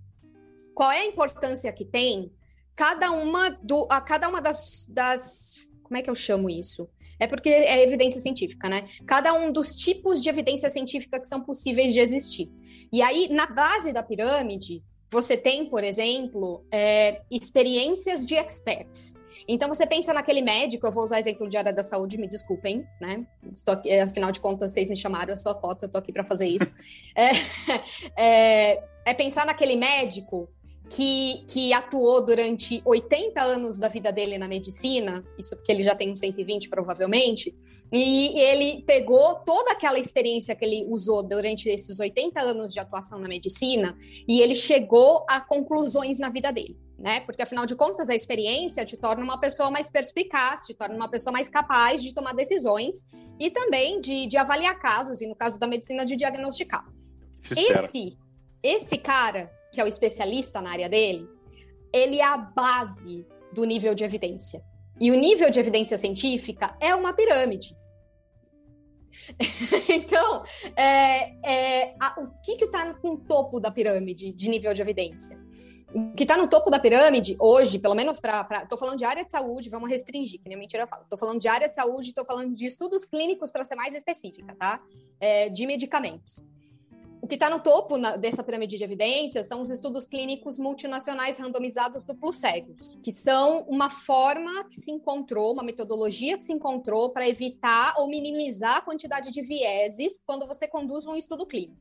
qual 0.73 0.91
é 0.91 1.01
a 1.01 1.05
importância 1.05 1.71
que 1.71 1.85
tem 1.85 2.31
cada 2.75 3.11
uma, 3.11 3.49
do, 3.49 3.87
a 3.89 3.99
cada 3.99 4.29
uma 4.29 4.41
das, 4.41 4.85
das. 4.89 5.67
Como 5.83 5.97
é 5.97 6.01
que 6.01 6.09
eu 6.09 6.15
chamo 6.15 6.49
isso? 6.49 6.87
É 7.19 7.27
porque 7.27 7.49
é 7.49 7.83
evidência 7.83 8.21
científica, 8.21 8.69
né? 8.69 8.87
Cada 9.05 9.33
um 9.33 9.51
dos 9.51 9.75
tipos 9.75 10.21
de 10.21 10.29
evidência 10.29 10.69
científica 10.69 11.19
que 11.19 11.27
são 11.27 11.41
possíveis 11.41 11.93
de 11.93 11.99
existir. 11.99 12.49
E 12.91 13.01
aí, 13.01 13.27
na 13.29 13.47
base 13.47 13.91
da 13.91 14.03
pirâmide, 14.03 14.83
você 15.09 15.37
tem, 15.37 15.69
por 15.69 15.83
exemplo, 15.83 16.65
é, 16.71 17.21
experiências 17.31 18.25
de 18.25 18.35
experts. 18.35 19.15
Então, 19.47 19.69
você 19.69 19.85
pensa 19.85 20.13
naquele 20.13 20.41
médico, 20.41 20.87
eu 20.87 20.91
vou 20.91 21.03
usar 21.03 21.19
exemplo 21.19 21.47
de 21.47 21.57
área 21.57 21.71
da 21.71 21.83
saúde, 21.83 22.17
me 22.17 22.27
desculpem, 22.27 22.85
né? 22.99 23.25
Estou 23.51 23.73
aqui, 23.73 23.91
afinal 23.99 24.31
de 24.31 24.39
contas, 24.39 24.71
vocês 24.71 24.89
me 24.89 24.97
chamaram, 24.97 25.31
eu 25.31 25.37
sou 25.37 25.51
a 25.51 25.55
cota, 25.55 25.85
eu 25.85 25.87
estou 25.87 25.99
aqui 25.99 26.11
para 26.11 26.23
fazer 26.23 26.47
isso. 26.47 26.73
é, 27.15 27.31
é, 28.21 28.83
é 29.05 29.13
pensar 29.13 29.45
naquele 29.45 29.75
médico 29.75 30.49
que, 30.89 31.43
que 31.47 31.73
atuou 31.73 32.25
durante 32.25 32.81
80 32.85 33.41
anos 33.41 33.77
da 33.77 33.87
vida 33.87 34.11
dele 34.11 34.37
na 34.37 34.47
medicina, 34.47 35.23
isso 35.37 35.55
porque 35.55 35.71
ele 35.71 35.83
já 35.83 35.95
tem 35.95 36.11
uns 36.11 36.19
120 36.19 36.69
provavelmente, 36.69 37.55
e 37.91 38.39
ele 38.39 38.83
pegou 38.83 39.35
toda 39.45 39.71
aquela 39.71 39.99
experiência 39.99 40.55
que 40.55 40.65
ele 40.65 40.85
usou 40.89 41.23
durante 41.23 41.69
esses 41.69 41.99
80 41.99 42.39
anos 42.39 42.73
de 42.73 42.79
atuação 42.79 43.19
na 43.19 43.27
medicina 43.27 43.97
e 44.27 44.41
ele 44.41 44.55
chegou 44.55 45.25
a 45.29 45.39
conclusões 45.39 46.19
na 46.19 46.29
vida 46.29 46.51
dele. 46.51 46.77
Né? 46.97 47.19
Porque 47.21 47.43
afinal 47.43 47.65
de 47.65 47.75
contas, 47.75 48.09
a 48.09 48.15
experiência 48.15 48.83
te 48.83 48.97
torna 48.97 49.23
uma 49.23 49.39
pessoa 49.39 49.69
mais 49.69 49.91
perspicaz, 49.91 50.65
te 50.65 50.73
torna 50.73 50.95
uma 50.95 51.07
pessoa 51.07 51.31
mais 51.31 51.47
capaz 51.47 52.01
de 52.01 52.13
tomar 52.13 52.33
decisões 52.33 53.05
e 53.39 53.51
também 53.51 54.01
de, 54.01 54.25
de 54.25 54.35
avaliar 54.35 54.79
casos, 54.79 55.21
e 55.21 55.27
no 55.27 55.35
caso 55.35 55.59
da 55.59 55.67
medicina, 55.67 56.03
de 56.03 56.15
diagnosticar. 56.15 56.83
Esse, 57.39 58.17
esse 58.63 58.97
cara 58.97 59.51
que 59.71 59.81
é 59.81 59.83
o 59.83 59.87
especialista 59.87 60.61
na 60.61 60.71
área 60.71 60.89
dele, 60.89 61.27
ele 61.93 62.19
é 62.19 62.23
a 62.23 62.37
base 62.37 63.25
do 63.51 63.63
nível 63.63 63.93
de 63.95 64.03
evidência. 64.03 64.61
E 64.99 65.11
o 65.11 65.15
nível 65.15 65.49
de 65.49 65.59
evidência 65.59 65.97
científica 65.97 66.75
é 66.79 66.93
uma 66.95 67.13
pirâmide. 67.13 67.75
então, 69.89 70.43
é, 70.75 71.31
é, 71.43 71.95
a, 71.99 72.19
o 72.21 72.29
que 72.41 72.63
está 72.63 72.95
no 73.03 73.17
topo 73.17 73.59
da 73.59 73.71
pirâmide 73.71 74.31
de 74.31 74.49
nível 74.49 74.73
de 74.73 74.81
evidência? 74.81 75.39
O 75.93 76.13
que 76.13 76.23
está 76.23 76.35
no 76.35 76.47
topo 76.47 76.69
da 76.69 76.79
pirâmide 76.79 77.37
hoje, 77.39 77.79
pelo 77.79 77.95
menos 77.95 78.19
para. 78.19 78.63
Estou 78.63 78.77
falando 78.77 78.97
de 78.97 79.05
área 79.05 79.23
de 79.23 79.31
saúde, 79.31 79.69
vamos 79.69 79.89
restringir, 79.89 80.41
que 80.41 80.49
nem 80.49 80.57
mentira 80.57 80.83
eu 80.83 80.87
falo. 80.87 81.03
Estou 81.03 81.17
falando 81.17 81.39
de 81.39 81.47
área 81.47 81.69
de 81.69 81.75
saúde, 81.75 82.09
estou 82.09 82.25
falando 82.25 82.53
de 82.53 82.65
estudos 82.65 83.05
clínicos 83.05 83.51
para 83.51 83.63
ser 83.63 83.75
mais 83.75 83.95
específica, 83.95 84.53
tá? 84.55 84.81
É, 85.19 85.49
de 85.49 85.65
medicamentos. 85.65 86.43
O 87.21 87.27
que 87.27 87.35
está 87.35 87.49
no 87.49 87.59
topo 87.59 87.97
na, 87.97 88.15
dessa 88.15 88.43
pirâmide 88.43 88.77
de 88.77 88.83
evidências 88.83 89.47
são 89.47 89.61
os 89.61 89.69
estudos 89.69 90.05
clínicos 90.05 90.59
multinacionais 90.59 91.37
randomizados 91.37 92.03
duplos 92.03 92.37
cegos, 92.37 92.97
que 93.01 93.11
são 93.11 93.63
uma 93.67 93.89
forma 93.89 94.63
que 94.65 94.79
se 94.79 94.91
encontrou, 94.91 95.53
uma 95.53 95.63
metodologia 95.63 96.37
que 96.37 96.43
se 96.43 96.53
encontrou 96.53 97.09
para 97.09 97.27
evitar 97.27 97.95
ou 97.97 98.07
minimizar 98.07 98.77
a 98.77 98.81
quantidade 98.81 99.31
de 99.31 99.41
vieses 99.41 100.21
quando 100.25 100.45
você 100.45 100.67
conduz 100.67 101.07
um 101.07 101.15
estudo 101.15 101.45
clínico. 101.45 101.75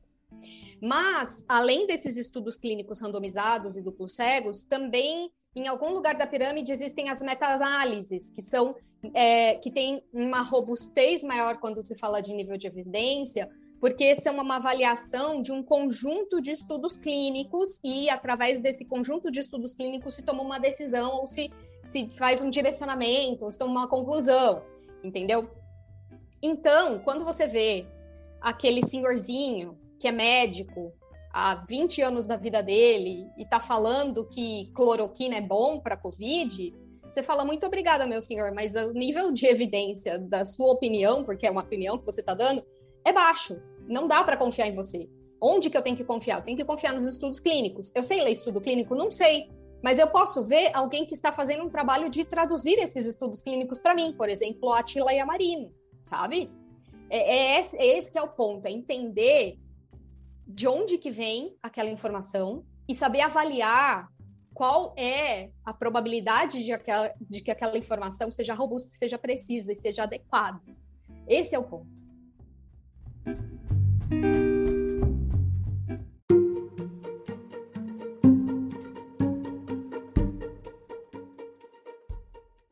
Mas, 0.81 1.45
além 1.47 1.87
desses 1.87 2.17
estudos 2.17 2.57
clínicos 2.57 2.99
randomizados 2.99 3.75
e 3.75 3.81
duplos 3.81 4.13
cegos, 4.13 4.63
também 4.63 5.31
em 5.55 5.67
algum 5.67 5.91
lugar 5.91 6.15
da 6.15 6.27
pirâmide 6.27 6.71
existem 6.71 7.09
as 7.09 7.21
meta-análises, 7.21 8.29
que 8.29 8.41
são 8.41 8.75
é, 9.13 9.55
que 9.55 9.71
têm 9.71 10.03
uma 10.11 10.41
robustez 10.41 11.23
maior 11.23 11.57
quando 11.57 11.83
se 11.83 11.95
fala 11.95 12.21
de 12.21 12.33
nível 12.33 12.57
de 12.57 12.67
evidência, 12.67 13.49
porque 13.79 14.05
essa 14.05 14.29
é 14.29 14.31
uma 14.31 14.55
avaliação 14.55 15.41
de 15.41 15.51
um 15.51 15.61
conjunto 15.63 16.41
de 16.41 16.51
estudos 16.51 16.97
clínicos 16.97 17.79
e, 17.83 18.09
através 18.09 18.59
desse 18.59 18.85
conjunto 18.85 19.31
de 19.31 19.39
estudos 19.39 19.73
clínicos, 19.73 20.15
se 20.15 20.23
toma 20.23 20.41
uma 20.41 20.59
decisão 20.59 21.17
ou 21.17 21.27
se, 21.27 21.51
se 21.85 22.09
faz 22.17 22.41
um 22.41 22.49
direcionamento, 22.49 23.45
ou 23.45 23.51
se 23.51 23.57
toma 23.57 23.71
uma 23.81 23.87
conclusão, 23.87 24.63
entendeu? 25.03 25.49
Então, 26.41 26.99
quando 26.99 27.23
você 27.23 27.45
vê 27.45 27.87
aquele 28.41 28.85
senhorzinho 28.85 29.77
que 29.99 30.07
é 30.07 30.11
médico 30.11 30.93
há 31.31 31.55
20 31.67 32.01
anos 32.01 32.25
da 32.25 32.35
vida 32.35 32.63
dele 32.63 33.27
e 33.37 33.43
está 33.43 33.59
falando 33.59 34.27
que 34.27 34.71
cloroquina 34.73 35.35
é 35.35 35.41
bom 35.41 35.79
para 35.79 35.97
Covid, 35.97 36.73
você 37.09 37.23
fala 37.23 37.45
muito 37.45 37.65
obrigada, 37.65 38.05
meu 38.05 38.21
senhor, 38.21 38.51
mas 38.53 38.75
o 38.75 38.91
nível 38.91 39.31
de 39.31 39.45
evidência 39.45 40.19
da 40.19 40.45
sua 40.45 40.71
opinião, 40.71 41.23
porque 41.23 41.47
é 41.47 41.51
uma 41.51 41.61
opinião 41.61 41.97
que 41.97 42.05
você 42.05 42.19
está 42.19 42.33
dando, 42.33 42.63
é 43.07 43.13
baixo. 43.13 43.61
Não 43.87 44.07
dá 44.07 44.23
para 44.23 44.37
confiar 44.37 44.67
em 44.67 44.73
você. 44.73 45.09
Onde 45.41 45.69
que 45.69 45.77
eu 45.77 45.81
tenho 45.81 45.95
que 45.95 46.03
confiar? 46.03 46.39
Eu 46.39 46.43
tenho 46.43 46.57
que 46.57 46.65
confiar 46.65 46.93
nos 46.93 47.07
estudos 47.07 47.39
clínicos. 47.39 47.91
Eu 47.95 48.03
sei 48.03 48.23
ler 48.23 48.31
estudo 48.31 48.59
clínico? 48.59 48.95
Não 48.95 49.09
sei. 49.09 49.49
Mas 49.83 49.99
eu 49.99 50.07
posso 50.07 50.43
ver 50.43 50.71
alguém 50.73 51.05
que 51.05 51.13
está 51.13 51.31
fazendo 51.31 51.63
um 51.63 51.69
trabalho 51.69 52.09
de 52.09 52.25
traduzir 52.25 52.77
esses 52.79 53.05
estudos 53.05 53.41
clínicos 53.41 53.79
para 53.79 53.93
mim, 53.93 54.13
por 54.13 54.27
exemplo, 54.27 54.71
a 54.71 54.79
Atila 54.79 55.13
Yamarino, 55.13 55.71
sabe? 56.03 56.51
É, 57.09 57.35
é, 57.35 57.61
esse, 57.61 57.77
é 57.77 57.97
esse 57.97 58.11
que 58.11 58.17
é 58.17 58.21
o 58.21 58.27
ponto, 58.27 58.65
é 58.65 58.71
entender 58.71 59.57
de 60.47 60.67
onde 60.67 60.97
que 60.97 61.11
vem 61.11 61.55
aquela 61.61 61.89
informação 61.89 62.65
e 62.89 62.95
saber 62.95 63.21
avaliar 63.21 64.09
qual 64.53 64.95
é 64.97 65.51
a 65.63 65.71
probabilidade 65.71 66.63
de, 66.63 66.73
aquela, 66.73 67.13
de 67.21 67.41
que 67.41 67.51
aquela 67.51 67.77
informação 67.77 68.31
seja 68.31 68.55
robusta, 68.55 68.89
seja 68.89 69.17
precisa 69.17 69.71
e 69.71 69.75
seja 69.75 70.03
adequada. 70.03 70.59
Esse 71.27 71.53
é 71.53 71.59
o 71.59 71.63
ponto. 71.63 72.06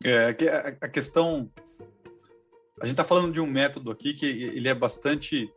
É, 0.06 0.78
a 0.82 0.88
questão. 0.88 1.52
A 2.80 2.86
gente 2.86 2.94
está 2.94 3.04
falando 3.04 3.34
de 3.34 3.40
um 3.40 3.48
método 3.48 3.90
aqui 3.90 4.14
que 4.14 4.26
ele 4.26 4.70
é 4.70 4.76
bastante. 4.76 5.52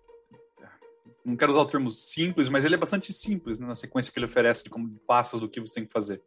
Não 1.22 1.36
quero 1.36 1.53
usar 1.53 1.61
o 1.61 1.66
termo 1.66 1.90
simples, 1.90 2.49
mas 2.49 2.64
ele 2.64 2.74
é 2.74 2.78
bastante 2.78 3.12
simples 3.12 3.59
né, 3.59 3.66
na 3.66 3.74
sequência 3.74 4.11
que 4.11 4.18
ele 4.18 4.24
oferece 4.24 4.64
de, 4.64 4.70
como, 4.70 4.99
passos 5.07 5.38
do 5.38 5.49
que 5.49 5.61
você 5.61 5.74
tem 5.74 5.84
que 5.84 5.92
fazer. 5.92 6.22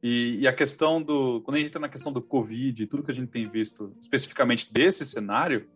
E, 0.00 0.38
e, 0.40 0.46
a 0.46 0.52
questão 0.52 1.02
do. 1.02 1.40
Quando 1.42 1.56
a 1.56 1.58
gente 1.58 1.68
entra 1.68 1.80
na 1.80 1.88
questão 1.88 2.12
do 2.12 2.22
Covid, 2.22 2.86
tudo 2.86 3.02
que 3.02 3.10
a 3.10 3.14
gente 3.14 3.30
tem 3.30 3.48
visto 3.48 3.92
especificamente 4.00 4.72
desse 4.72 5.04
cenário, 5.04 5.68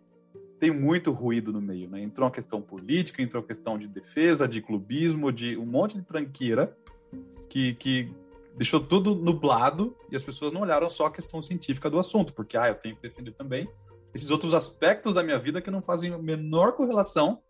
tem 0.59 0.71
muito 0.71 1.13
ruído 1.13 1.53
no 1.53 1.61
meio, 1.61 1.89
né? 1.89 2.01
Entrou 2.01 2.27
uma 2.27 2.33
questão 2.33 2.61
política, 2.61 3.23
entrou 3.23 3.43
uma 3.43 3.47
questão 3.47 3.79
de 3.79 3.87
defesa, 3.87 4.49
de 4.49 4.61
clubismo, 4.61 5.31
de 5.31 5.57
um 5.57 5.67
monte 5.67 5.97
de 5.97 6.03
tranqueira 6.03 6.77
que, 7.49 7.75
que 7.75 8.13
deixou 8.57 8.81
tudo 8.81 9.15
nublado 9.15 9.97
e 10.11 10.17
as 10.17 10.25
pessoas 10.25 10.53
não 10.53 10.63
olharam 10.63 10.89
só 10.89 11.07
a 11.07 11.11
questão 11.11 11.43
científica 11.43 11.91
do 11.91 11.99
assunto, 11.99 12.33
porque, 12.33 12.57
ah, 12.57 12.69
eu 12.69 12.75
tenho 12.75 12.97
que 12.97 13.03
defender 13.03 13.33
também 13.33 13.69
esses 14.15 14.31
outros 14.31 14.55
aspectos 14.55 15.15
da 15.15 15.23
minha 15.23 15.39
vida 15.39 15.61
que 15.61 15.71
não 15.71 15.83
fazem 15.83 16.13
a 16.13 16.19
menor 16.19 16.73
correlação 16.73 17.41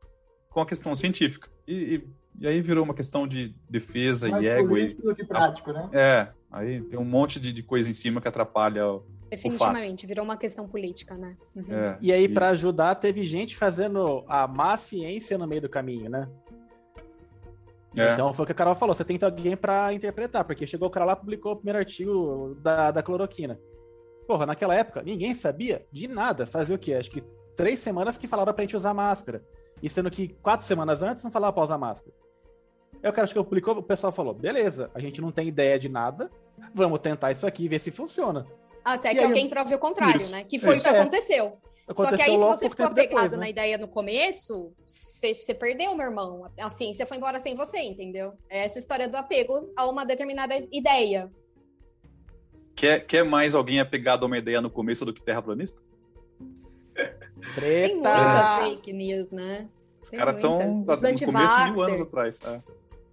com 0.50 0.60
a 0.60 0.66
questão 0.66 0.96
científica. 0.96 1.48
E, 1.66 1.74
e, 1.74 2.08
e 2.40 2.48
aí 2.48 2.60
virou 2.60 2.82
uma 2.82 2.94
questão 2.94 3.26
de 3.26 3.54
defesa 3.70 4.28
Mais 4.28 4.44
e 4.44 4.48
ego. 4.48 5.14
que 5.14 5.24
prático, 5.24 5.72
né? 5.72 5.88
É, 5.92 6.28
aí 6.50 6.80
tem 6.82 6.98
um 6.98 7.04
monte 7.04 7.38
de, 7.38 7.52
de 7.52 7.62
coisa 7.62 7.88
em 7.88 7.92
cima 7.92 8.20
que 8.20 8.26
atrapalha 8.26 8.86
o, 8.88 9.06
Definitivamente, 9.30 10.06
virou 10.06 10.24
uma 10.24 10.36
questão 10.36 10.68
política, 10.68 11.16
né? 11.16 11.36
Uhum. 11.54 11.64
É, 11.68 11.98
e 12.00 12.12
aí, 12.12 12.24
e... 12.24 12.28
para 12.28 12.50
ajudar, 12.50 12.94
teve 12.94 13.24
gente 13.24 13.56
fazendo 13.56 14.24
a 14.28 14.46
má 14.46 14.76
ciência 14.76 15.36
no 15.36 15.46
meio 15.46 15.62
do 15.62 15.68
caminho, 15.68 16.08
né? 16.08 16.28
É. 17.96 18.12
Então 18.12 18.32
foi 18.32 18.44
o 18.44 18.46
que 18.46 18.52
a 18.52 18.54
Carol 18.54 18.74
falou: 18.74 18.94
você 18.94 19.04
tem 19.04 19.16
que 19.16 19.20
ter 19.20 19.26
alguém 19.26 19.56
para 19.56 19.92
interpretar, 19.92 20.44
porque 20.44 20.66
chegou 20.66 20.88
o 20.88 20.90
cara 20.90 21.06
lá 21.06 21.12
e 21.14 21.16
publicou 21.16 21.52
o 21.52 21.56
primeiro 21.56 21.78
artigo 21.78 22.56
da, 22.60 22.90
da 22.90 23.02
cloroquina. 23.02 23.58
Porra, 24.26 24.44
naquela 24.44 24.74
época, 24.74 25.02
ninguém 25.02 25.34
sabia 25.34 25.86
de 25.90 26.06
nada. 26.06 26.46
Fazer 26.46 26.74
o 26.74 26.78
quê? 26.78 26.94
Acho 26.94 27.10
que 27.10 27.22
três 27.56 27.80
semanas 27.80 28.18
que 28.18 28.28
falaram 28.28 28.52
pra 28.52 28.62
gente 28.62 28.76
usar 28.76 28.92
máscara. 28.92 29.42
E 29.82 29.88
sendo 29.88 30.10
que 30.10 30.28
quatro 30.42 30.66
semanas 30.66 31.02
antes 31.02 31.24
não 31.24 31.30
falava 31.30 31.52
pra 31.52 31.62
usar 31.62 31.78
máscara. 31.78 32.14
Aí 33.02 33.10
o 33.10 33.12
cara 33.12 33.26
que 33.26 33.34
publicou, 33.34 33.76
o 33.76 33.82
pessoal 33.82 34.12
falou: 34.12 34.34
beleza, 34.34 34.90
a 34.94 35.00
gente 35.00 35.20
não 35.20 35.32
tem 35.32 35.48
ideia 35.48 35.78
de 35.78 35.88
nada, 35.88 36.30
vamos 36.74 36.98
tentar 36.98 37.30
isso 37.30 37.46
aqui 37.46 37.64
e 37.64 37.68
ver 37.68 37.78
se 37.78 37.90
funciona. 37.90 38.46
Até 38.86 39.10
que 39.10 39.18
aí, 39.18 39.24
alguém 39.24 39.48
prove 39.48 39.74
o 39.74 39.78
contrário, 39.80 40.16
isso, 40.16 40.30
né? 40.30 40.44
Que 40.44 40.60
foi 40.60 40.78
o 40.78 40.80
que 40.80 40.86
é. 40.86 41.00
aconteceu. 41.00 41.58
Aconteceu 41.88 42.06
Só 42.06 42.16
que 42.16 42.22
aí, 42.22 42.30
se 42.30 42.36
você 42.36 42.70
ficou 42.70 42.86
apegado 42.86 43.10
depois, 43.10 43.30
né? 43.32 43.36
na 43.38 43.50
ideia 43.50 43.76
no 43.76 43.88
começo, 43.88 44.72
você, 44.86 45.34
você, 45.34 45.52
perdeu, 45.52 45.92
meu 45.96 46.06
irmão. 46.06 46.48
A 46.56 46.70
ciência 46.70 47.04
foi 47.04 47.16
embora 47.16 47.40
sem 47.40 47.56
você, 47.56 47.78
entendeu? 47.78 48.34
É 48.48 48.64
essa 48.64 48.78
história 48.78 49.08
do 49.08 49.16
apego 49.16 49.72
a 49.76 49.88
uma 49.88 50.06
determinada 50.06 50.54
ideia. 50.70 51.28
Quer, 52.76 53.04
quer 53.06 53.24
mais 53.24 53.56
alguém 53.56 53.80
apegado 53.80 54.22
a 54.22 54.26
uma 54.26 54.38
ideia 54.38 54.60
no 54.60 54.70
começo 54.70 55.04
do 55.04 55.12
que 55.12 55.20
terraplanista? 55.20 55.82
Tem 57.58 57.94
muitas 57.94 58.54
fake 58.62 58.92
news, 58.92 59.32
né? 59.32 59.68
Os 60.00 60.10
caras 60.10 60.36
estão 60.36 60.58
no 60.58 60.86
começo 60.86 61.72
mil 61.72 61.82
anos 61.82 62.00
atrás. 62.00 62.38
É. 62.44 62.62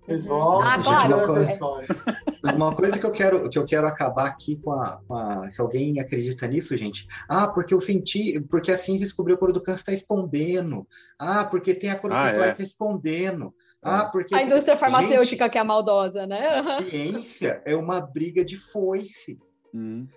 Eles 0.08 0.26
vão. 0.26 0.60
Ah, 0.60 0.78
claro. 0.82 1.16
Uma 1.16 1.26
coisa, 1.28 1.60
uma 2.56 2.76
coisa, 2.76 3.00
que 3.00 3.06
eu 3.06 3.12
quero 3.12 3.50
que 3.50 3.58
eu 3.58 3.66
quero 3.66 3.88
acabar 3.88 4.28
aqui 4.28 4.58
com 4.58 4.74
a, 4.74 5.02
com 5.08 5.16
a, 5.16 5.50
Se 5.50 5.62
alguém 5.62 6.00
acredita 6.00 6.48
nisso, 6.48 6.76
gente. 6.76 7.08
Ah, 7.30 7.48
porque 7.48 7.74
eu 7.74 7.80
senti. 7.80 8.40
Porque 8.42 8.72
a 8.72 8.78
ciência 8.78 9.06
descobriu 9.06 9.38
o 9.40 9.54
do 9.54 9.64
câncer 9.64 9.80
está 9.80 9.94
escondendo. 9.94 10.88
Ah, 11.18 11.46
porque 11.46 11.74
tem 11.74 11.90
a 11.90 11.96
cloroquina 11.96 12.44
ah, 12.44 12.48
é. 12.48 12.52
está 12.52 12.64
escondendo. 12.64 13.54
Ah, 13.82 14.06
porque. 14.06 14.36
A 14.36 14.44
indústria 14.44 14.76
farmacêutica 14.76 15.46
gente, 15.46 15.52
que 15.52 15.58
é 15.58 15.64
maldosa, 15.64 16.28
né? 16.28 16.62
Ciência 16.84 17.62
é 17.66 17.76
uma 17.76 18.02
briga 18.02 18.44
de 18.44 18.58
foice. 18.58 19.40
Hum. 19.74 20.08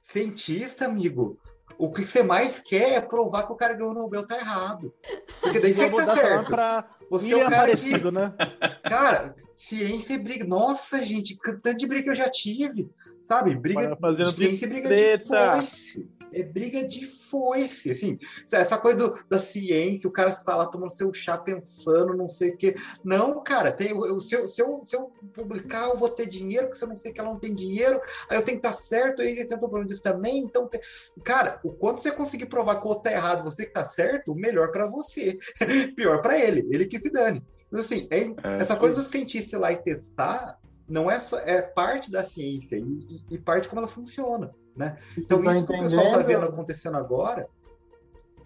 Cientista, 0.00 0.86
amigo, 0.86 1.38
o 1.78 1.92
que 1.92 2.04
você 2.04 2.22
mais 2.22 2.58
quer 2.58 2.94
é 2.94 3.00
provar 3.00 3.46
que 3.46 3.52
o 3.52 3.56
cara 3.56 3.74
ganhou 3.74 3.92
o 3.92 3.94
Nobel 3.94 4.26
tá 4.26 4.36
errado. 4.36 4.92
Porque 5.40 5.60
daí 5.60 5.72
você 5.72 5.88
tá 5.90 6.16
certo. 6.16 6.48
Pra... 6.48 6.84
Você 7.08 7.32
é 7.32 7.46
o 7.46 7.48
cara 7.48 7.76
que... 7.76 8.10
né? 8.10 8.34
Cara, 8.82 9.34
ciência 9.54 10.14
e 10.14 10.18
briga. 10.18 10.44
Nossa, 10.44 11.00
gente, 11.04 11.38
tanto 11.62 11.76
de 11.76 11.86
briga 11.86 12.04
que 12.04 12.10
eu 12.10 12.14
já 12.14 12.28
tive. 12.28 12.90
Sabe? 13.22 13.54
Briga. 13.54 13.96
Ciência 14.26 14.66
e 14.66 14.68
briga 14.68 14.88
de 14.88 15.18
foice 15.18 16.17
é 16.32 16.42
briga 16.42 16.86
de 16.86 17.04
foice, 17.04 17.90
assim, 17.90 18.18
essa 18.50 18.78
coisa 18.78 18.98
do, 18.98 19.24
da 19.28 19.38
ciência, 19.38 20.08
o 20.08 20.12
cara 20.12 20.30
está 20.30 20.56
lá 20.56 20.66
tomando 20.66 20.90
seu 20.90 21.12
chá 21.12 21.36
pensando, 21.36 22.16
não 22.16 22.28
sei 22.28 22.50
o 22.50 22.56
quê. 22.56 22.74
Não, 23.04 23.42
cara, 23.42 23.72
tem, 23.72 23.92
o, 23.92 24.18
se, 24.18 24.34
eu, 24.34 24.46
se, 24.46 24.62
eu, 24.62 24.84
se 24.84 24.96
eu 24.96 25.12
publicar, 25.34 25.88
eu 25.88 25.96
vou 25.96 26.08
ter 26.08 26.26
dinheiro, 26.26 26.66
porque 26.66 26.78
se 26.78 26.84
eu 26.84 26.88
não 26.88 26.96
sei 26.96 27.12
que 27.12 27.20
ela 27.20 27.30
não 27.30 27.38
tem 27.38 27.54
dinheiro, 27.54 28.00
aí 28.28 28.36
eu 28.36 28.42
tenho 28.42 28.60
que 28.60 28.66
estar 28.66 28.80
certo, 28.80 29.22
aí 29.22 29.34
tem 29.34 29.56
um 29.56 29.60
problema 29.60 29.86
disso 29.86 30.02
também, 30.02 30.38
então, 30.38 30.66
tem... 30.68 30.80
cara, 31.24 31.60
o 31.62 31.72
quanto 31.72 32.00
você 32.00 32.10
conseguir 32.10 32.46
provar 32.46 32.80
que 32.80 32.86
o 32.86 32.88
outro 32.88 33.04
tá 33.04 33.12
errado, 33.12 33.44
você 33.44 33.66
que 33.66 33.72
tá 33.72 33.84
certo, 33.84 34.34
melhor 34.34 34.70
para 34.70 34.86
você, 34.86 35.38
pior 35.96 36.22
para 36.22 36.38
ele, 36.38 36.66
ele 36.70 36.86
que 36.86 36.98
se 36.98 37.10
dane. 37.10 37.44
Então, 37.68 37.80
assim, 37.80 38.08
é, 38.10 38.20
é, 38.20 38.56
essa 38.60 38.74
sim. 38.74 38.80
coisa 38.80 38.96
do 38.96 39.02
cientista 39.02 39.56
ir 39.56 39.58
lá 39.58 39.72
e 39.72 39.76
testar, 39.76 40.58
não 40.88 41.10
é 41.10 41.20
só, 41.20 41.38
é 41.40 41.60
parte 41.60 42.10
da 42.10 42.24
ciência 42.24 42.76
e, 42.76 42.82
e, 42.82 43.34
e 43.34 43.38
parte 43.38 43.68
como 43.68 43.80
ela 43.80 43.88
funciona. 43.88 44.50
Né? 44.78 44.96
Então, 45.18 45.42
isso 45.44 45.66
que 45.66 45.72
o 45.72 45.80
pessoal 45.80 46.06
está 46.06 46.22
vendo 46.22 46.44
acontecendo 46.44 46.96
agora 46.96 47.48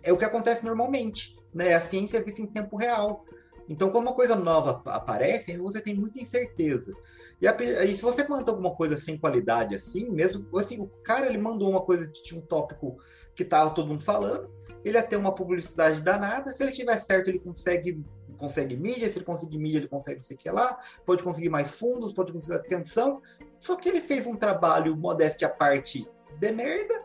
é 0.03 0.11
o 0.12 0.16
que 0.16 0.24
acontece 0.24 0.64
normalmente. 0.64 1.37
Né? 1.53 1.74
A 1.74 1.80
ciência 1.80 2.16
é 2.16 2.22
vista 2.22 2.41
em 2.41 2.47
tempo 2.47 2.76
real. 2.76 3.24
Então, 3.68 3.91
quando 3.91 4.07
uma 4.07 4.14
coisa 4.14 4.35
nova 4.35 4.83
aparece, 4.87 5.57
você 5.59 5.80
tem 5.80 5.95
muita 5.95 6.20
incerteza. 6.20 6.93
E, 7.41 7.47
a, 7.47 7.55
e, 7.85 7.95
se 7.95 8.03
você 8.03 8.26
manda 8.26 8.51
alguma 8.51 8.74
coisa 8.74 8.97
sem 8.97 9.18
qualidade 9.18 9.74
assim, 9.74 10.09
mesmo 10.09 10.47
assim, 10.57 10.80
o 10.80 10.87
cara 11.03 11.26
ele 11.26 11.39
mandou 11.39 11.68
uma 11.68 11.83
coisa 11.83 12.07
tinha 12.09 12.41
um 12.41 12.45
tópico 12.45 12.97
que 13.35 13.45
tava 13.45 13.70
todo 13.70 13.89
mundo 13.89 14.03
falando, 14.03 14.51
ele 14.85 14.97
ia 14.97 15.03
ter 15.03 15.16
uma 15.16 15.35
publicidade 15.35 16.01
danada. 16.01 16.53
Se 16.53 16.62
ele 16.62 16.72
tiver 16.72 16.97
certo, 16.99 17.28
ele 17.28 17.39
consegue 17.39 18.03
consegue 18.39 18.76
mídia, 18.76 19.09
se 19.09 19.18
ele 19.18 19.24
conseguir 19.24 19.59
mídia, 19.59 19.78
ele 19.78 19.89
consegue 19.89 20.16
não 20.16 20.22
sei 20.22 20.37
o 20.37 20.39
que 20.39 20.51
lá, 20.51 20.76
pode 21.07 21.22
conseguir 21.22 21.49
mais 21.49 21.78
fundos, 21.78 22.12
pode 22.12 22.33
conseguir 22.33 22.57
atenção. 22.57 23.22
Só 23.59 23.76
que 23.76 23.89
ele 23.89 24.01
fez 24.01 24.26
um 24.26 24.35
trabalho 24.35 24.97
modéstia 24.97 25.47
à 25.47 25.51
parte 25.51 26.09
de 26.39 26.53
merda. 26.53 27.03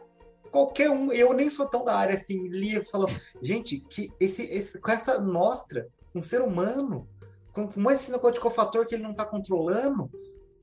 Qualquer 0.51 0.89
um, 0.89 1.11
eu 1.11 1.33
nem 1.33 1.49
sou 1.49 1.67
tão 1.67 1.83
da 1.83 1.95
área 1.95 2.15
assim, 2.15 2.47
li 2.47 2.77
e 2.77 2.83
falou, 2.83 3.09
gente, 3.41 3.79
que 3.79 4.09
esse, 4.19 4.43
esse, 4.43 4.79
com 4.79 4.91
essa 4.91 5.19
mostra, 5.21 5.87
um 6.15 6.23
ser 6.23 6.41
humano, 6.41 7.07
com, 7.53 7.67
com 7.67 7.91
esse 7.91 8.11
negócio 8.11 8.35
de 8.35 8.39
cofator 8.39 8.85
que 8.85 8.95
ele 8.95 9.03
não 9.03 9.11
está 9.11 9.25
controlando, 9.25 10.09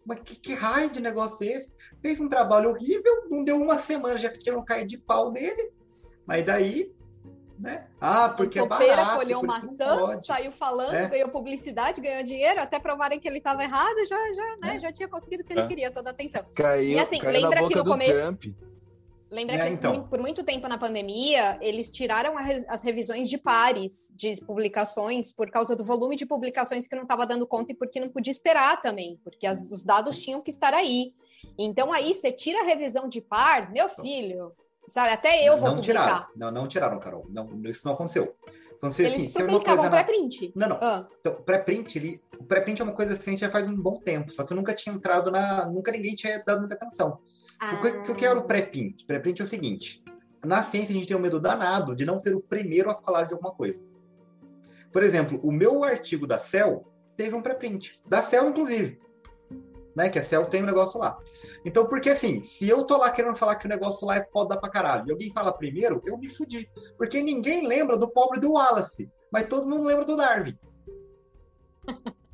mas 0.07 0.21
que, 0.21 0.37
que, 0.37 0.55
raio 0.55 0.91
de 0.91 1.01
negócio 1.01 1.47
é 1.47 1.53
esse? 1.53 1.75
Fez 2.01 2.21
um 2.21 2.29
trabalho 2.29 2.71
horrível, 2.71 3.29
não 3.29 3.43
deu 3.43 3.57
uma 3.57 3.79
semana, 3.79 4.19
já 4.19 4.29
que 4.29 4.39
tinham 4.39 4.65
cair 4.65 4.87
de 4.87 4.99
pau 4.99 5.33
nele, 5.33 5.71
mas 6.27 6.45
daí, 6.45 6.94
né? 7.59 7.87
Ah, 8.01 8.29
porque 8.29 8.61
o 8.61 8.65
é 8.65 8.69
barato. 8.69 9.17
colheu 9.17 9.41
uma 9.41 9.61
maçã, 9.61 10.21
saiu 10.21 10.51
falando, 10.51 10.95
é. 10.95 11.09
ganhou 11.09 11.29
publicidade, 11.29 12.01
ganhou 12.01 12.23
dinheiro, 12.25 12.61
até 12.61 12.79
provarem 12.79 13.19
que 13.19 13.29
ele 13.29 13.39
estava 13.39 13.63
errado, 13.63 14.05
já, 14.07 14.17
já, 14.35 14.57
né, 14.63 14.77
é. 14.77 14.79
já 14.79 14.93
tinha 14.93 15.09
conseguido 15.09 15.43
o 15.43 15.47
que 15.47 15.53
ele 15.53 15.61
é. 15.61 15.67
queria, 15.67 15.91
toda 15.91 16.11
a 16.11 16.13
atenção. 16.13 16.45
Caiu, 16.55 16.91
e 16.91 16.99
assim, 16.99 17.21
lembra 17.21 17.67
que 17.67 17.77
no 17.77 17.85
começo. 17.85 18.13
Trump. 18.13 18.45
Lembra 19.31 19.57
é, 19.57 19.67
que 19.67 19.73
então. 19.73 20.07
por 20.07 20.21
muito 20.21 20.45
tempo 20.45 20.69
na 20.69 20.79
pandemia, 20.79 21.59
eles 21.61 21.91
tiraram 21.91 22.37
as 22.39 22.83
revisões 22.85 23.29
de 23.29 23.37
pares 23.37 24.13
de 24.15 24.37
publicações 24.45 25.33
por 25.33 25.51
causa 25.51 25.75
do 25.75 25.83
volume 25.83 26.15
de 26.15 26.25
publicações 26.25 26.87
que 26.87 26.95
não 26.95 27.03
estava 27.03 27.27
dando 27.27 27.45
conta 27.45 27.73
e 27.73 27.75
porque 27.75 27.99
não 27.99 28.09
podia 28.09 28.31
esperar 28.31 28.81
também, 28.81 29.19
porque 29.25 29.45
as, 29.45 29.73
os 29.73 29.83
dados 29.83 30.21
tinham 30.21 30.41
que 30.41 30.51
estar 30.51 30.73
aí. 30.73 31.13
Então 31.59 31.93
aí 31.93 32.15
você 32.15 32.31
tira 32.31 32.61
a 32.61 32.65
revisão 32.65 33.09
de 33.09 33.21
par, 33.21 33.73
meu 33.73 33.89
filho, 33.89 34.53
sabe? 34.89 35.13
Até 35.13 35.49
eu 35.49 35.57
vou 35.57 35.69
não 35.69 35.77
publicar. 35.77 36.05
Tiraram. 36.05 36.27
Não, 36.37 36.51
não 36.51 36.69
tiraram, 36.69 36.99
Carol. 36.99 37.27
Não, 37.31 37.49
isso 37.65 37.87
não 37.87 37.95
aconteceu. 37.95 38.35
Aconteceu 38.77 39.07
assim, 39.07 39.21
Eles 39.23 39.33
publicavam 39.33 39.91
pré-print. 39.91 40.53
Não, 40.55 40.69
não. 40.69 40.79
Ah. 40.83 41.07
Então, 41.21 41.35
pré-print, 41.43 41.97
ele... 41.97 42.23
o 42.39 42.45
pré-print 42.45 42.81
é 42.81 42.85
uma 42.85 42.93
coisa 42.93 43.15
assim 43.15 43.37
já 43.37 43.49
faz 43.49 43.69
um 43.69 43.77
bom 43.77 44.01
tempo, 44.01 44.31
só 44.31 44.45
que 44.45 44.53
eu 44.53 44.57
nunca 44.57 44.75
tinha 44.75 44.95
entrado 44.95 45.31
na. 45.31 45.67
Nunca 45.67 45.93
ninguém 45.93 46.15
tinha 46.15 46.43
dado 46.45 46.61
muita 46.61 46.75
atenção. 46.75 47.19
Ah. 47.59 47.75
O 47.75 47.81
que, 47.81 48.03
que 48.03 48.11
eu 48.11 48.15
quero 48.15 48.45
pré-print? 48.45 49.05
Pré-print 49.07 49.41
é 49.41 49.45
o 49.45 49.49
seguinte: 49.49 50.03
na 50.45 50.63
ciência 50.63 50.95
a 50.95 50.99
gente 50.99 51.09
tem 51.09 51.17
um 51.17 51.21
medo 51.21 51.41
danado 51.41 51.95
de 51.95 52.05
não 52.05 52.19
ser 52.19 52.35
o 52.35 52.41
primeiro 52.41 52.91
a 52.91 52.95
falar 52.95 53.25
de 53.25 53.35
alguma 53.35 53.53
coisa. 53.53 53.83
Por 54.93 55.03
exemplo, 55.03 55.41
o 55.43 55.51
meu 55.51 55.83
artigo 55.83 56.27
da 56.27 56.39
Cell 56.39 56.85
teve 57.17 57.35
um 57.35 57.43
pré-print. 57.43 58.01
Da 58.07 58.23
Cell, 58.23 58.49
inclusive. 58.49 59.01
Né? 59.95 60.09
Que 60.09 60.19
a 60.19 60.25
Cell 60.25 60.47
tem 60.47 60.63
um 60.63 60.67
negócio 60.67 60.99
lá. 60.99 61.19
Então, 61.65 61.87
porque 61.87 62.11
assim, 62.11 62.43
se 62.43 62.69
eu 62.69 62.85
tô 62.85 62.97
lá 62.97 63.11
querendo 63.11 63.37
falar 63.37 63.57
que 63.57 63.67
o 63.67 63.69
negócio 63.69 64.07
lá 64.07 64.17
é 64.17 64.29
foda 64.33 64.59
pra 64.59 64.71
caralho, 64.71 65.09
e 65.09 65.13
alguém 65.13 65.33
fala 65.33 65.53
primeiro, 65.53 66.03
eu 66.05 66.19
me 66.19 66.29
fudi. 66.29 66.69
Porque 66.97 67.23
ninguém 67.23 67.67
lembra 67.67 67.97
do 67.97 68.09
pobre 68.09 68.41
do 68.41 68.53
Wallace, 68.53 69.11
mas 69.31 69.49
todo 69.49 69.69
mundo 69.69 69.85
lembra 69.85 70.05
do 70.05 70.17
Darwin. 70.17 70.59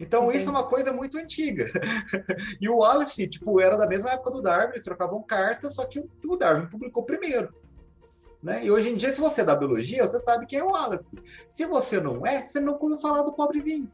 Então, 0.00 0.24
Entendi. 0.24 0.38
isso 0.38 0.48
é 0.48 0.52
uma 0.52 0.64
coisa 0.64 0.92
muito 0.92 1.18
antiga. 1.18 1.66
e 2.60 2.68
o 2.68 2.76
Wallace, 2.76 3.28
tipo, 3.28 3.60
era 3.60 3.76
da 3.76 3.86
mesma 3.86 4.10
época 4.10 4.30
do 4.30 4.40
Darwin, 4.40 4.70
eles 4.70 4.84
trocavam 4.84 5.22
cartas, 5.22 5.74
só 5.74 5.84
que 5.84 6.00
o 6.24 6.36
Darwin 6.36 6.68
publicou 6.68 7.02
primeiro. 7.02 7.52
Né? 8.42 8.64
E 8.64 8.70
hoje 8.70 8.90
em 8.90 8.94
dia, 8.94 9.12
se 9.12 9.20
você 9.20 9.40
é 9.40 9.44
da 9.44 9.56
biologia, 9.56 10.06
você 10.06 10.20
sabe 10.20 10.46
quem 10.46 10.60
é 10.60 10.64
o 10.64 10.70
Wallace. 10.70 11.18
Se 11.50 11.66
você 11.66 12.00
não 12.00 12.24
é, 12.24 12.46
você 12.46 12.60
não 12.60 12.78
ouviu 12.80 12.98
falar 12.98 13.22
do 13.22 13.32
pobrezinho. 13.32 13.90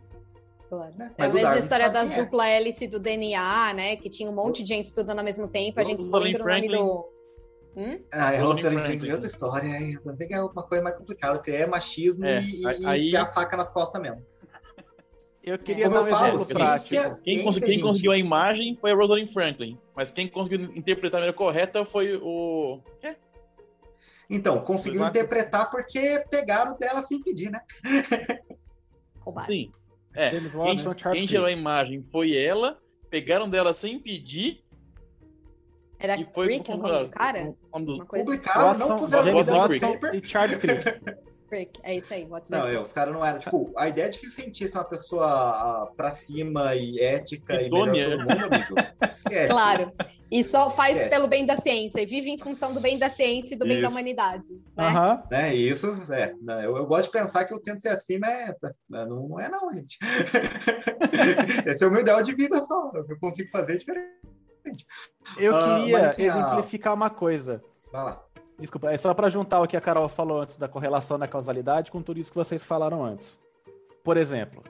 Claro. 0.77 0.95
Né? 0.97 1.15
É 1.17 1.25
a 1.25 1.29
mesma 1.29 1.59
história 1.59 1.89
das 1.89 2.11
é. 2.11 2.17
dupla 2.17 2.49
hélice 2.49 2.87
do 2.87 2.99
DNA, 2.99 3.75
né? 3.75 3.97
Que 3.97 4.11
tinha 4.11 4.29
um 4.31 4.35
monte 4.35 4.63
de 4.63 4.69
gente 4.69 4.87
estudando 4.87 5.19
ao 5.19 5.25
mesmo 5.25 5.49
tempo. 5.49 5.81
A 5.81 5.85
gente 5.85 6.05
só 6.05 6.19
lembra 6.19 6.43
o 6.43 6.47
nome 6.47 6.69
do. 6.69 7.15
Hum? 7.77 8.01
Ah, 8.13 8.33
é 8.33 8.39
Rosalind 8.39 8.83
Franklin 8.83 9.09
é 9.09 9.13
outra 9.13 9.29
história. 9.29 9.69
É 10.31 10.43
uma 10.43 10.63
coisa 10.63 10.83
mais 10.83 10.97
complicada, 10.97 11.39
porque 11.39 11.51
é 11.51 11.67
machismo 11.67 12.25
é, 12.25 12.41
e, 12.43 12.87
aí... 12.87 13.09
e 13.11 13.17
a 13.17 13.27
faca 13.27 13.57
nas 13.57 13.71
costas 13.71 14.01
mesmo. 14.01 14.25
Eu 15.43 15.59
queria 15.59 15.91
Como 15.91 15.97
dar 15.97 16.03
um 16.03 16.11
falo, 16.11 16.27
exemplo 16.29 16.47
prático. 16.47 16.95
É 16.95 17.15
quem, 17.23 17.45
consegui, 17.45 17.67
quem 17.67 17.81
conseguiu 17.81 18.13
a 18.13 18.17
imagem 18.17 18.79
foi 18.81 18.93
a 18.93 18.95
Rosalind 18.95 19.29
Franklin, 19.31 19.79
mas 19.95 20.11
quem 20.11 20.27
conseguiu 20.27 20.73
interpretar 20.75 21.19
a 21.19 21.21
maneira 21.21 21.37
correta 21.37 21.85
foi 21.85 22.17
o. 22.17 22.81
Quê? 23.01 23.15
Então, 24.31 24.59
conseguiu 24.61 25.07
interpretar 25.07 25.71
porque 25.71 26.25
pegaram 26.31 26.79
dela 26.79 27.03
sem 27.03 27.21
pedir, 27.21 27.51
né? 27.51 27.61
Sim. 29.45 29.71
É, 30.15 30.31
quem, 30.31 31.13
quem 31.13 31.27
gerou 31.27 31.47
a 31.47 31.51
imagem 31.51 32.05
foi 32.13 32.37
ela, 32.37 32.79
pegaram 33.11 33.49
dela 33.49 33.75
sem 33.75 33.99
pedir. 33.99 34.63
Era 35.99 36.21
e 36.21 36.27
foi 36.33 36.47
Crick 36.47 36.71
o 36.71 36.77
nome 36.77 37.05
do 37.05 37.09
cara? 37.11 37.55
Publicaram, 37.71 38.79
não 38.79 38.97
puseram 38.97 39.43
Watson 39.43 39.99
e 40.13 40.27
Charles 40.27 40.59
Crick. 40.59 40.85
Crick, 41.55 41.81
é 41.85 41.95
isso 41.95 42.13
aí, 42.13 42.25
Watson. 42.25 42.57
Não, 42.57 42.67
é, 42.67 42.81
os 42.81 42.93
caras 42.93 43.15
não 43.15 43.25
eram, 43.25 43.39
tipo, 43.39 43.73
a 43.77 43.89
ideia 43.89 44.11
de 44.11 44.19
que 44.19 44.27
cientista 44.27 44.79
é 44.79 44.81
uma 44.81 44.89
pessoa 44.89 45.27
ah, 45.27 45.89
pra 45.97 46.09
cima 46.09 46.75
e 46.75 46.99
ética 46.99 47.55
e, 47.63 47.67
e 47.67 47.71
melhor 47.71 48.17
todo 48.17 48.29
mundo, 48.29 48.55
amigo, 48.55 48.75
esquece. 49.09 49.49
Claro, 49.49 49.93
e 50.33 50.43
só 50.43 50.69
faz 50.69 50.97
esquece. 50.97 51.11
pelo 51.11 51.29
bem 51.29 51.47
da 51.47 51.57
ciência, 51.57 52.01
e 52.01 52.07
vive 52.07 52.31
em 52.31 52.39
função 52.39 52.75
do 52.75 52.81
bem 52.81 52.99
da 52.99 53.09
ciência 53.09 53.55
e 53.55 53.57
do 53.57 53.65
bem 53.65 53.81
da 53.81 53.89
humanidade, 53.89 54.49
né? 54.77 54.89
Uhum. 54.89 55.23
É, 55.31 55.55
isso, 55.55 55.97
é, 56.11 56.35
eu, 56.65 56.77
eu, 56.77 56.87
gosto 56.87 57.05
de 57.05 57.13
pensar 57.13 57.45
que 57.45 57.55
eu 57.55 57.61
tento 57.61 57.81
ser 57.81 57.91
assim, 57.91 58.19
mas 58.19 58.33
é, 58.33 58.55
não, 58.89 59.29
não 59.29 59.41
é 59.41 59.49
não, 59.49 59.73
gente. 59.73 59.97
Esse 61.67 61.85
é 61.85 61.87
o 61.87 61.91
meu 61.91 62.01
ideal 62.01 62.21
de 62.21 62.35
vida 62.35 62.61
só, 62.63 62.91
eu 63.09 63.19
consigo 63.21 63.49
fazer 63.51 63.79
diferente. 63.79 64.85
Eu 65.39 65.55
ah, 65.55 65.79
queria 65.79 65.99
uh, 65.99 66.05
assim, 66.07 66.25
exemplificar 66.25 66.91
a... 66.91 66.95
uma 66.95 67.11
coisa. 67.11 67.63
Vai 67.93 68.03
lá. 68.03 68.24
Desculpa, 68.59 68.91
é 68.93 68.99
só 68.99 69.13
para 69.13 69.29
juntar 69.29 69.61
o 69.61 69.67
que 69.67 69.77
a 69.77 69.81
Carol 69.81 70.09
falou 70.09 70.41
antes 70.41 70.57
da 70.57 70.69
correlação 70.69 71.19
da 71.19 71.27
causalidade 71.27 71.91
com 71.91 72.03
tudo 72.03 72.21
isso 72.21 72.31
que 72.31 72.39
vocês 72.39 72.63
falaram 72.63 73.05
antes. 73.05 73.39
Por 74.05 74.17
exemplo, 74.17 74.63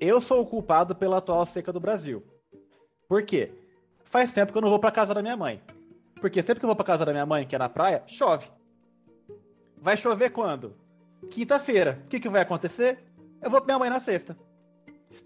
eu 0.00 0.20
sou 0.20 0.40
o 0.40 0.46
culpado 0.46 0.94
pela 0.94 1.18
atual 1.18 1.44
seca 1.44 1.72
do 1.72 1.80
Brasil. 1.80 2.22
Por 3.08 3.22
quê? 3.22 3.52
Faz 4.04 4.32
tempo 4.32 4.52
que 4.52 4.58
eu 4.58 4.62
não 4.62 4.70
vou 4.70 4.78
para 4.78 4.90
casa 4.90 5.12
da 5.12 5.20
minha 5.20 5.36
mãe. 5.36 5.60
Porque 6.20 6.42
sempre 6.42 6.60
que 6.60 6.64
eu 6.64 6.68
vou 6.68 6.76
para 6.76 6.86
casa 6.86 7.04
da 7.04 7.12
minha 7.12 7.26
mãe, 7.26 7.46
que 7.46 7.54
é 7.54 7.58
na 7.58 7.68
praia, 7.68 8.02
chove. 8.06 8.48
Vai 9.76 9.96
chover 9.96 10.30
quando? 10.30 10.74
Quinta-feira. 11.30 12.02
O 12.04 12.08
que, 12.08 12.20
que 12.20 12.28
vai 12.28 12.42
acontecer? 12.42 12.98
Eu 13.40 13.50
vou 13.50 13.60
pra 13.60 13.66
minha 13.66 13.78
mãe 13.78 13.90
na 13.90 14.00
sexta. 14.00 14.36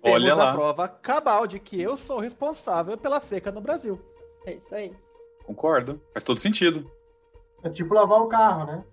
Temos 0.00 0.22
Olha 0.22 0.34
lá. 0.34 0.50
a 0.50 0.54
prova 0.54 0.88
cabal 0.88 1.46
de 1.46 1.58
que 1.58 1.80
eu 1.80 1.96
sou 1.96 2.18
responsável 2.18 2.96
pela 2.96 3.20
seca 3.20 3.50
no 3.50 3.60
Brasil. 3.60 4.00
É 4.46 4.54
isso 4.54 4.74
aí. 4.74 4.94
Concordo. 5.44 6.00
Faz 6.12 6.24
todo 6.24 6.38
sentido. 6.38 6.90
É 7.62 7.70
tipo 7.70 7.94
lavar 7.94 8.20
o 8.20 8.28
carro, 8.28 8.66
né? 8.66 8.84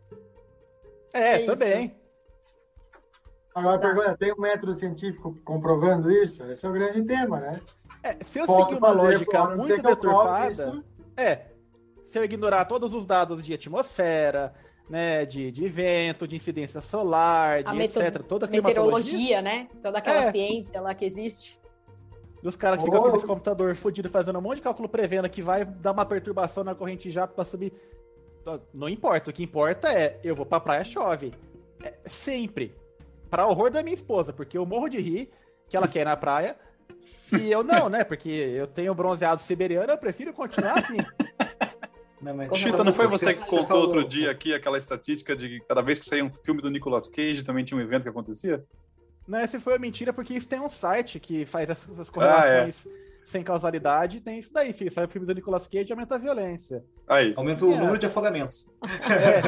É, 1.13 1.43
é 1.43 1.45
também. 1.45 1.95
Agora, 3.53 3.76
Exato. 3.76 3.95
pergunta, 3.95 4.17
tem 4.17 4.34
um 4.34 4.39
método 4.41 4.74
científico 4.74 5.36
comprovando 5.43 6.11
isso? 6.11 6.43
Esse 6.45 6.65
é 6.65 6.70
o 6.70 6.72
grande 6.74 7.03
tema, 7.03 7.39
né? 7.39 7.59
É, 8.03 8.24
se 8.24 8.39
eu 8.39 8.45
Posso 8.45 8.70
seguir 8.70 8.78
uma 8.78 8.91
lógica 8.91 9.55
muito 9.55 9.82
deturpada, 9.82 10.84
é, 11.17 11.47
se 12.05 12.17
eu 12.17 12.24
ignorar 12.24 12.65
todos 12.65 12.93
os 12.93 13.05
dados 13.05 13.43
de 13.43 13.53
atmosfera, 13.53 14.53
né, 14.89 15.26
de, 15.26 15.51
de 15.51 15.67
vento, 15.67 16.28
de 16.28 16.36
incidência 16.36 16.80
solar, 16.80 17.63
de 17.63 17.70
a 17.70 17.84
etc, 17.84 18.24
toda 18.24 18.45
a 18.45 18.49
meteorologia, 18.49 19.41
né? 19.41 19.67
Toda 19.82 19.97
aquela 19.99 20.26
é. 20.26 20.32
ciência 20.32 20.80
lá 20.80 20.93
que 20.93 21.05
existe. 21.05 21.59
E 22.41 22.47
os 22.47 22.55
caras 22.55 22.80
que 22.80 22.86
ficam 22.86 23.01
com 23.01 23.07
aquele 23.09 23.28
computador 23.28 23.76
fodido 23.76 24.09
fazendo 24.09 24.39
um 24.39 24.41
monte 24.41 24.55
de 24.55 24.61
cálculo 24.61 24.88
prevendo 24.88 25.30
que 25.30 25.41
vai 25.41 25.65
dar 25.65 25.91
uma 25.91 26.05
perturbação 26.05 26.63
na 26.63 26.74
corrente 26.74 27.09
jato 27.09 27.34
para 27.36 27.43
subir 27.43 27.74
não 28.74 28.90
importa, 28.90 29.32
o 29.32 29.34
que 29.34 29.44
importa 29.44 29.92
é 29.92 30.20
eu 30.24 30.36
vou 30.36 30.46
pra 30.46 30.60
praia, 30.60 30.84
chove. 30.84 31.32
É, 31.84 31.94
sempre. 32.06 32.76
Pra 33.30 33.48
horror 33.48 33.70
da 33.70 33.84
minha 33.84 33.94
esposa, 33.94 34.34
porque 34.34 34.58
eu 34.58 34.66
morro 34.66 34.90
de 34.90 35.00
rir 35.00 35.30
que 35.68 35.78
ela 35.78 35.88
quer 35.88 36.02
ir 36.02 36.06
na 36.06 36.18
praia. 36.18 36.58
E 37.32 37.52
eu 37.52 37.64
não, 37.64 37.90
né? 37.90 38.04
Porque 38.04 38.30
eu 38.30 38.66
tenho 38.66 38.94
bronzeado 38.96 39.42
siberiano, 39.42 39.92
eu 39.92 39.98
prefiro 39.98 40.34
continuar 40.34 40.80
assim. 40.80 40.98
Não, 42.22 42.36
mas... 42.36 42.50
Chita, 42.58 42.84
não 42.84 42.92
foi 42.92 43.08
você 43.08 43.34
que 43.34 43.40
contou 43.40 43.66
falou... 43.66 43.84
outro 43.84 44.04
dia 44.04 44.30
aqui 44.30 44.54
aquela 44.54 44.78
estatística 44.78 45.34
de 45.38 45.48
que 45.48 45.60
cada 45.62 45.82
vez 45.82 46.00
que 46.00 46.04
saía 46.04 46.22
um 46.22 46.30
filme 46.30 46.62
do 46.62 46.70
Nicolas 46.70 47.08
Cage 47.08 47.44
também 47.44 47.64
tinha 47.64 47.78
um 47.78 47.82
evento 47.82 48.04
que 48.04 48.10
acontecia? 48.10 48.62
Não, 49.26 49.40
essa 49.40 49.58
foi 49.58 49.76
a 49.76 49.80
mentira, 49.80 50.12
porque 50.12 50.34
isso 50.34 50.46
tem 50.46 50.60
um 50.60 50.68
site 50.68 51.18
que 51.18 51.46
faz 51.46 51.70
essas 51.70 52.10
correlações. 52.10 52.86
Ah, 52.86 52.90
é 52.90 53.09
sem 53.30 53.44
causalidade, 53.44 54.22
tem 54.22 54.40
isso 54.40 54.52
daí, 54.52 54.74
filho. 54.74 54.92
Sai 54.92 55.06
o 55.06 55.08
filme 55.08 55.28
do 55.28 55.34
Nicolas 55.34 55.68
Cage 55.68 55.92
aumenta 55.92 56.16
a 56.16 56.18
violência. 56.18 56.84
Aí. 57.08 57.34
Aumenta 57.36 57.66
o 57.66 57.74
é. 57.74 57.78
número 57.78 57.98
de 57.98 58.06
afogamentos. 58.06 58.72
É. 59.10 59.42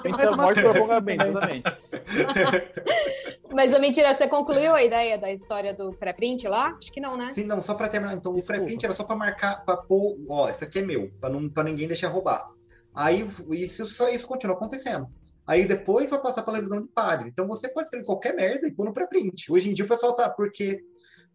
Tem 0.00 0.12
mais 0.12 0.36
morte 0.36 0.60
por 0.60 0.70
afogamento, 0.70 1.24
exatamente. 1.24 1.64
Mas, 3.52 3.78
mentira, 3.78 4.14
você 4.14 4.28
concluiu 4.28 4.74
a 4.74 4.82
ideia 4.82 5.16
da 5.16 5.32
história 5.32 5.72
do 5.72 5.94
pré-print 5.94 6.46
lá? 6.46 6.76
Acho 6.78 6.92
que 6.92 7.00
não, 7.00 7.16
né? 7.16 7.32
Sim, 7.34 7.44
não, 7.44 7.60
só 7.60 7.74
para 7.74 7.88
terminar. 7.88 8.14
Então, 8.14 8.34
Desculpa. 8.34 8.54
o 8.54 8.56
pré-print 8.58 8.84
era 8.84 8.94
só 8.94 9.04
para 9.04 9.16
marcar, 9.16 9.64
para 9.64 9.76
pôr, 9.76 10.18
ó, 10.28 10.50
isso 10.50 10.64
aqui 10.64 10.80
é 10.80 10.82
meu, 10.82 11.10
para 11.20 11.30
não 11.30 11.48
para 11.48 11.64
ninguém 11.64 11.88
deixar 11.88 12.08
roubar. 12.08 12.50
Aí 12.94 13.26
isso 13.50 13.86
só 13.88 14.08
isso 14.08 14.26
continua 14.26 14.56
acontecendo. 14.56 15.06
Aí 15.46 15.66
depois 15.66 16.10
vai 16.10 16.20
passar 16.20 16.42
para 16.42 16.58
a 16.58 16.60
visão 16.60 16.80
de 16.80 16.88
pálido. 16.88 17.28
Então 17.28 17.46
você 17.46 17.68
pode 17.68 17.86
escrever 17.86 18.04
qualquer 18.04 18.34
merda 18.34 18.66
e 18.66 18.72
pôr 18.72 18.84
no 18.84 18.92
pré-print. 18.92 19.52
Hoje 19.52 19.70
em 19.70 19.74
dia 19.74 19.84
o 19.84 19.88
pessoal 19.88 20.14
tá 20.14 20.28
porque 20.28 20.82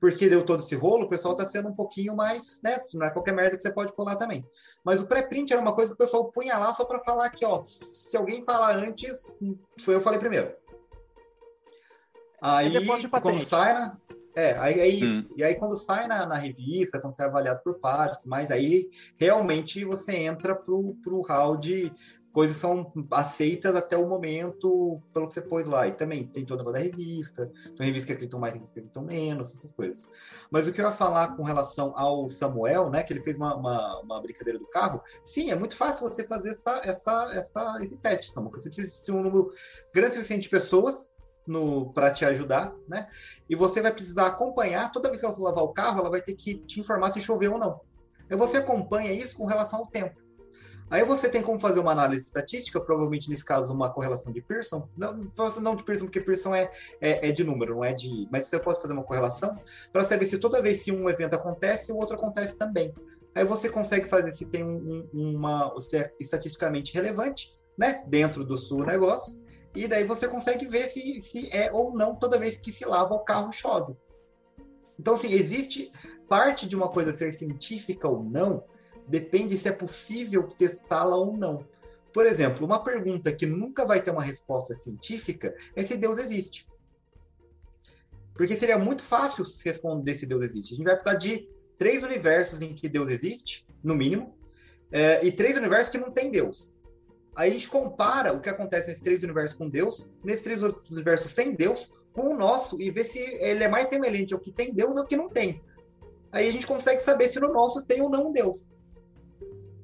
porque 0.01 0.27
deu 0.27 0.43
todo 0.43 0.61
esse 0.61 0.75
rolo, 0.75 1.05
o 1.05 1.09
pessoal 1.09 1.35
está 1.35 1.45
sendo 1.45 1.69
um 1.69 1.75
pouquinho 1.75 2.15
mais, 2.15 2.59
né? 2.63 2.81
Não 2.95 3.05
é 3.05 3.11
qualquer 3.11 3.35
merda 3.35 3.55
que 3.55 3.61
você 3.61 3.71
pode 3.71 3.93
pular 3.95 4.15
também. 4.15 4.43
Mas 4.83 4.99
o 4.99 5.05
pré-print 5.05 5.53
era 5.53 5.61
uma 5.61 5.75
coisa 5.75 5.91
que 5.91 6.03
o 6.03 6.05
pessoal 6.05 6.31
punha 6.31 6.57
lá 6.57 6.73
só 6.73 6.83
para 6.85 7.03
falar 7.03 7.29
que, 7.29 7.45
ó, 7.45 7.61
se 7.61 8.17
alguém 8.17 8.43
falar 8.43 8.75
antes, 8.77 9.37
foi 9.79 9.93
eu 9.93 10.01
falei 10.01 10.17
primeiro. 10.17 10.55
Aí, 12.41 12.73
quando 13.21 13.45
sai 13.45 13.75
na, 13.75 13.95
é, 14.35 14.57
aí 14.57 14.79
é 14.79 14.87
isso. 14.87 15.27
Hum. 15.27 15.33
E 15.37 15.43
aí, 15.43 15.53
quando 15.53 15.77
sai 15.77 16.07
na, 16.07 16.25
na, 16.25 16.35
revista, 16.35 16.99
quando 16.99 17.13
você 17.13 17.21
é 17.21 17.25
avaliado 17.25 17.61
por 17.63 17.75
pares, 17.75 18.17
mas 18.25 18.49
aí 18.49 18.89
realmente 19.17 19.85
você 19.85 20.15
entra 20.15 20.55
pro, 20.55 20.95
pro 21.03 21.21
hall 21.21 21.57
de 21.57 21.93
coisas 22.33 22.57
são 22.57 22.91
aceitas 23.11 23.75
até 23.75 23.97
o 23.97 24.07
momento 24.07 25.01
pelo 25.13 25.27
que 25.27 25.33
você 25.33 25.41
pôs 25.41 25.67
lá. 25.67 25.87
E 25.87 25.93
também 25.93 26.25
tem 26.25 26.43
o 26.43 26.55
negócio 26.55 26.73
da 26.73 26.79
revista, 26.79 27.51
tem 27.77 27.85
revistas 27.87 28.05
que 28.05 28.13
acreditam 28.13 28.39
mais, 28.39 28.53
revistas 28.53 28.73
que 28.73 28.79
acreditam 28.79 29.03
menos, 29.03 29.53
essas 29.53 29.71
coisas. 29.71 30.07
Mas 30.49 30.67
o 30.67 30.71
que 30.71 30.81
eu 30.81 30.85
ia 30.85 30.91
falar 30.91 31.35
com 31.35 31.43
relação 31.43 31.93
ao 31.95 32.29
Samuel, 32.29 32.89
né, 32.89 33.03
que 33.03 33.13
ele 33.13 33.21
fez 33.21 33.37
uma, 33.37 33.55
uma, 33.55 33.99
uma 34.01 34.21
brincadeira 34.21 34.57
do 34.57 34.67
carro, 34.67 35.01
sim, 35.23 35.51
é 35.51 35.55
muito 35.55 35.75
fácil 35.75 36.09
você 36.09 36.23
fazer 36.23 36.51
essa, 36.51 36.81
essa, 36.83 37.31
essa, 37.33 37.79
esse 37.83 37.97
teste, 37.97 38.31
Samuel. 38.33 38.51
Você 38.51 38.69
precisa 38.69 39.05
ter 39.05 39.11
um 39.11 39.23
número 39.23 39.51
grande 39.93 40.15
suficiente 40.15 40.43
de 40.43 40.49
pessoas 40.49 41.11
para 41.93 42.11
te 42.11 42.23
ajudar, 42.23 42.73
né? 42.87 43.07
E 43.49 43.55
você 43.55 43.81
vai 43.81 43.91
precisar 43.91 44.27
acompanhar, 44.27 44.91
toda 44.91 45.09
vez 45.09 45.19
que 45.19 45.25
ela 45.25 45.35
for 45.35 45.43
lavar 45.43 45.63
o 45.63 45.73
carro, 45.73 45.99
ela 45.99 46.09
vai 46.09 46.21
ter 46.21 46.35
que 46.35 46.55
te 46.55 46.79
informar 46.79 47.11
se 47.11 47.19
choveu 47.19 47.53
ou 47.53 47.57
não. 47.57 47.81
E 48.29 48.35
você 48.35 48.57
acompanha 48.57 49.11
isso 49.11 49.35
com 49.35 49.45
relação 49.45 49.79
ao 49.79 49.87
tempo. 49.87 50.21
Aí 50.91 51.05
você 51.05 51.29
tem 51.29 51.41
como 51.41 51.57
fazer 51.57 51.79
uma 51.79 51.93
análise 51.93 52.25
estatística, 52.25 52.81
provavelmente 52.81 53.29
nesse 53.29 53.45
caso 53.45 53.73
uma 53.73 53.89
correlação 53.89 54.29
de 54.29 54.41
Pearson. 54.41 54.89
Não, 54.97 55.31
não 55.61 55.73
de 55.73 55.83
Pearson, 55.85 56.03
porque 56.03 56.19
Pearson 56.19 56.53
é, 56.53 56.69
é, 56.99 57.29
é, 57.29 57.31
de 57.31 57.45
número, 57.45 57.75
não 57.75 57.83
é 57.85 57.93
de. 57.93 58.27
Mas 58.29 58.47
você 58.47 58.59
pode 58.59 58.81
fazer 58.81 58.91
uma 58.91 59.03
correlação 59.03 59.55
para 59.93 60.03
saber 60.03 60.25
se 60.25 60.37
toda 60.37 60.61
vez 60.61 60.83
que 60.83 60.91
um 60.91 61.09
evento 61.09 61.33
acontece, 61.33 61.93
o 61.93 61.95
outro 61.95 62.17
acontece 62.17 62.57
também. 62.57 62.93
Aí 63.33 63.45
você 63.45 63.69
consegue 63.69 64.05
fazer 64.05 64.31
se 64.31 64.45
tem 64.45 64.65
um, 64.65 65.07
uma. 65.13 65.73
se 65.79 65.95
é 65.95 66.13
estatisticamente 66.19 66.93
relevante, 66.93 67.57
né? 67.77 68.03
Dentro 68.05 68.43
do 68.43 68.57
seu 68.57 68.79
negócio. 68.79 69.41
E 69.73 69.87
daí 69.87 70.03
você 70.03 70.27
consegue 70.27 70.65
ver 70.65 70.89
se, 70.89 71.21
se 71.21 71.47
é 71.55 71.71
ou 71.71 71.95
não 71.95 72.17
toda 72.17 72.37
vez 72.37 72.57
que 72.57 72.69
se 72.69 72.83
lava 72.83 73.13
o 73.13 73.19
carro 73.19 73.49
chove. 73.53 73.95
Então, 74.99 75.13
assim, 75.13 75.31
existe 75.31 75.89
parte 76.27 76.67
de 76.67 76.75
uma 76.75 76.89
coisa 76.89 77.13
ser 77.13 77.33
científica 77.33 78.09
ou 78.09 78.21
não, 78.21 78.65
depende 79.11 79.57
se 79.57 79.67
é 79.67 79.71
possível 79.71 80.43
testá-la 80.57 81.17
ou 81.17 81.35
não. 81.35 81.65
Por 82.13 82.25
exemplo, 82.25 82.65
uma 82.65 82.83
pergunta 82.83 83.31
que 83.31 83.45
nunca 83.45 83.85
vai 83.85 84.01
ter 84.01 84.11
uma 84.11 84.23
resposta 84.23 84.73
científica 84.75 85.53
é 85.75 85.83
se 85.83 85.95
Deus 85.95 86.17
existe. 86.17 86.67
Porque 88.33 88.55
seria 88.55 88.77
muito 88.77 89.03
fácil 89.03 89.45
responder 89.63 90.15
se 90.15 90.25
Deus 90.25 90.43
existe. 90.43 90.73
A 90.73 90.77
gente 90.77 90.85
vai 90.85 90.95
precisar 90.95 91.15
de 91.15 91.49
três 91.77 92.03
universos 92.03 92.61
em 92.61 92.73
que 92.73 92.87
Deus 92.87 93.09
existe, 93.09 93.65
no 93.83 93.95
mínimo, 93.95 94.35
é, 94.91 95.23
e 95.25 95.31
três 95.31 95.57
universos 95.57 95.89
que 95.89 95.97
não 95.97 96.11
tem 96.11 96.31
Deus. 96.31 96.73
Aí 97.35 97.49
a 97.49 97.53
gente 97.53 97.69
compara 97.69 98.33
o 98.33 98.41
que 98.41 98.49
acontece 98.49 98.87
nesses 98.87 99.01
três 99.01 99.23
universos 99.23 99.55
com 99.55 99.69
Deus, 99.69 100.09
nesses 100.23 100.43
três 100.43 100.61
universos 100.63 101.31
sem 101.31 101.53
Deus, 101.53 101.93
com 102.11 102.33
o 102.33 102.37
nosso, 102.37 102.81
e 102.81 102.91
vê 102.91 103.05
se 103.05 103.19
ele 103.19 103.63
é 103.63 103.69
mais 103.69 103.87
semelhante 103.87 104.33
ao 104.33 104.39
que 104.39 104.51
tem 104.51 104.73
Deus 104.73 104.95
ou 104.95 105.01
ao 105.01 105.07
que 105.07 105.15
não 105.15 105.29
tem. 105.29 105.61
Aí 106.31 106.47
a 106.47 106.51
gente 106.51 106.67
consegue 106.67 107.01
saber 107.01 107.29
se 107.29 107.39
no 107.39 107.51
nosso 107.51 107.83
tem 107.83 108.01
ou 108.01 108.09
não 108.09 108.31
Deus. 108.31 108.69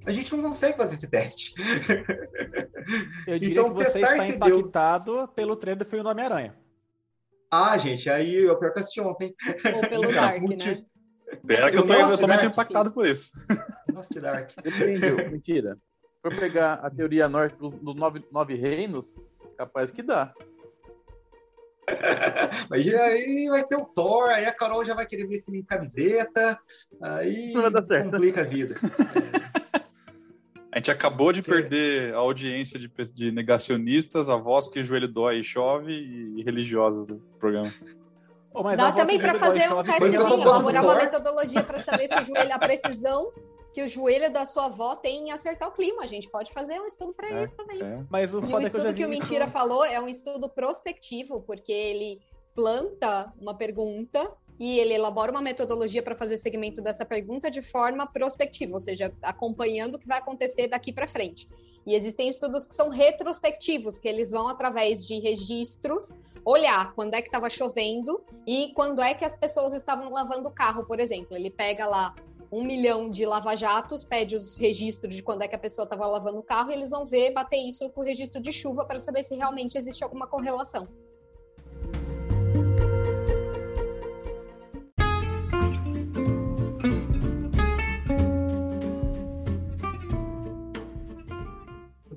A 0.08 0.12
gente 0.14 0.34
não 0.34 0.42
consegue 0.42 0.78
fazer 0.78 0.96
esse 0.96 1.10
teste. 1.10 1.54
Eu 3.28 3.38
diria 3.38 3.60
então, 3.60 3.74
que 3.74 3.84
você 3.84 4.00
está 4.00 4.26
impactado 4.26 5.14
Deus... 5.14 5.30
pelo 5.36 5.58
treino 5.58 5.80
do 5.80 5.86
filme 5.86 6.02
do 6.02 6.10
Homem-Aranha. 6.10 6.56
Ah, 7.52 7.78
gente, 7.78 8.10
aí 8.10 8.36
eu 8.36 8.58
pior 8.58 8.72
que 8.72 8.80
assisti 8.80 9.02
ontem. 9.02 9.36
Ou 9.76 9.90
pelo 9.90 10.10
Dark, 10.16 10.42
né? 10.42 10.86
Pera 11.46 11.70
que 11.70 11.78
eu 11.78 11.86
tô, 11.86 11.94
eu 11.94 12.18
tô 12.18 12.26
muito 12.26 12.46
impactado 12.46 12.90
por 12.92 13.06
isso. 13.06 13.32
Nossa, 13.94 14.22
Dark. 14.22 14.52
Depende, 14.64 15.30
mentira. 15.30 15.76
Se 15.76 16.22
for 16.22 16.40
pegar 16.40 16.76
a 16.76 16.90
teoria 16.90 17.28
norte 17.28 17.58
dos 17.58 17.74
nove, 17.94 18.26
nove 18.32 18.56
reinos, 18.56 19.14
capaz 19.58 19.92
que 19.92 20.02
dá. 20.02 20.34
Mas 22.70 22.88
aí 22.94 23.48
vai 23.50 23.66
ter 23.66 23.76
o 23.76 23.82
Thor, 23.82 24.30
aí 24.30 24.46
a 24.46 24.54
Carol 24.54 24.86
já 24.86 24.94
vai 24.94 25.06
querer 25.06 25.28
ver 25.28 25.40
se 25.40 25.64
camiseta, 25.64 26.58
aí 27.02 27.54
complica 28.10 28.40
a 28.40 28.46
vida. 28.46 28.76
A 30.78 30.80
gente 30.80 30.92
acabou 30.92 31.34
de 31.34 31.42
que... 31.42 31.50
perder 31.50 32.14
a 32.14 32.18
audiência 32.18 32.78
de, 32.78 32.88
de 33.12 33.32
negacionistas, 33.32 34.30
avós 34.30 34.68
que 34.68 34.84
joelho 34.84 35.08
dói 35.08 35.40
e 35.40 35.44
chove 35.44 35.92
e 35.92 36.44
religiosas 36.44 37.08
do 37.08 37.16
programa. 37.40 37.74
Oh, 38.54 38.62
Dá 38.76 38.92
também 38.92 39.18
para 39.18 39.34
fazer 39.34 39.74
um 39.74 39.82
testezinho, 39.82 40.22
elaborar 40.22 40.84
uma 40.84 40.96
metodologia 40.96 41.64
para 41.64 41.80
saber 41.80 42.08
se 42.08 42.20
o 42.20 42.24
joelho, 42.24 42.54
a 42.54 42.60
precisão 42.60 43.34
que 43.74 43.82
o 43.82 43.88
joelho 43.88 44.32
da 44.32 44.46
sua 44.46 44.66
avó 44.66 44.96
tem 44.96 45.30
em 45.30 45.32
acertar 45.32 45.68
o 45.68 45.72
clima. 45.72 46.04
A 46.04 46.08
gente 46.08 46.30
pode 46.30 46.54
fazer 46.54 46.80
um 46.80 46.86
estudo 46.86 47.12
para 47.12 47.28
é, 47.28 47.44
isso 47.44 47.56
também. 47.56 47.82
É. 47.82 48.06
Mas 48.08 48.36
o, 48.36 48.40
e 48.40 48.54
o 48.54 48.60
é 48.60 48.64
estudo 48.64 48.94
que, 48.94 49.04
o 49.04 49.10
Mentira 49.10 49.46
isso... 49.46 49.54
falou 49.54 49.84
é 49.84 50.00
um 50.00 50.08
estudo 50.08 50.48
prospectivo, 50.48 51.42
porque 51.42 51.72
ele 51.72 52.20
planta 52.54 53.34
uma 53.40 53.58
pergunta 53.58 54.32
e 54.60 54.80
ele 54.80 54.94
elabora 54.94 55.32
uma 55.32 55.42
metodologia 55.42 56.02
para 56.02 56.16
fazer 56.16 56.38
segmento 56.38 56.82
dessa 56.82 57.06
pergunta 57.06 57.50
de 57.50 57.62
forma 57.62 58.08
prospectiva, 58.08 58.74
ou 58.74 58.80
seja, 58.80 59.14
acompanhando 59.22 59.96
o 59.96 60.00
que 60.00 60.08
vai 60.08 60.18
acontecer 60.18 60.68
daqui 60.68 60.92
para 60.92 61.08
frente. 61.08 61.48
E 61.86 61.96
existem 61.96 62.28
estudos 62.28 62.66
que 62.66 62.76
são 62.76 62.90
retrospectivos, 62.90 63.98
que 63.98 64.08
eles 64.08 64.30
vão 64.30 64.48
através 64.48 65.08
de 65.08 65.20
registros 65.20 66.12
olhar 66.44 66.94
quando 66.94 67.14
é 67.14 67.22
que 67.22 67.28
estava 67.28 67.50
chovendo 67.50 68.22
e 68.46 68.74
quando 68.74 69.02
é 69.02 69.14
que 69.14 69.24
as 69.24 69.38
pessoas 69.38 69.74
estavam 69.74 70.10
lavando 70.12 70.50
o 70.50 70.52
carro, 70.52 70.86
por 70.86 71.00
exemplo. 71.00 71.36
Ele 71.36 71.50
pega 71.50 71.86
lá 71.86 72.14
um 72.52 72.64
milhão 72.64 73.10
de 73.10 73.26
lava-jatos, 73.26 74.04
pede 74.04 74.36
os 74.36 74.58
registros 74.58 75.14
de 75.14 75.24
quando 75.24 75.44
é 75.44 75.48
que 75.48 75.56
a 75.56 75.60
pessoa 75.60 75.84
estava 75.84 76.06
lavando 76.08 76.40
o 76.40 76.44
carro 76.44 76.72
e 76.72 76.74
eles 76.74 76.90
vão 76.90 77.06
ver, 77.06 77.32
bater 77.32 77.58
isso 77.58 77.90
com 77.90 78.02
o 78.02 78.04
registro 78.04 78.42
de 78.42 78.52
chuva 78.52 78.86
para 78.86 79.00
saber 79.00 79.24
se 79.24 79.36
realmente 79.36 79.78
existe 79.78 80.04
alguma 80.04 80.28
correlação. 80.28 80.88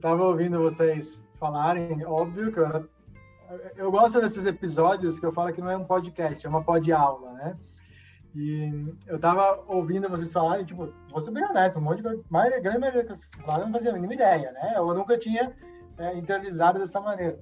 Tava 0.01 0.24
ouvindo 0.24 0.59
vocês 0.59 1.24
falarem, 1.38 2.05
óbvio 2.05 2.53
que 2.53 2.59
eu 2.59 2.66
era... 2.66 2.88
Eu 3.76 3.90
gosto 3.90 4.20
desses 4.20 4.44
episódios 4.44 5.18
que 5.18 5.26
eu 5.26 5.32
falo 5.32 5.53
que 5.53 5.61
não 5.61 5.70
é 5.70 5.76
um 5.76 5.84
podcast, 5.84 6.46
é 6.46 6.48
uma 6.48 6.62
pod 6.62 6.92
aula, 6.92 7.32
né? 7.32 7.57
E 8.34 8.94
eu 9.09 9.18
tava 9.18 9.64
ouvindo 9.66 10.09
vocês 10.09 10.32
falarem, 10.32 10.64
tipo, 10.64 10.92
vou 11.11 11.20
ser 11.20 11.32
bem 11.32 11.44
honesto, 11.44 11.78
um 11.78 11.82
monte 11.82 11.96
de 11.96 12.05
coisa, 12.05 12.22
maioria, 12.30 12.61
grande 12.61 12.78
maioria 12.78 13.03
que 13.05 13.11
vocês 13.11 13.42
falaram, 13.42 13.62
eu 13.62 13.66
não 13.66 13.72
fazia 13.72 13.90
a 13.90 13.94
mínima 13.94 14.14
ideia, 14.14 14.53
né? 14.53 14.74
Eu 14.76 14.94
nunca 14.94 15.18
tinha 15.18 15.53
é, 15.98 16.16
internalizado 16.16 16.78
dessa 16.78 17.01
maneira. 17.01 17.40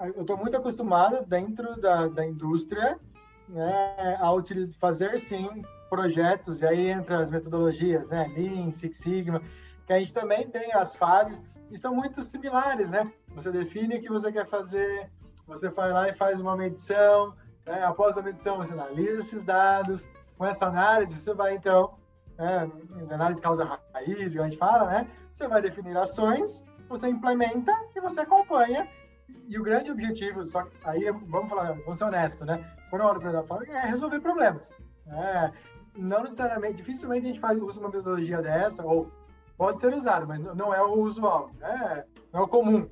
Eu 0.00 0.20
estou 0.20 0.36
muito 0.36 0.56
acostumado 0.56 1.26
dentro 1.26 1.80
da, 1.80 2.06
da 2.06 2.24
indústria 2.26 2.98
né, 3.48 4.16
a 4.20 4.30
utilizar, 4.32 4.78
fazer 4.78 5.18
sim 5.18 5.48
projetos, 5.88 6.60
e 6.60 6.66
aí 6.66 6.88
entra 6.88 7.18
as 7.18 7.30
metodologias, 7.30 8.10
né? 8.10 8.30
Lean, 8.36 8.70
Six 8.70 8.98
Sigma, 8.98 9.42
que 9.88 9.92
a 9.94 9.98
gente 9.98 10.12
também 10.12 10.46
tem 10.46 10.70
as 10.74 10.94
fases, 10.94 11.42
e 11.70 11.78
são 11.78 11.94
muito 11.94 12.20
similares, 12.20 12.90
né? 12.90 13.10
Você 13.34 13.50
define 13.50 13.96
o 13.96 14.00
que 14.02 14.10
você 14.10 14.30
quer 14.30 14.46
fazer, 14.46 15.10
você 15.46 15.70
vai 15.70 15.90
lá 15.90 16.06
e 16.10 16.12
faz 16.12 16.40
uma 16.42 16.54
medição, 16.54 17.34
né? 17.64 17.82
após 17.84 18.18
a 18.18 18.22
medição 18.22 18.58
você 18.58 18.74
analisa 18.74 19.20
esses 19.20 19.46
dados, 19.46 20.06
com 20.36 20.44
essa 20.44 20.66
análise 20.66 21.18
você 21.18 21.32
vai 21.32 21.54
então, 21.54 21.94
né, 22.36 22.70
análise 23.10 23.40
causa 23.40 23.80
raiz, 23.94 24.34
que 24.34 24.38
a 24.38 24.44
gente 24.44 24.58
fala, 24.58 24.90
né? 24.90 25.10
Você 25.32 25.48
vai 25.48 25.62
definir 25.62 25.96
ações, 25.96 26.66
você 26.86 27.08
implementa 27.08 27.72
e 27.96 28.00
você 28.00 28.20
acompanha. 28.20 28.86
E 29.48 29.58
o 29.58 29.62
grande 29.62 29.90
objetivo, 29.90 30.46
só 30.46 30.68
aí 30.84 31.10
vamos 31.28 31.48
falar, 31.48 31.72
vamos 31.72 31.96
ser 31.96 32.04
honestos, 32.04 32.46
né? 32.46 32.62
Quando 32.90 33.02
eu 33.02 33.08
olho 33.08 33.20
para 33.20 33.42
fala, 33.44 33.64
é 33.64 33.86
resolver 33.86 34.20
problemas. 34.20 34.70
É, 35.06 35.50
não 35.96 36.24
necessariamente, 36.24 36.76
dificilmente 36.76 37.24
a 37.24 37.28
gente 37.28 37.40
faz 37.40 37.58
de 37.58 37.64
uma 37.64 37.88
metodologia 37.88 38.42
dessa, 38.42 38.84
ou 38.84 39.10
pode 39.58 39.80
ser 39.80 39.92
usado, 39.92 40.26
mas 40.26 40.40
não 40.40 40.72
é 40.72 40.80
o 40.80 41.02
usual, 41.02 41.50
né? 41.58 42.04
não 42.32 42.40
é 42.40 42.42
o 42.44 42.48
comum, 42.48 42.88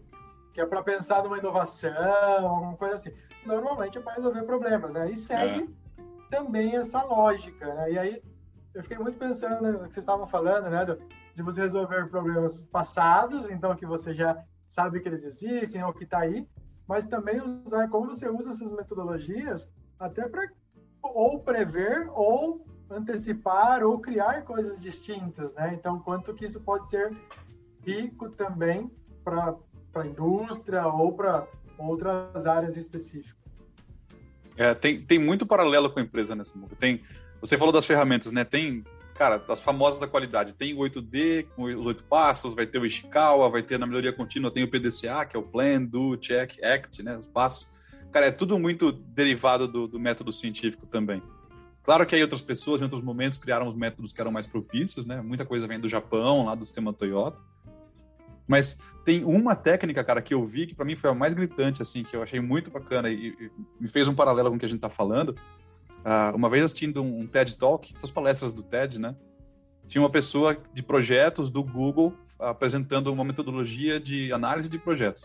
que 0.52 0.60
é 0.60 0.66
para 0.66 0.82
pensar 0.82 1.22
numa 1.22 1.38
inovação, 1.38 2.46
alguma 2.46 2.76
coisa 2.76 2.96
assim. 2.96 3.12
Normalmente 3.46 3.96
é 3.96 4.00
para 4.00 4.14
resolver 4.14 4.42
problemas, 4.42 4.92
né? 4.92 5.08
E 5.10 5.16
segue 5.16 5.72
é. 5.96 6.02
também 6.28 6.76
essa 6.76 7.04
lógica, 7.04 7.72
né? 7.72 7.92
E 7.92 7.98
aí 7.98 8.22
eu 8.74 8.82
fiquei 8.82 8.98
muito 8.98 9.16
pensando 9.16 9.62
no 9.62 9.72
que 9.74 9.94
vocês 9.94 9.98
estavam 9.98 10.26
falando, 10.26 10.68
né? 10.68 10.84
De 11.34 11.42
você 11.42 11.60
resolver 11.60 12.08
problemas 12.08 12.64
passados, 12.64 13.48
então 13.48 13.76
que 13.76 13.86
você 13.86 14.12
já 14.12 14.42
sabe 14.68 15.00
que 15.00 15.08
eles 15.08 15.22
existem 15.22 15.84
ou 15.84 15.92
que 15.92 16.02
está 16.02 16.18
aí, 16.18 16.48
mas 16.88 17.06
também 17.06 17.40
usar 17.64 17.88
como 17.88 18.12
você 18.12 18.28
usa 18.28 18.50
essas 18.50 18.72
metodologias 18.72 19.70
até 20.00 20.28
para 20.28 20.50
ou 21.02 21.38
prever 21.38 22.08
ou 22.12 22.66
antecipar 22.90 23.82
ou 23.82 23.98
criar 23.98 24.42
coisas 24.42 24.80
distintas, 24.80 25.54
né? 25.54 25.74
Então, 25.74 25.98
quanto 25.98 26.34
que 26.34 26.44
isso 26.44 26.60
pode 26.60 26.88
ser 26.88 27.12
rico 27.84 28.28
também 28.30 28.90
para 29.24 29.56
a 29.94 30.06
indústria 30.06 30.86
ou 30.86 31.12
para 31.12 31.46
outras 31.78 32.46
áreas 32.46 32.76
específicas. 32.76 33.36
É, 34.56 34.74
tem, 34.74 35.00
tem 35.00 35.18
muito 35.18 35.44
paralelo 35.46 35.90
com 35.90 36.00
a 36.00 36.02
empresa 36.02 36.34
nessa 36.34 36.56
música. 36.56 36.76
Tem, 36.76 37.02
você 37.40 37.58
falou 37.58 37.72
das 37.72 37.84
ferramentas, 37.84 38.32
né? 38.32 38.44
Tem, 38.44 38.84
cara, 39.14 39.36
das 39.36 39.62
famosas 39.62 40.00
da 40.00 40.06
qualidade. 40.06 40.54
Tem 40.54 40.72
o 40.72 40.78
8D, 40.78 41.46
com 41.54 41.64
os 41.64 41.86
oito 41.86 42.04
passos, 42.04 42.54
vai 42.54 42.66
ter 42.66 42.78
o 42.78 42.86
Ishikawa, 42.86 43.50
vai 43.50 43.62
ter 43.62 43.78
na 43.78 43.86
melhoria 43.86 44.12
contínua, 44.12 44.50
tem 44.50 44.64
o 44.64 44.70
PDCA, 44.70 45.26
que 45.26 45.36
é 45.36 45.38
o 45.38 45.42
Plan, 45.42 45.82
Do, 45.82 46.16
Check, 46.16 46.62
Act, 46.64 47.02
né? 47.02 47.16
Os 47.16 47.28
passos. 47.28 47.68
Cara, 48.10 48.26
é 48.26 48.30
tudo 48.30 48.58
muito 48.58 48.92
derivado 48.92 49.68
do, 49.68 49.86
do 49.86 50.00
método 50.00 50.32
científico 50.32 50.86
também. 50.86 51.22
Claro 51.86 52.04
que 52.04 52.16
aí 52.16 52.20
outras 52.20 52.42
pessoas, 52.42 52.80
em 52.80 52.84
outros 52.84 53.00
momentos, 53.00 53.38
criaram 53.38 53.68
os 53.68 53.74
métodos 53.74 54.12
que 54.12 54.20
eram 54.20 54.32
mais 54.32 54.44
propícios, 54.44 55.06
né? 55.06 55.22
Muita 55.22 55.46
coisa 55.46 55.68
vem 55.68 55.78
do 55.78 55.88
Japão, 55.88 56.44
lá 56.44 56.56
do 56.56 56.64
sistema 56.64 56.92
Toyota. 56.92 57.40
Mas 58.44 58.76
tem 59.04 59.22
uma 59.24 59.54
técnica, 59.54 60.02
cara, 60.02 60.20
que 60.20 60.34
eu 60.34 60.44
vi 60.44 60.66
que 60.66 60.74
para 60.74 60.84
mim 60.84 60.96
foi 60.96 61.10
a 61.10 61.14
mais 61.14 61.32
gritante, 61.32 61.80
assim, 61.80 62.02
que 62.02 62.16
eu 62.16 62.24
achei 62.24 62.40
muito 62.40 62.72
bacana 62.72 63.08
e, 63.08 63.28
e 63.28 63.50
me 63.80 63.86
fez 63.86 64.08
um 64.08 64.16
paralelo 64.16 64.50
com 64.50 64.56
o 64.56 64.58
que 64.58 64.64
a 64.64 64.68
gente 64.68 64.80
tá 64.80 64.88
falando. 64.88 65.28
Uh, 65.28 66.34
uma 66.34 66.50
vez 66.50 66.64
assistindo 66.64 67.00
um, 67.00 67.20
um 67.20 67.26
TED 67.26 67.56
Talk, 67.56 67.94
essas 67.94 68.10
palestras 68.10 68.52
do 68.52 68.64
TED, 68.64 68.98
né? 68.98 69.14
Tinha 69.86 70.02
uma 70.02 70.10
pessoa 70.10 70.60
de 70.74 70.82
projetos 70.82 71.50
do 71.50 71.62
Google 71.62 72.14
apresentando 72.36 73.12
uma 73.12 73.22
metodologia 73.22 74.00
de 74.00 74.32
análise 74.32 74.68
de 74.68 74.76
projetos. 74.76 75.24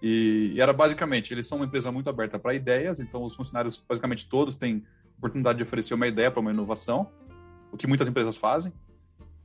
E, 0.00 0.52
e 0.54 0.60
era 0.60 0.72
basicamente, 0.72 1.34
eles 1.34 1.48
são 1.48 1.58
uma 1.58 1.66
empresa 1.66 1.90
muito 1.90 2.08
aberta 2.08 2.38
para 2.38 2.54
ideias, 2.54 3.00
então 3.00 3.24
os 3.24 3.34
funcionários, 3.34 3.82
basicamente 3.88 4.28
todos, 4.28 4.54
têm 4.54 4.84
oportunidade 5.22 5.58
de 5.58 5.62
oferecer 5.62 5.94
uma 5.94 6.08
ideia 6.08 6.30
para 6.30 6.40
uma 6.40 6.50
inovação, 6.50 7.08
o 7.70 7.76
que 7.76 7.86
muitas 7.86 8.08
empresas 8.08 8.36
fazem. 8.36 8.72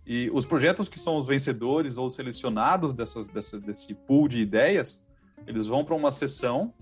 E 0.05 0.29
os 0.33 0.45
projetos 0.45 0.89
que 0.89 0.97
são 0.97 1.17
os 1.17 1.27
vencedores 1.27 1.97
ou 1.97 2.09
selecionados 2.09 2.93
dessas, 2.93 3.29
dessa, 3.29 3.59
desse 3.59 3.93
pool 3.93 4.27
de 4.27 4.39
ideias, 4.39 5.05
eles 5.45 5.67
vão 5.67 5.85
para 5.85 5.93
uma 5.93 6.11
sessão 6.11 6.73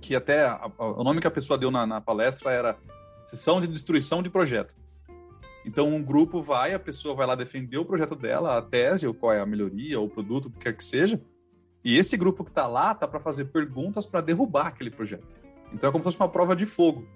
que 0.00 0.14
até 0.14 0.44
a, 0.44 0.70
a, 0.78 0.84
o 0.84 1.02
nome 1.02 1.20
que 1.20 1.26
a 1.26 1.30
pessoa 1.30 1.56
deu 1.56 1.70
na, 1.70 1.86
na, 1.86 2.00
palestra 2.00 2.50
era 2.52 2.78
sessão 3.24 3.60
de 3.60 3.66
destruição 3.66 4.22
de 4.22 4.28
projeto. 4.28 4.74
Então 5.64 5.88
um 5.88 6.02
grupo 6.02 6.42
vai, 6.42 6.74
a 6.74 6.78
pessoa 6.78 7.14
vai 7.14 7.26
lá 7.26 7.34
defender 7.34 7.78
o 7.78 7.84
projeto 7.84 8.14
dela, 8.14 8.58
a 8.58 8.62
tese, 8.62 9.06
ou 9.06 9.14
qual 9.14 9.32
é 9.32 9.40
a 9.40 9.46
melhoria, 9.46 9.98
ou 9.98 10.06
o 10.06 10.10
produto, 10.10 10.46
o 10.46 10.50
que 10.50 10.58
quer 10.58 10.76
que 10.76 10.84
seja. 10.84 11.20
E 11.82 11.96
esse 11.96 12.16
grupo 12.16 12.44
que 12.44 12.50
está 12.50 12.66
lá 12.66 12.92
está 12.92 13.08
para 13.08 13.20
fazer 13.20 13.46
perguntas 13.46 14.04
para 14.04 14.20
derrubar 14.20 14.66
aquele 14.66 14.90
projeto. 14.90 15.34
Então 15.72 15.88
é 15.88 15.92
como 15.92 16.02
se 16.02 16.08
fosse 16.08 16.18
uma 16.18 16.28
prova 16.28 16.54
de 16.54 16.66
fogo. 16.66 17.06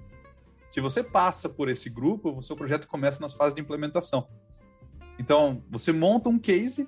Se 0.71 0.81
você 0.81 1.03
passa 1.03 1.49
por 1.49 1.69
esse 1.69 1.91
grupo, 1.91 2.31
o 2.31 2.43
seu 2.45 2.55
projeto 2.55 2.87
começa 2.87 3.21
nas 3.21 3.35
fases 3.35 3.53
de 3.53 3.61
implementação. 3.61 4.29
Então, 5.19 5.65
você 5.69 5.93
monta 5.93 6.29
um 6.29 6.39
case, 6.39 6.87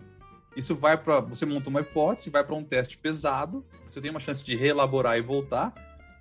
isso 0.56 0.76
vai 0.76 0.96
para. 0.96 1.18
Você 1.22 1.44
monta 1.44 1.68
uma 1.68 1.80
hipótese, 1.80 2.30
vai 2.30 2.44
para 2.44 2.54
um 2.54 2.62
teste 2.62 2.96
pesado, 2.96 3.66
você 3.84 4.00
tem 4.00 4.12
uma 4.12 4.20
chance 4.20 4.44
de 4.44 4.54
reelaborar 4.54 5.18
e 5.18 5.20
voltar, 5.20 5.74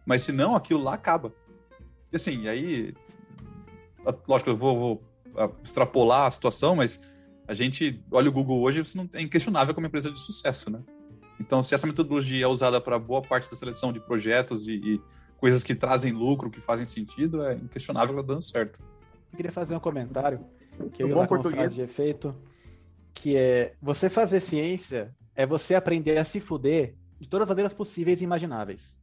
mas 0.07 0.23
se 0.23 0.31
não, 0.31 0.55
aquilo 0.55 0.81
lá 0.81 0.95
acaba. 0.95 1.31
E 2.11 2.15
assim, 2.15 2.47
aí. 2.47 2.95
Lógico, 4.27 4.49
eu 4.49 4.55
vou, 4.55 4.75
vou 4.75 5.03
extrapolar 5.63 6.25
a 6.25 6.31
situação, 6.31 6.75
mas 6.75 6.99
a 7.47 7.53
gente 7.53 8.03
olha 8.11 8.27
o 8.27 8.33
Google 8.33 8.59
hoje, 8.59 8.83
você 8.83 8.97
não, 8.97 9.07
é 9.13 9.21
inquestionável 9.21 9.75
como 9.75 9.85
empresa 9.85 10.11
de 10.11 10.19
sucesso, 10.19 10.71
né? 10.71 10.81
Então, 11.39 11.61
se 11.61 11.75
essa 11.75 11.85
metodologia 11.85 12.43
é 12.43 12.47
usada 12.47 12.81
para 12.81 12.97
boa 12.97 13.21
parte 13.21 13.47
da 13.47 13.55
seleção 13.55 13.93
de 13.93 13.99
projetos 13.99 14.67
e, 14.67 14.73
e 14.73 15.01
coisas 15.41 15.63
que 15.63 15.73
trazem 15.73 16.13
lucro, 16.13 16.51
que 16.51 16.61
fazem 16.61 16.85
sentido, 16.85 17.43
é 17.43 17.55
inquestionável 17.55 18.15
que 18.15 18.21
tá 18.21 18.27
dando 18.27 18.43
certo. 18.43 18.79
Eu 19.31 19.37
queria 19.37 19.51
fazer 19.51 19.75
um 19.75 19.79
comentário 19.79 20.45
que 20.93 21.01
eu 21.01 21.09
ia 21.09 21.17
usar 21.17 21.27
frase 21.27 21.73
de 21.73 21.81
efeito, 21.81 22.35
que 23.13 23.35
é 23.35 23.73
você 23.81 24.07
fazer 24.07 24.39
ciência 24.39 25.13
é 25.35 25.45
você 25.45 25.73
aprender 25.73 26.17
a 26.19 26.25
se 26.25 26.39
fuder 26.39 26.93
de 27.19 27.27
todas 27.27 27.45
as 27.45 27.49
maneiras 27.49 27.73
possíveis 27.73 28.21
e 28.21 28.23
imagináveis. 28.23 28.95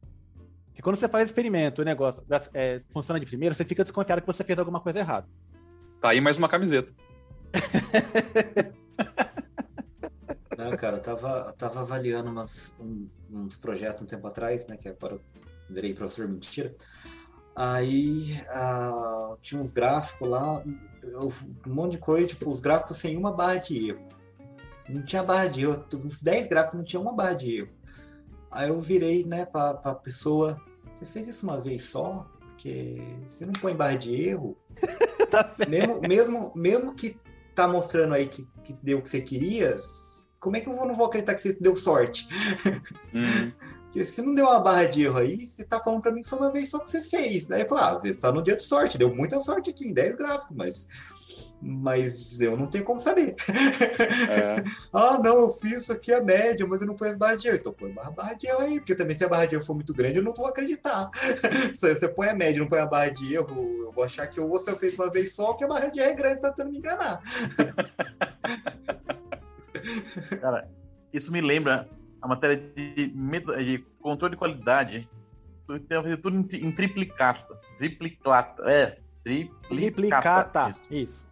Porque 0.67 0.81
quando 0.81 0.95
você 0.95 1.09
faz 1.09 1.27
experimento, 1.27 1.81
o 1.81 1.85
negócio 1.85 2.23
é, 2.53 2.81
funciona 2.89 3.19
de 3.19 3.25
primeiro, 3.25 3.53
você 3.53 3.65
fica 3.65 3.83
desconfiado 3.83 4.21
que 4.21 4.27
você 4.27 4.43
fez 4.43 4.57
alguma 4.57 4.79
coisa 4.79 4.99
errada. 4.99 5.27
Tá 5.99 6.09
aí 6.09 6.21
mais 6.21 6.37
uma 6.37 6.47
camiseta. 6.47 6.93
Não, 10.57 10.69
cara, 10.77 10.97
eu 10.97 11.01
tava, 11.01 11.53
tava 11.57 11.81
avaliando 11.81 12.29
umas, 12.29 12.73
um, 12.79 13.09
uns 13.29 13.57
projetos 13.57 14.03
um 14.03 14.05
tempo 14.05 14.27
atrás, 14.27 14.67
né? 14.67 14.77
Que 14.77 14.89
agora 14.89 15.19
virei 15.69 15.93
professor 15.93 16.27
mentira. 16.27 16.75
Aí 17.55 18.41
uh, 18.49 19.37
tinha 19.41 19.59
uns 19.59 19.71
gráficos 19.71 20.27
lá, 20.27 20.63
um 20.63 21.73
monte 21.73 21.93
de 21.93 21.97
coisa, 21.97 22.27
tipo, 22.27 22.49
os 22.49 22.59
gráficos 22.59 22.97
sem 22.97 23.17
uma 23.17 23.31
barra 23.31 23.57
de 23.57 23.89
erro. 23.89 24.07
Não 24.87 25.03
tinha 25.03 25.23
barra 25.23 25.47
de 25.47 25.63
erro, 25.63 25.85
os 25.93 26.23
10 26.23 26.47
gráficos 26.47 26.77
não 26.77 26.85
tinha 26.85 26.99
uma 26.99 27.13
barra 27.13 27.33
de 27.33 27.57
erro. 27.57 27.69
Aí 28.49 28.69
eu 28.69 28.79
virei, 28.79 29.25
né, 29.25 29.45
pra, 29.45 29.73
pra 29.73 29.93
pessoa, 29.93 30.59
você 30.95 31.05
fez 31.05 31.27
isso 31.27 31.45
uma 31.45 31.59
vez 31.59 31.83
só? 31.83 32.25
Porque 32.39 33.01
você 33.27 33.45
não 33.45 33.53
põe 33.53 33.75
barra 33.75 33.95
de 33.95 34.15
erro. 34.15 34.57
tá 35.29 35.53
mesmo, 35.67 36.01
mesmo, 36.01 36.51
mesmo 36.55 36.95
que 36.95 37.19
tá 37.53 37.67
mostrando 37.67 38.13
aí 38.13 38.27
que, 38.27 38.47
que 38.63 38.73
deu 38.81 38.99
o 38.99 39.01
que 39.01 39.09
você 39.09 39.21
queria, 39.21 39.77
como 40.39 40.55
é 40.55 40.61
que 40.61 40.69
eu 40.69 40.73
não 40.73 40.95
vou 40.95 41.07
acreditar 41.07 41.35
que 41.35 41.41
você 41.41 41.53
deu 41.59 41.75
sorte? 41.75 42.27
Uhum. 43.13 43.51
Porque 43.89 44.05
se 44.05 44.21
não 44.21 44.35
deu 44.35 44.45
uma 44.45 44.59
barra 44.59 44.85
de 44.85 45.03
erro 45.03 45.17
aí, 45.17 45.47
você 45.47 45.63
tá 45.63 45.79
falando 45.79 46.01
para 46.01 46.11
mim 46.11 46.21
que 46.21 46.29
foi 46.29 46.37
uma 46.37 46.51
vez 46.51 46.69
só 46.69 46.77
que 46.77 46.91
você 46.91 47.01
fez. 47.01 47.47
Daí 47.47 47.61
eu 47.61 47.67
falo, 47.67 47.81
ah, 47.81 47.95
às 47.95 48.01
vezes 48.03 48.21
tá 48.21 48.31
no 48.31 48.43
dia 48.43 48.55
de 48.55 48.61
sorte, 48.61 48.99
deu 48.99 49.13
muita 49.13 49.41
sorte 49.41 49.71
aqui 49.71 49.87
em 49.87 49.93
10 49.93 50.15
gráficos, 50.15 50.55
mas, 50.55 50.87
mas 51.59 52.39
eu 52.39 52.55
não 52.55 52.67
tenho 52.67 52.83
como 52.83 52.99
saber. 52.99 53.35
É. 54.29 54.63
ah, 54.93 55.17
não, 55.17 55.39
eu 55.39 55.49
fiz 55.49 55.79
isso 55.79 55.91
aqui 55.91 56.13
a 56.13 56.21
média, 56.21 56.67
mas 56.67 56.79
eu 56.79 56.85
não 56.85 56.95
ponho 56.95 57.17
barra 57.17 57.35
de 57.35 57.47
erro. 57.47 57.57
Então 57.57 57.73
põe 57.73 57.91
barra, 57.91 58.11
barra 58.11 58.35
de 58.35 58.45
erro 58.45 58.61
aí, 58.61 58.79
porque 58.79 58.93
também 58.93 59.17
se 59.17 59.25
a 59.25 59.27
barra 59.27 59.47
de 59.47 59.55
erro 59.55 59.65
for 59.65 59.73
muito 59.73 59.91
grande, 59.91 60.19
eu 60.19 60.23
não 60.23 60.35
vou 60.35 60.45
acreditar. 60.45 61.09
se 61.73 61.95
você 61.95 62.07
põe 62.07 62.29
a 62.29 62.35
média 62.35 62.57
e 62.57 62.59
não 62.59 62.69
põe 62.69 62.79
a 62.79 62.85
barra 62.85 63.09
de 63.09 63.33
erro, 63.33 63.85
eu 63.85 63.91
vou 63.91 64.03
achar 64.03 64.27
que 64.27 64.39
ou 64.39 64.49
você 64.49 64.75
fez 64.75 64.93
uma 64.93 65.09
vez 65.09 65.33
só, 65.33 65.53
que 65.53 65.63
a 65.63 65.67
barra 65.67 65.87
de 65.87 65.99
erro 65.99 66.11
é 66.11 66.13
grande, 66.13 66.41
tá 66.41 66.51
tentando 66.51 66.71
me 66.71 66.77
enganar. 66.77 67.21
Cara, 70.39 70.69
isso 71.11 71.31
me 71.31 71.41
lembra 71.41 71.89
a 72.21 72.27
matéria 72.27 72.57
de, 72.57 73.07
de 73.07 73.85
controle 74.01 74.33
de 74.33 74.37
qualidade. 74.37 75.09
Tem 75.67 75.79
que 75.79 76.01
fazer 76.01 76.17
tudo 76.17 76.37
em, 76.37 76.65
em 76.65 76.71
triplicata. 76.71 77.59
Triplicata. 77.77 78.69
É, 78.69 78.99
triplicata. 79.23 79.67
Triplicata. 79.67 80.69
Isso. 80.69 80.81
isso. 80.89 81.25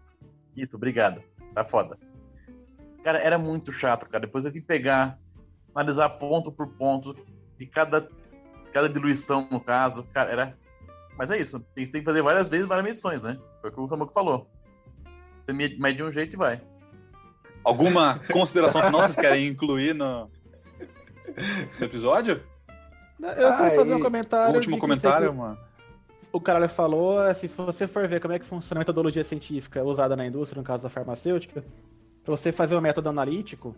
Isso, 0.55 0.75
obrigado. 0.75 1.23
Tá 1.53 1.63
foda. 1.63 1.97
Cara, 3.03 3.19
era 3.19 3.37
muito 3.37 3.71
chato, 3.71 4.07
cara. 4.07 4.25
Depois 4.25 4.45
eu 4.45 4.51
tinha 4.51 4.61
que 4.61 4.67
pegar, 4.67 5.19
analisar 5.73 6.09
ponto 6.09 6.51
por 6.51 6.67
ponto 6.67 7.15
de 7.57 7.65
cada, 7.65 8.07
cada 8.71 8.89
diluição, 8.89 9.47
no 9.49 9.59
caso. 9.59 10.03
Cara, 10.13 10.31
era. 10.31 10.57
Mas 11.17 11.31
é 11.31 11.37
isso. 11.37 11.59
Tem, 11.73 11.85
tem 11.87 12.01
que 12.01 12.05
fazer 12.05 12.21
várias 12.21 12.49
vezes 12.49 12.67
várias 12.67 12.85
medições, 12.85 13.21
né? 13.21 13.39
Foi 13.61 13.69
o 13.69 13.73
que 13.73 13.79
o 13.79 13.89
Samuco 13.89 14.13
falou. 14.13 14.47
Você 15.41 15.53
mede 15.53 16.03
um 16.03 16.11
jeito 16.11 16.35
e 16.35 16.37
vai. 16.37 16.61
Alguma 17.63 18.19
consideração 18.31 18.81
final 18.81 19.01
vocês 19.01 19.15
querem 19.15 19.47
incluir 19.47 19.93
no 19.93 20.29
episódio? 21.81 22.41
Eu 23.19 23.53
só 23.53 23.65
ah, 23.65 23.71
fazer 23.71 23.95
um 23.95 24.01
comentário. 24.01 24.53
O 24.53 24.55
último 24.57 24.77
comentário, 24.77 25.33
mano. 25.33 25.57
O 26.31 26.41
cara 26.41 26.67
falou, 26.67 27.19
assim, 27.19 27.47
se 27.47 27.55
você 27.55 27.87
for 27.87 28.07
ver 28.07 28.19
como 28.19 28.33
é 28.33 28.39
que 28.39 28.45
funciona 28.45 28.79
a 28.79 28.81
metodologia 28.81 29.23
científica 29.23 29.83
usada 29.83 30.15
na 30.15 30.25
indústria, 30.25 30.59
no 30.59 30.65
caso 30.65 30.83
da 30.83 30.89
farmacêutica, 30.89 31.63
para 32.23 32.35
você 32.35 32.51
fazer 32.51 32.75
o 32.75 32.81
método 32.81 33.09
analítico, 33.09 33.75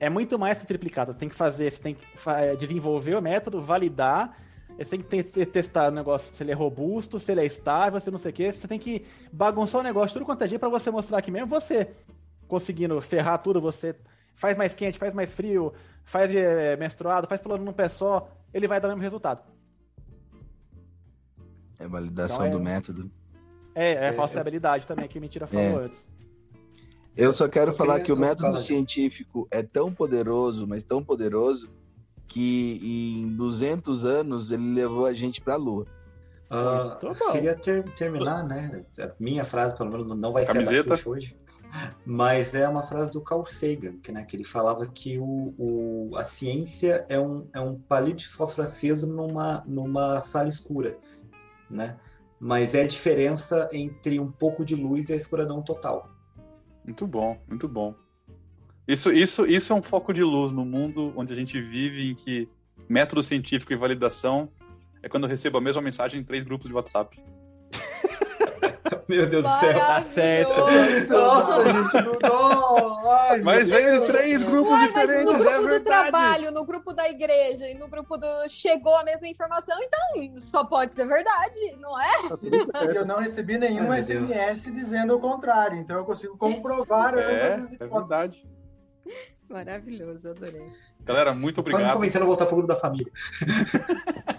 é 0.00 0.08
muito 0.08 0.38
mais 0.38 0.58
que 0.58 0.66
triplicado. 0.66 1.12
Você 1.12 1.18
tem 1.18 1.28
que 1.28 1.34
fazer, 1.34 1.70
você 1.70 1.80
tem 1.80 1.94
que 1.94 2.04
é, 2.28 2.56
desenvolver 2.56 3.14
o 3.14 3.22
método, 3.22 3.60
validar, 3.60 4.36
você 4.76 4.98
tem 4.98 5.22
que 5.22 5.46
testar 5.46 5.88
o 5.88 5.94
negócio 5.94 6.34
se 6.34 6.42
ele 6.42 6.50
é 6.50 6.54
robusto, 6.54 7.20
se 7.20 7.30
ele 7.30 7.42
é 7.42 7.46
estável, 7.46 8.00
se 8.00 8.10
não 8.10 8.18
sei 8.18 8.30
o 8.30 8.34
quê. 8.34 8.50
Você 8.50 8.66
tem 8.66 8.78
que 8.78 9.04
bagunçar 9.32 9.80
o 9.80 9.84
negócio 9.84 10.14
tudo 10.14 10.26
quanto 10.26 10.42
é 10.42 10.48
jeito 10.48 10.60
para 10.60 10.70
você 10.70 10.90
mostrar 10.90 11.20
que 11.22 11.30
mesmo 11.30 11.48
você 11.48 11.90
conseguindo 12.48 13.00
ferrar 13.00 13.38
tudo, 13.38 13.60
você 13.60 13.94
faz 14.34 14.56
mais 14.56 14.74
quente, 14.74 14.98
faz 14.98 15.12
mais 15.12 15.30
frio, 15.30 15.72
faz 16.04 16.34
é, 16.34 16.76
menstruado, 16.76 17.26
faz 17.26 17.40
plano 17.40 17.64
num 17.64 17.72
pé 17.72 17.88
só, 17.88 18.30
ele 18.52 18.68
vai 18.68 18.80
dar 18.80 18.88
o 18.88 18.90
mesmo 18.90 19.02
resultado. 19.02 19.42
É 21.78 21.88
validação 21.88 22.46
então, 22.46 22.46
é... 22.46 22.50
do 22.50 22.60
método. 22.60 23.10
É, 23.74 23.92
é, 23.92 24.04
é 24.08 24.12
falsibilidade 24.12 24.86
também, 24.86 25.08
que 25.08 25.18
Mentira 25.18 25.46
falou 25.46 25.82
é. 25.82 25.84
antes. 25.84 26.06
Eu 27.16 27.32
só 27.32 27.48
quero 27.48 27.72
só 27.72 27.78
falar 27.78 28.00
que 28.00 28.12
o 28.12 28.16
método 28.16 28.58
científico 28.58 29.46
é 29.50 29.62
tão 29.62 29.92
poderoso, 29.92 30.66
mas 30.66 30.82
tão 30.82 31.02
poderoso, 31.04 31.70
que 32.26 32.80
em 32.82 33.36
200 33.36 34.04
anos 34.04 34.50
ele 34.50 34.72
levou 34.72 35.04
a 35.04 35.12
gente 35.12 35.40
para 35.40 35.54
a 35.54 35.58
Lua. 35.58 35.86
Uh, 36.50 37.32
queria 37.32 37.54
ter, 37.54 37.82
terminar, 37.94 38.44
né? 38.44 38.82
A 38.98 39.10
minha 39.18 39.44
frase, 39.44 39.76
pelo 39.76 39.90
menos, 39.90 40.06
não 40.16 40.32
vai 40.32 40.44
Camiseta. 40.44 40.96
ser 40.96 41.04
da 41.04 41.10
hoje. 41.10 41.36
Mas 42.04 42.54
é 42.54 42.68
uma 42.68 42.82
frase 42.82 43.12
do 43.12 43.20
Carl 43.20 43.44
Sagan, 43.44 43.96
que, 44.02 44.12
né, 44.12 44.24
que 44.24 44.36
ele 44.36 44.44
falava 44.44 44.86
que 44.86 45.18
o, 45.18 45.54
o, 45.58 46.10
a 46.16 46.24
ciência 46.24 47.06
é 47.08 47.18
um, 47.18 47.48
é 47.52 47.60
um 47.60 47.78
palito 47.78 48.18
de 48.18 48.28
fósforo 48.28 48.66
aceso 48.66 49.06
numa, 49.06 49.62
numa 49.66 50.20
sala 50.20 50.48
escura, 50.48 50.98
né? 51.70 51.98
Mas 52.38 52.74
é 52.74 52.82
a 52.82 52.86
diferença 52.86 53.68
entre 53.72 54.18
um 54.18 54.30
pouco 54.30 54.64
de 54.64 54.74
luz 54.74 55.08
e 55.08 55.12
a 55.12 55.16
escuridão 55.16 55.62
total. 55.62 56.10
Muito 56.84 57.06
bom, 57.06 57.38
muito 57.48 57.68
bom. 57.68 57.94
Isso, 58.86 59.12
isso, 59.12 59.46
isso 59.46 59.72
é 59.72 59.76
um 59.76 59.82
foco 59.82 60.12
de 60.12 60.24
luz 60.24 60.50
no 60.50 60.64
mundo 60.64 61.12
onde 61.16 61.32
a 61.32 61.36
gente 61.36 61.60
vive, 61.60 62.10
em 62.10 62.14
que 62.14 62.48
método 62.88 63.22
científico 63.22 63.72
e 63.72 63.76
validação 63.76 64.50
é 65.02 65.08
quando 65.08 65.24
eu 65.24 65.30
recebo 65.30 65.58
a 65.58 65.60
mesma 65.60 65.80
mensagem 65.80 66.20
em 66.20 66.24
três 66.24 66.44
grupos 66.44 66.68
de 66.68 66.74
WhatsApp. 66.74 67.18
Meu 69.08 69.26
Deus 69.26 69.42
do 69.42 69.48
céu. 69.48 69.78
Tá 69.78 70.02
certo. 70.02 70.60
Nossa, 71.10 71.64
gente, 71.64 72.18
não. 72.22 73.10
Ai, 73.10 73.40
Mas 73.42 73.68
vem 73.68 74.00
de 74.00 74.06
três 74.06 74.42
grupos 74.42 74.72
Ué, 74.72 74.86
diferentes, 74.86 75.32
no 75.32 75.38
grupo 75.38 75.50
é 75.50 75.58
do 75.58 75.64
verdade. 75.66 76.10
trabalho, 76.10 76.50
no 76.52 76.64
grupo 76.64 76.92
da 76.92 77.08
igreja 77.08 77.68
e 77.68 77.74
no 77.74 77.88
grupo 77.88 78.16
do 78.16 78.26
chegou 78.48 78.96
a 78.96 79.04
mesma 79.04 79.28
informação, 79.28 79.76
então 79.82 80.38
só 80.38 80.64
pode 80.64 80.94
ser 80.94 81.06
verdade, 81.06 81.76
não 81.78 82.00
é? 82.00 82.12
Eu 82.96 83.04
não 83.04 83.18
recebi 83.18 83.58
nenhum 83.58 83.90
Ai, 83.90 84.02
SMS 84.02 84.64
Deus. 84.64 84.76
dizendo 84.76 85.16
o 85.16 85.20
contrário, 85.20 85.78
então 85.78 85.96
eu 85.96 86.04
consigo 86.04 86.36
comprovar 86.36 87.16
é, 87.16 87.54
ambas 87.54 87.72
as 87.72 87.80
É 87.80 87.86
verdade. 87.86 88.48
Maravilhoso, 89.48 90.30
adorei. 90.30 90.72
Galera, 91.04 91.34
muito 91.34 91.60
obrigado. 91.60 91.82
Quando 91.82 91.94
começando 91.94 92.22
a 92.22 92.26
voltar 92.26 92.46
pro 92.46 92.56
grupo 92.56 92.72
da 92.72 92.76
família. 92.76 93.12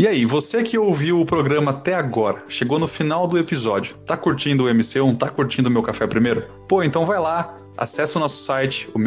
E 0.00 0.08
aí, 0.08 0.24
você 0.24 0.62
que 0.62 0.78
ouviu 0.78 1.20
o 1.20 1.26
programa 1.26 1.72
até 1.72 1.92
agora, 1.92 2.42
chegou 2.48 2.78
no 2.78 2.86
final 2.86 3.26
do 3.26 3.36
episódio, 3.36 3.96
tá 4.06 4.16
curtindo 4.16 4.64
o 4.64 4.66
MC1, 4.66 5.18
tá 5.18 5.28
curtindo 5.28 5.68
o 5.68 5.70
Meu 5.70 5.82
Café 5.82 6.06
Primeiro? 6.06 6.46
Pô, 6.66 6.82
então 6.82 7.04
vai 7.04 7.20
lá, 7.20 7.54
acessa 7.76 8.18
o 8.18 8.22
nosso 8.22 8.42
site, 8.42 8.88
o 8.94 8.98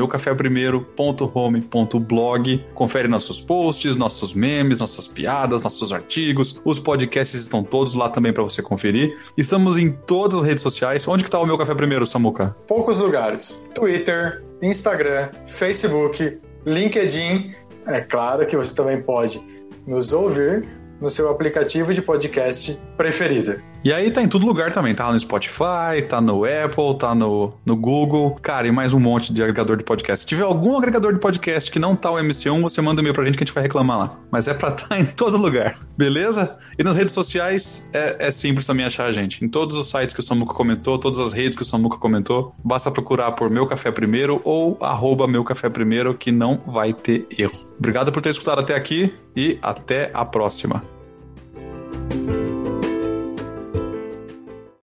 confere 2.75 3.07
nossos 3.07 3.41
posts, 3.41 3.95
nossos 3.95 4.35
memes, 4.35 4.81
nossas 4.81 5.07
piadas, 5.07 5.63
nossos 5.63 5.91
artigos, 5.91 6.61
os 6.63 6.77
podcasts 6.77 7.41
estão 7.41 7.63
todos 7.63 7.95
lá 7.95 8.07
também 8.07 8.31
para 8.31 8.43
você 8.43 8.61
conferir. 8.61 9.17
Estamos 9.35 9.79
em 9.79 9.89
todas 9.89 10.41
as 10.41 10.43
redes 10.43 10.61
sociais. 10.61 11.07
Onde 11.07 11.23
que 11.23 11.31
tá 11.31 11.39
o 11.39 11.45
Meu 11.47 11.57
Café 11.57 11.73
Primeiro, 11.73 12.05
Samuca? 12.05 12.55
Poucos 12.67 12.99
lugares. 12.99 13.59
Twitter, 13.73 14.43
Instagram, 14.61 15.29
Facebook, 15.47 16.37
LinkedIn. 16.67 17.51
É 17.87 18.01
claro 18.01 18.45
que 18.45 18.55
você 18.55 18.75
também 18.75 19.01
pode 19.01 19.41
nos 19.87 20.13
ouvir 20.13 20.82
no 21.01 21.09
seu 21.09 21.29
aplicativo 21.29 21.93
de 21.93 22.01
podcast 22.01 22.79
preferido. 22.97 23.61
E 23.83 23.91
aí 23.91 24.09
tá 24.09 24.21
em 24.21 24.29
todo 24.29 24.45
lugar 24.45 24.71
também, 24.71 24.95
tá 24.95 25.11
no 25.11 25.19
Spotify, 25.19 26.01
tá 26.07 26.21
no 26.21 26.45
Apple, 26.45 26.97
tá 26.97 27.13
no, 27.13 27.53
no 27.65 27.75
Google, 27.75 28.37
cara, 28.41 28.65
e 28.65 28.71
mais 28.71 28.93
um 28.93 28.99
monte 28.99 29.33
de 29.33 29.43
agregador 29.43 29.75
de 29.75 29.83
podcast. 29.83 30.21
Se 30.21 30.25
tiver 30.25 30.43
algum 30.43 30.77
agregador 30.77 31.11
de 31.11 31.19
podcast 31.19 31.69
que 31.69 31.77
não 31.77 31.93
tá 31.93 32.09
o 32.09 32.15
MC1, 32.15 32.61
você 32.61 32.81
manda 32.81 33.01
um 33.01 33.03
e-mail 33.03 33.13
pra 33.13 33.25
gente 33.25 33.37
que 33.37 33.43
a 33.43 33.45
gente 33.45 33.53
vai 33.53 33.63
reclamar 33.63 33.99
lá. 33.99 34.19
Mas 34.31 34.47
é 34.47 34.53
pra 34.53 34.71
tá 34.71 34.97
em 34.97 35.03
todo 35.03 35.35
lugar, 35.35 35.77
beleza? 35.97 36.57
E 36.79 36.83
nas 36.83 36.95
redes 36.95 37.13
sociais 37.13 37.89
é, 37.93 38.27
é 38.27 38.31
simples 38.31 38.65
também 38.65 38.85
achar 38.85 39.05
a 39.05 39.11
gente. 39.11 39.43
Em 39.43 39.49
todos 39.49 39.75
os 39.75 39.89
sites 39.89 40.15
que 40.15 40.21
o 40.21 40.23
Samuca 40.23 40.53
comentou, 40.53 40.97
todas 40.97 41.19
as 41.19 41.33
redes 41.33 41.57
que 41.57 41.63
o 41.63 41.65
Samuca 41.65 41.97
comentou, 41.97 42.55
basta 42.63 42.89
procurar 42.89 43.33
por 43.33 43.49
Meu 43.49 43.67
Café 43.67 43.91
Primeiro 43.91 44.39
ou 44.45 44.77
arroba 44.81 45.27
Meu 45.27 45.43
Café 45.43 45.69
Primeiro 45.69 46.13
que 46.13 46.31
não 46.31 46.61
vai 46.65 46.93
ter 46.93 47.27
erro. 47.37 47.67
Obrigado 47.77 48.13
por 48.13 48.21
ter 48.21 48.29
escutado 48.29 48.59
até 48.59 48.75
aqui 48.75 49.13
e 49.35 49.59
até 49.61 50.09
a 50.13 50.23
próxima. 50.23 50.81